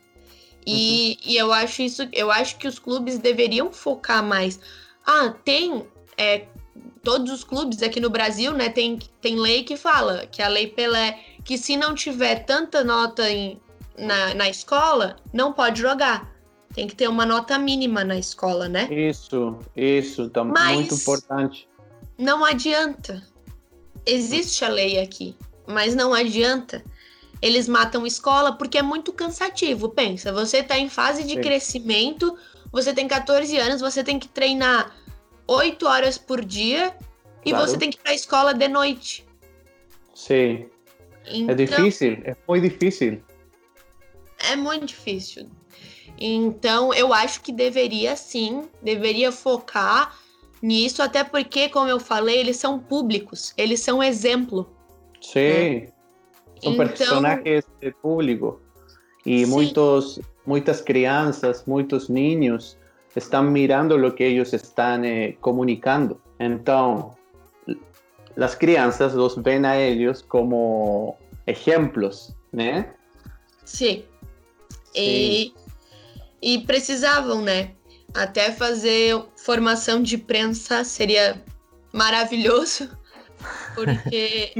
E, 0.65 1.17
e 1.25 1.37
eu 1.37 1.51
acho 1.51 1.81
isso, 1.81 2.07
eu 2.11 2.29
acho 2.29 2.57
que 2.57 2.67
os 2.67 2.77
clubes 2.77 3.17
deveriam 3.17 3.71
focar 3.71 4.23
mais. 4.23 4.59
Ah, 5.05 5.33
tem 5.43 5.85
é, 6.17 6.45
todos 7.03 7.31
os 7.31 7.43
clubes 7.43 7.81
aqui 7.81 7.99
no 7.99 8.09
Brasil, 8.09 8.53
né? 8.53 8.69
Tem, 8.69 8.99
tem 9.21 9.39
lei 9.39 9.63
que 9.63 9.75
fala 9.75 10.25
que 10.27 10.41
a 10.41 10.47
lei 10.47 10.67
Pelé, 10.67 11.19
que 11.43 11.57
se 11.57 11.75
não 11.75 11.95
tiver 11.95 12.45
tanta 12.45 12.83
nota 12.83 13.29
em, 13.29 13.59
na, 13.97 14.33
na 14.33 14.49
escola, 14.49 15.15
não 15.33 15.51
pode 15.53 15.81
jogar. 15.81 16.31
Tem 16.73 16.87
que 16.87 16.95
ter 16.95 17.09
uma 17.09 17.25
nota 17.25 17.57
mínima 17.57 18.03
na 18.03 18.17
escola, 18.17 18.69
né? 18.69 18.87
Isso, 18.93 19.57
isso, 19.75 20.29
tá 20.29 20.43
Mas- 20.43 20.75
muito 20.75 20.95
importante. 20.95 21.67
Não 22.17 22.45
adianta. 22.45 23.21
Existe 24.05 24.63
a 24.63 24.69
lei 24.69 24.99
aqui, 24.99 25.35
mas 25.67 25.93
não 25.95 26.13
adianta. 26.13 26.83
Eles 27.41 27.67
matam 27.67 28.05
escola 28.05 28.53
porque 28.53 28.77
é 28.77 28.81
muito 28.81 29.11
cansativo. 29.11 29.89
Pensa, 29.89 30.31
você 30.31 30.61
tá 30.63 30.77
em 30.77 30.89
fase 30.89 31.23
de 31.23 31.33
Sim. 31.33 31.41
crescimento, 31.41 32.37
você 32.71 32.93
tem 32.93 33.07
14 33.07 33.57
anos, 33.57 33.81
você 33.81 34.03
tem 34.03 34.17
que 34.19 34.27
treinar 34.27 34.95
8 35.47 35.85
horas 35.87 36.17
por 36.17 36.43
dia 36.43 36.95
e 37.45 37.49
Claro. 37.51 37.67
você 37.67 37.77
tem 37.77 37.89
que 37.89 37.97
ir 37.97 38.01
pra 38.01 38.13
escola 38.13 38.53
de 38.53 38.67
noite. 38.67 39.25
Sim, 40.13 40.67
Então, 41.27 41.51
é 41.53 41.55
difícil, 41.55 42.17
é 42.23 42.35
muito 42.47 42.69
difícil. 42.69 43.21
É 44.49 44.55
muito 44.55 44.85
difícil. 44.85 45.49
Então, 46.17 46.93
eu 46.93 47.13
acho 47.13 47.41
que 47.41 47.51
deveria 47.51 48.15
sim, 48.15 48.67
deveria 48.81 49.31
focar 49.31 50.17
nisso, 50.61 51.01
até 51.01 51.23
porque, 51.23 51.69
como 51.69 51.87
eu 51.87 51.99
falei, 51.99 52.39
eles 52.39 52.57
são 52.57 52.77
públicos, 52.79 53.53
eles 53.57 53.79
são 53.79 54.01
exemplo. 54.03 54.69
Sim, 55.21 55.87
são 56.61 56.73
Então- 56.73 56.87
personagens 56.87 57.65
de 57.79 57.91
público. 57.91 58.59
E 59.25 59.45
Sim. 59.45 59.51
muitos, 59.51 60.19
muitas 60.45 60.81
crianças, 60.81 61.63
muitos 61.65 62.09
niños 62.09 62.77
estão 63.15 63.43
mirando 63.43 63.95
o 63.95 64.11
que 64.11 64.23
eles 64.23 64.53
estão 64.53 65.03
eh, 65.03 65.33
comunicando. 65.41 66.19
Então, 66.39 67.15
as 68.37 68.55
crianças 68.55 69.15
os 69.15 69.35
veem 69.35 69.65
a 69.65 69.77
eles 69.77 70.21
como 70.21 71.15
exemplos, 71.45 72.33
né? 72.51 72.93
Sim. 73.65 74.03
E, 74.95 75.53
e 76.41 76.59
precisavam, 76.59 77.41
né? 77.41 77.71
Até 78.13 78.51
fazer 78.51 79.21
formação 79.37 80.01
de 80.01 80.17
prensa 80.17 80.83
seria 80.83 81.41
maravilhoso, 81.93 82.89
porque 83.75 84.53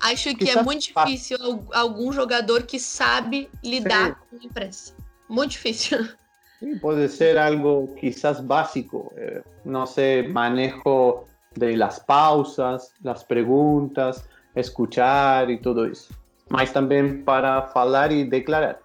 Acho 0.00 0.34
que 0.36 0.50
é 0.50 0.62
muito 0.62 0.92
difícil 0.92 1.36
al- 1.40 1.64
algum 1.72 2.12
jogador 2.12 2.62
que 2.64 2.78
sabe 2.78 3.48
lidar 3.62 4.14
com 4.30 4.36
a 4.36 4.44
imprensa. 4.44 4.94
Muito 5.28 5.52
difícil. 5.52 5.98
Sí, 6.60 6.76
puede 6.76 7.08
ser 7.08 7.36
algo 7.36 7.94
quizás 7.96 8.40
básico, 8.40 9.12
eh, 9.18 9.42
no 9.64 9.86
sé, 9.86 10.22
manejo 10.22 11.26
de 11.56 11.76
las 11.76 11.98
pausas, 12.00 12.94
las 13.02 13.24
preguntas, 13.24 14.24
escuchar 14.54 15.50
y 15.50 15.58
todo 15.60 15.84
eso. 15.84 16.14
Mas 16.48 16.72
también 16.72 17.22
para 17.24 17.62
falar 17.68 18.12
y 18.12 18.24
declarar. 18.24 18.80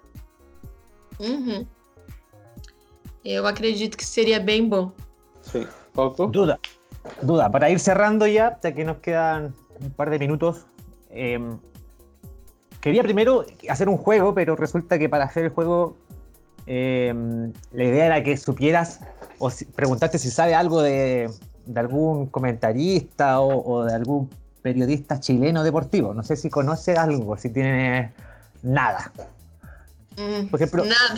Uhum. 1.19 1.65
Eu 3.23 3.45
acredito 3.45 3.95
que 3.95 4.03
seria 4.05 4.39
bem 4.39 4.67
bom. 4.67 4.91
Sí. 5.41 5.65
Coco? 5.93 6.27
Duda, 6.27 6.59
duda, 7.21 7.49
para 7.49 7.69
ir 7.69 7.79
cerrando 7.79 8.25
ya, 8.27 8.57
ya 8.61 8.71
que 8.73 8.83
nos 8.83 8.97
quedan 8.97 9.53
un 9.81 9.91
par 9.91 10.09
de 10.09 10.19
minutos. 10.19 10.65
eh, 11.11 11.39
quería 12.81 13.03
primero 13.03 13.45
hacer 13.69 13.89
un 13.89 13.97
juego, 13.97 14.33
pero 14.33 14.55
resulta 14.55 14.97
que 14.97 15.09
para 15.09 15.25
hacer 15.25 15.45
el 15.45 15.49
juego 15.49 15.97
eh, 16.65 17.13
la 17.71 17.83
idea 17.83 18.05
era 18.05 18.23
que 18.23 18.37
supieras 18.37 18.99
o 19.39 19.49
si- 19.49 19.65
preguntarte 19.65 20.17
si 20.17 20.29
sabe 20.29 20.55
algo 20.55 20.81
de, 20.81 21.29
de 21.65 21.79
algún 21.79 22.27
comentarista 22.27 23.41
o, 23.41 23.63
o 23.69 23.83
de 23.85 23.93
algún 23.93 24.29
periodista 24.61 25.19
chileno 25.19 25.63
deportivo. 25.63 26.13
No 26.13 26.23
sé 26.23 26.35
si 26.35 26.49
conoce 26.49 26.93
algo, 26.93 27.37
si 27.37 27.49
tiene 27.49 28.11
nada. 28.61 29.11
Hum, 30.17 30.47
Por 30.49 30.61
ejemplo, 30.61 30.83
Nada. 30.85 31.15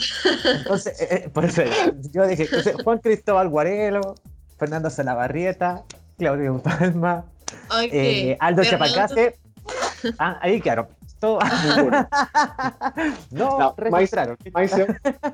Entonces, 0.58 1.02
eh, 1.02 1.08
eh, 1.26 1.30
por 1.30 1.46
eso, 1.46 1.64
yo 2.12 2.26
dije, 2.28 2.44
entonces, 2.44 2.76
Juan 2.84 3.00
Cristóbal 3.00 3.50
Guarelo, 3.50 4.16
Fernando 4.58 4.90
Salabarrieta, 4.92 5.84
Claudio 6.18 6.60
Palma, 6.62 7.26
Ok. 7.70 7.90
eh, 7.92 8.38
Aldo 8.40 8.64
Chapacase. 8.64 9.36
Ah, 10.20 10.38
ahí 10.42 10.60
claro. 10.62 10.88
Todo... 11.20 11.40
No, 13.32 13.58
No, 13.60 13.76
registraron. 13.78 14.36
Mas 14.54 14.72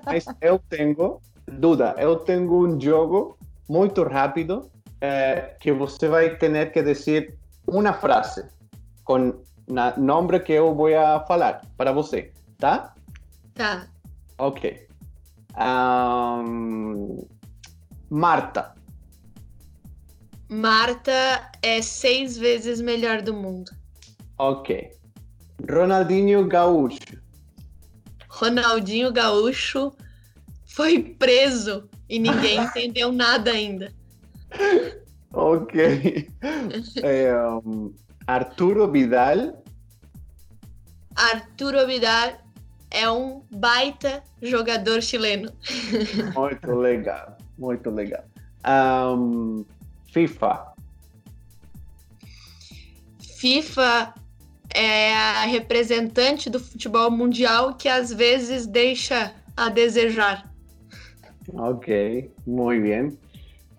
mas 0.05 0.25
eu 0.41 0.59
tenho, 0.69 1.19
Duda, 1.47 1.95
eu 1.97 2.17
tenho 2.17 2.51
um 2.51 2.79
jogo 2.79 3.37
muito 3.69 4.03
rápido 4.03 4.69
eh, 5.01 5.55
que 5.59 5.71
você 5.71 6.07
vai 6.09 6.35
ter 6.35 6.71
que 6.71 6.83
dizer 6.83 7.37
uma 7.65 7.93
frase 7.93 8.45
com 9.03 9.29
o 9.29 9.43
nome 9.97 10.39
que 10.41 10.53
eu 10.53 10.75
vou 10.75 10.87
a 10.87 11.25
falar 11.25 11.61
para 11.77 11.91
você, 11.91 12.31
tá? 12.57 12.93
Tá. 13.53 13.87
Ok. 14.37 14.87
Ahn, 15.55 17.17
Marta. 18.09 18.76
Marta 20.49 21.51
é 21.61 21.81
seis 21.81 22.37
vezes 22.37 22.79
melhor 22.79 23.21
do 23.21 23.33
mundo. 23.33 23.71
Ok. 24.37 24.91
Ronaldinho 25.69 26.47
Gaúcho. 26.47 27.21
Ronaldinho 28.29 29.11
Gaúcho 29.11 29.93
foi 30.65 31.01
preso 31.03 31.89
e 32.07 32.19
ninguém 32.19 32.59
entendeu 32.63 33.11
nada 33.11 33.51
ainda. 33.51 33.91
Ok. 35.33 36.29
Eh, 37.03 37.33
um, 37.65 37.93
Arturo 38.25 38.89
Vidal. 38.91 39.63
Arturo 41.15 41.85
Vidal 41.87 42.37
é 42.91 43.09
um 43.09 43.41
baita 43.51 44.23
jogador 44.41 45.01
chileno. 45.01 45.51
Muito 46.35 46.75
legal. 46.75 47.37
Muito 47.57 47.89
legal. 47.89 48.23
Ahn, 48.63 49.65
FIFA. 50.17 50.73
FIFA 53.37 54.13
é 54.73 55.13
a 55.13 55.45
representante 55.45 56.49
do 56.49 56.59
futebol 56.59 57.11
mundial 57.11 57.75
que 57.75 57.87
às 57.87 58.11
vezes 58.11 58.65
deixa 58.65 59.33
a 59.55 59.69
desejar. 59.69 60.51
Ok, 61.53 61.87
muy 62.47 62.79
bien. 62.79 63.17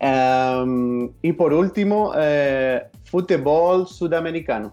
Ahn, 0.00 1.12
y 1.22 1.32
por 1.32 1.52
último, 1.52 2.12
eh, 2.16 2.86
fútbol 3.04 3.88
sudamericano. 3.88 4.72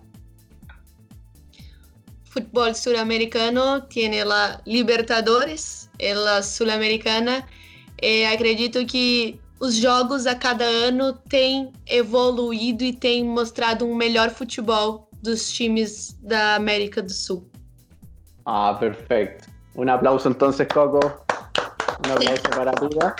Fútbol 2.26 2.76
suramericano 2.76 3.86
tiene 3.86 4.24
la 4.24 4.61
Libertadores, 4.66 5.89
la 5.99 6.43
Sul-Americana. 6.43 7.47
Eh, 7.97 8.28
acredito 8.28 8.86
que 8.86 9.39
os 9.66 9.76
jogos 9.76 10.28
a 10.28 10.36
cada 10.36 10.63
ano 10.63 11.13
têm 11.28 11.74
evoluído 11.88 12.84
e 12.84 12.93
têm 12.93 13.26
mostrado 13.26 13.86
um 13.86 13.95
melhor 13.95 14.30
futebol 14.30 15.09
dos 15.24 15.51
times 15.51 16.16
da 16.22 16.55
América 16.55 17.01
do 17.01 17.11
Sul. 17.11 17.49
Ah, 18.45 18.78
perfecto. 18.80 19.49
Un 19.76 19.89
aplauso 19.89 20.30
entonces, 20.30 20.68
Coco. 20.68 20.99
Un 22.05 22.11
aplauso 22.11 22.43
para 22.55 22.72
Duda. 22.74 23.16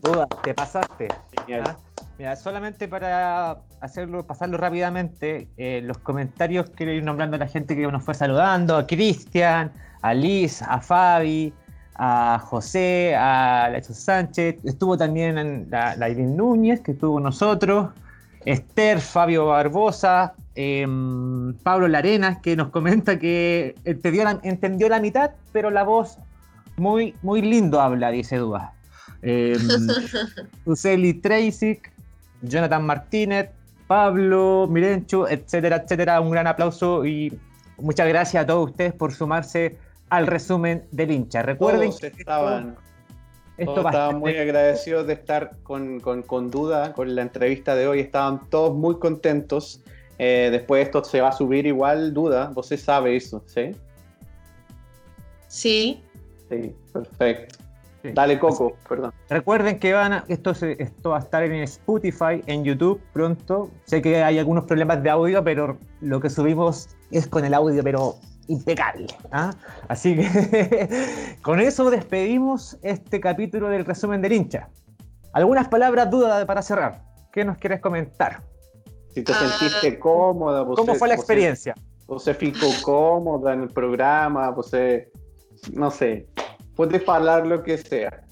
Duda, 0.00 0.26
te 0.44 0.54
pasaste. 0.54 1.08
Genial. 1.40 1.64
¿ah? 1.66 1.76
Mira, 2.16 2.36
solamente 2.36 2.86
para 2.86 3.58
hacerlo, 3.80 4.24
pasarlo 4.24 4.56
rápidamente, 4.56 5.48
eh, 5.56 5.80
los 5.82 5.98
comentarios 5.98 6.70
quiero 6.70 6.92
ir 6.92 7.02
nombrando 7.02 7.34
a 7.34 7.40
la 7.40 7.48
gente 7.48 7.74
que 7.74 7.82
nos 7.88 8.04
fue 8.04 8.14
saludando, 8.14 8.76
a 8.76 8.86
Cristian, 8.86 9.72
a 10.02 10.14
Liz, 10.14 10.62
a 10.62 10.80
Fabi, 10.80 11.52
a 11.94 12.40
José, 12.44 13.14
a 13.16 13.68
Lacho 13.72 13.94
Sánchez, 13.94 14.56
estuvo 14.64 14.96
también 14.96 15.68
la, 15.70 15.96
la 15.96 16.08
Irene 16.08 16.36
Núñez, 16.36 16.80
que 16.80 16.92
estuvo 16.92 17.14
con 17.14 17.22
nosotros, 17.22 17.90
Esther, 18.44 19.00
Fabio 19.00 19.46
Barbosa, 19.46 20.34
em, 20.54 21.54
Pablo 21.62 21.88
Larenas, 21.88 22.38
que 22.38 22.56
nos 22.56 22.68
comenta 22.68 23.18
que 23.18 23.74
entendió 23.84 24.24
la, 24.24 24.40
entendió 24.42 24.88
la 24.88 25.00
mitad, 25.00 25.30
pero 25.52 25.70
la 25.70 25.84
voz 25.84 26.18
muy, 26.76 27.14
muy 27.22 27.42
lindo 27.42 27.80
habla, 27.80 28.10
dice 28.10 28.36
Duda. 28.36 28.72
Eh, 29.22 29.56
Useli 30.64 31.14
Tracy, 31.14 31.80
Jonathan 32.42 32.84
Martínez, 32.84 33.50
Pablo 33.86 34.66
Mirenchu, 34.70 35.26
etcétera, 35.26 35.76
etcétera. 35.76 36.20
Un 36.20 36.30
gran 36.30 36.46
aplauso 36.46 37.06
y 37.06 37.32
muchas 37.78 38.08
gracias 38.08 38.42
a 38.42 38.46
todos 38.46 38.70
ustedes 38.70 38.92
por 38.92 39.12
sumarse 39.12 39.78
al 40.16 40.26
resumen 40.26 40.84
del 40.90 41.10
hincha. 41.10 41.42
Recuerden 41.42 41.88
Todos 41.90 42.00
que 42.00 42.06
estaban, 42.08 42.76
esto 43.56 43.74
todos 43.74 43.86
estaban 43.86 44.18
muy 44.18 44.36
agradecidos 44.36 45.06
de 45.06 45.12
estar 45.14 45.56
con, 45.62 46.00
con- 46.00 46.22
con 46.22 46.50
Duda, 46.50 46.92
con 46.92 47.14
la 47.14 47.22
entrevista 47.22 47.74
de 47.74 47.86
hoy. 47.88 48.00
Estaban 48.00 48.48
todos 48.50 48.74
muy 48.74 48.98
contentos. 48.98 49.80
Eh, 50.18 50.48
después 50.52 50.84
esto 50.84 51.02
se 51.04 51.20
va 51.20 51.28
a 51.28 51.32
subir 51.32 51.66
igual, 51.66 52.14
Duda. 52.14 52.50
Vos 52.54 52.68
sabe 52.68 53.16
eso, 53.16 53.42
¿sí? 53.46 53.72
Sí. 55.48 56.02
Sí, 56.48 56.74
perfecto. 56.92 57.56
Sí. 58.02 58.10
Dale, 58.12 58.38
Coco, 58.38 58.76
perdón. 58.86 59.12
Recuerden 59.30 59.78
que 59.78 59.94
van 59.94 60.12
a- 60.12 60.24
esto, 60.28 60.52
se- 60.54 60.76
esto 60.82 61.10
va 61.10 61.16
a 61.16 61.20
estar 61.20 61.42
en 61.42 61.54
Spotify, 61.62 62.42
en 62.46 62.62
YouTube 62.64 63.00
pronto. 63.14 63.70
Sé 63.84 64.02
que 64.02 64.22
hay 64.22 64.38
algunos 64.38 64.64
problemas 64.66 65.02
de 65.02 65.08
audio, 65.10 65.42
pero 65.42 65.78
lo 66.02 66.20
que 66.20 66.28
subimos 66.28 66.88
es 67.10 67.26
con 67.26 67.44
el 67.46 67.54
audio, 67.54 67.82
pero 67.82 68.16
impecable. 68.48 69.06
¿ah? 69.32 69.50
Así 69.88 70.16
que 70.16 71.36
con 71.42 71.60
eso 71.60 71.90
despedimos 71.90 72.76
este 72.82 73.20
capítulo 73.20 73.68
del 73.68 73.84
resumen 73.84 74.20
del 74.22 74.32
hincha. 74.32 74.68
Algunas 75.32 75.68
palabras, 75.68 76.10
dudas 76.10 76.44
para 76.44 76.62
cerrar. 76.62 77.02
¿Qué 77.32 77.44
nos 77.44 77.58
quieres 77.58 77.80
comentar? 77.80 78.42
Si 79.12 79.22
te 79.22 79.32
Ah. 79.32 79.36
sentiste 79.58 79.98
cómoda, 79.98 80.62
vos 80.62 80.76
¿Cómo 80.76 80.94
fue 80.94 81.08
la 81.08 81.14
vos- 81.16 81.22
experiencia? 81.24 81.74
Você 82.06 82.34
ficou 82.34 82.70
cómoda 82.82 83.56
no 83.56 83.66
programa, 83.68 84.50
você. 84.50 85.10
Não 85.72 85.90
sei. 85.90 86.26
Pode 86.76 86.98
falar 87.00 87.46
o 87.50 87.62
que 87.62 87.78
seja. 87.78 88.22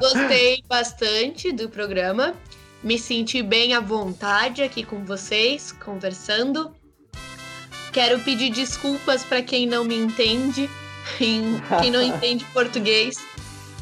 Gostei 0.00 0.62
bastante 0.68 1.52
do 1.52 1.68
programa. 1.68 2.34
Me 2.82 2.98
senti 2.98 3.42
bem 3.42 3.74
à 3.74 3.80
vontade 3.80 4.62
aqui 4.62 4.84
com 4.84 5.04
vocês, 5.04 5.72
conversando. 5.72 6.72
Quero 7.92 8.18
pedir 8.20 8.50
desculpas 8.50 9.24
para 9.24 9.42
quem 9.42 9.66
não 9.66 9.84
me 9.84 9.94
entende, 9.96 10.68
em- 11.20 11.60
quem 11.80 11.90
não 11.90 12.02
entende 12.02 12.44
português, 12.52 13.16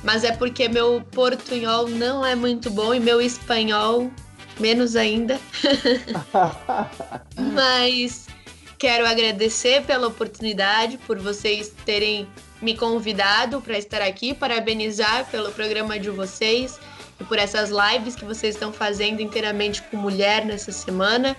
mas 0.05 0.25
é 0.25 0.33
porque 0.33 0.69
meu 0.69 1.03
portunhol 1.13 1.89
não 1.89 2.25
é 2.25 2.35
muito 2.35 2.71
bom 2.71 2.95
e 2.95 3.01
meu 3.01 3.21
espanhol 3.21 4.11
menos 4.59 4.97
ainda. 4.97 5.39
Mas 7.53 8.27
quero 8.79 9.07
agradecer 9.07 9.83
pela 9.85 10.07
oportunidade, 10.09 10.99
por 10.99 11.19
vocês 11.19 11.73
terem 11.85 12.27
me 12.63 12.75
convidado 12.77 13.61
para 13.61 13.77
estar 13.77 14.01
aqui, 14.01 14.33
parabenizar 14.33 15.27
pelo 15.31 15.51
programa 15.53 15.99
de 15.99 16.09
vocês 16.11 16.79
e 17.21 17.25
por 17.25 17.39
essas 17.39 17.71
lives 17.71 18.15
que 18.15 18.25
vocês 18.25 18.55
estão 18.55 18.73
fazendo 18.73 19.21
inteiramente 19.21 19.83
com 19.83 19.97
mulher 19.97 20.45
nessa 20.45 20.73
semana. 20.73 21.37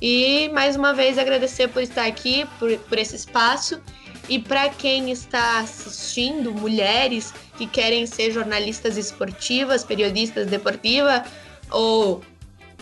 E 0.00 0.48
mais 0.50 0.76
uma 0.76 0.92
vez 0.92 1.18
agradecer 1.18 1.68
por 1.68 1.82
estar 1.82 2.06
aqui, 2.06 2.46
por, 2.58 2.76
por 2.80 2.98
esse 2.98 3.16
espaço. 3.16 3.80
E 4.28 4.38
para 4.38 4.68
quem 4.68 5.10
está 5.10 5.60
assistindo, 5.60 6.52
mulheres 6.52 7.32
que 7.56 7.66
querem 7.66 8.06
ser 8.06 8.32
jornalistas 8.32 8.96
esportivas, 8.96 9.84
periodistas 9.84 10.48
deportivas 10.48 11.22
ou 11.70 12.22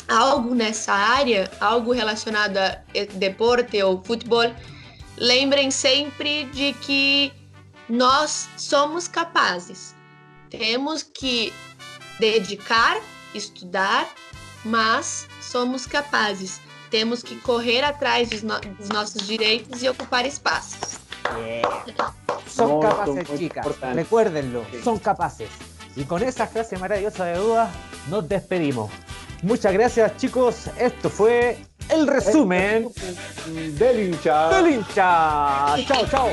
algo 0.08 0.54
nessa 0.54 0.92
área, 0.92 1.50
algo 1.60 1.92
relacionado 1.92 2.56
a 2.58 2.78
eh, 2.94 3.06
deporte 3.14 3.82
ou 3.82 4.02
futebol, 4.02 4.50
lembrem 5.16 5.70
sempre 5.70 6.44
de 6.46 6.72
que 6.74 7.32
nós 7.88 8.48
somos 8.56 9.06
capazes. 9.06 9.94
Temos 10.50 11.02
que 11.02 11.52
dedicar, 12.18 13.00
estudar, 13.34 14.08
mas 14.64 15.28
somos 15.42 15.86
capazes. 15.86 16.60
Temos 16.94 17.24
que 17.24 17.36
correr 17.40 17.84
atrás 17.84 18.30
dos, 18.30 18.44
no- 18.44 18.60
dos 18.78 18.88
nossos 18.90 19.26
direitos 19.26 19.82
e 19.82 19.88
ocupar 19.88 20.24
espaços. 20.26 20.78
Son 22.46 22.70
Muy, 22.70 22.86
capaces, 22.86 23.26
chicas. 23.36 23.66
importante. 23.66 23.96
Recuérdenlo, 23.96 24.62
Sí. 24.70 24.78
son 24.84 24.98
capaces. 25.00 25.48
Y 25.96 26.04
con 26.04 26.22
esa 26.22 26.46
frase 26.46 26.76
maravillosa 26.78 27.24
de 27.24 27.36
dudas, 27.38 27.68
nos 28.08 28.28
despedimos. 28.28 28.92
Muchas 29.42 29.72
gracias, 29.72 30.16
chicos. 30.18 30.68
Esto 30.78 31.10
fue 31.10 31.58
el 31.88 32.06
resumen 32.06 32.88
Del 33.76 34.10
hincha. 34.14 34.50
del 34.50 34.74
hincha. 34.74 35.74
Chao, 35.88 36.06
chao. 36.08 36.28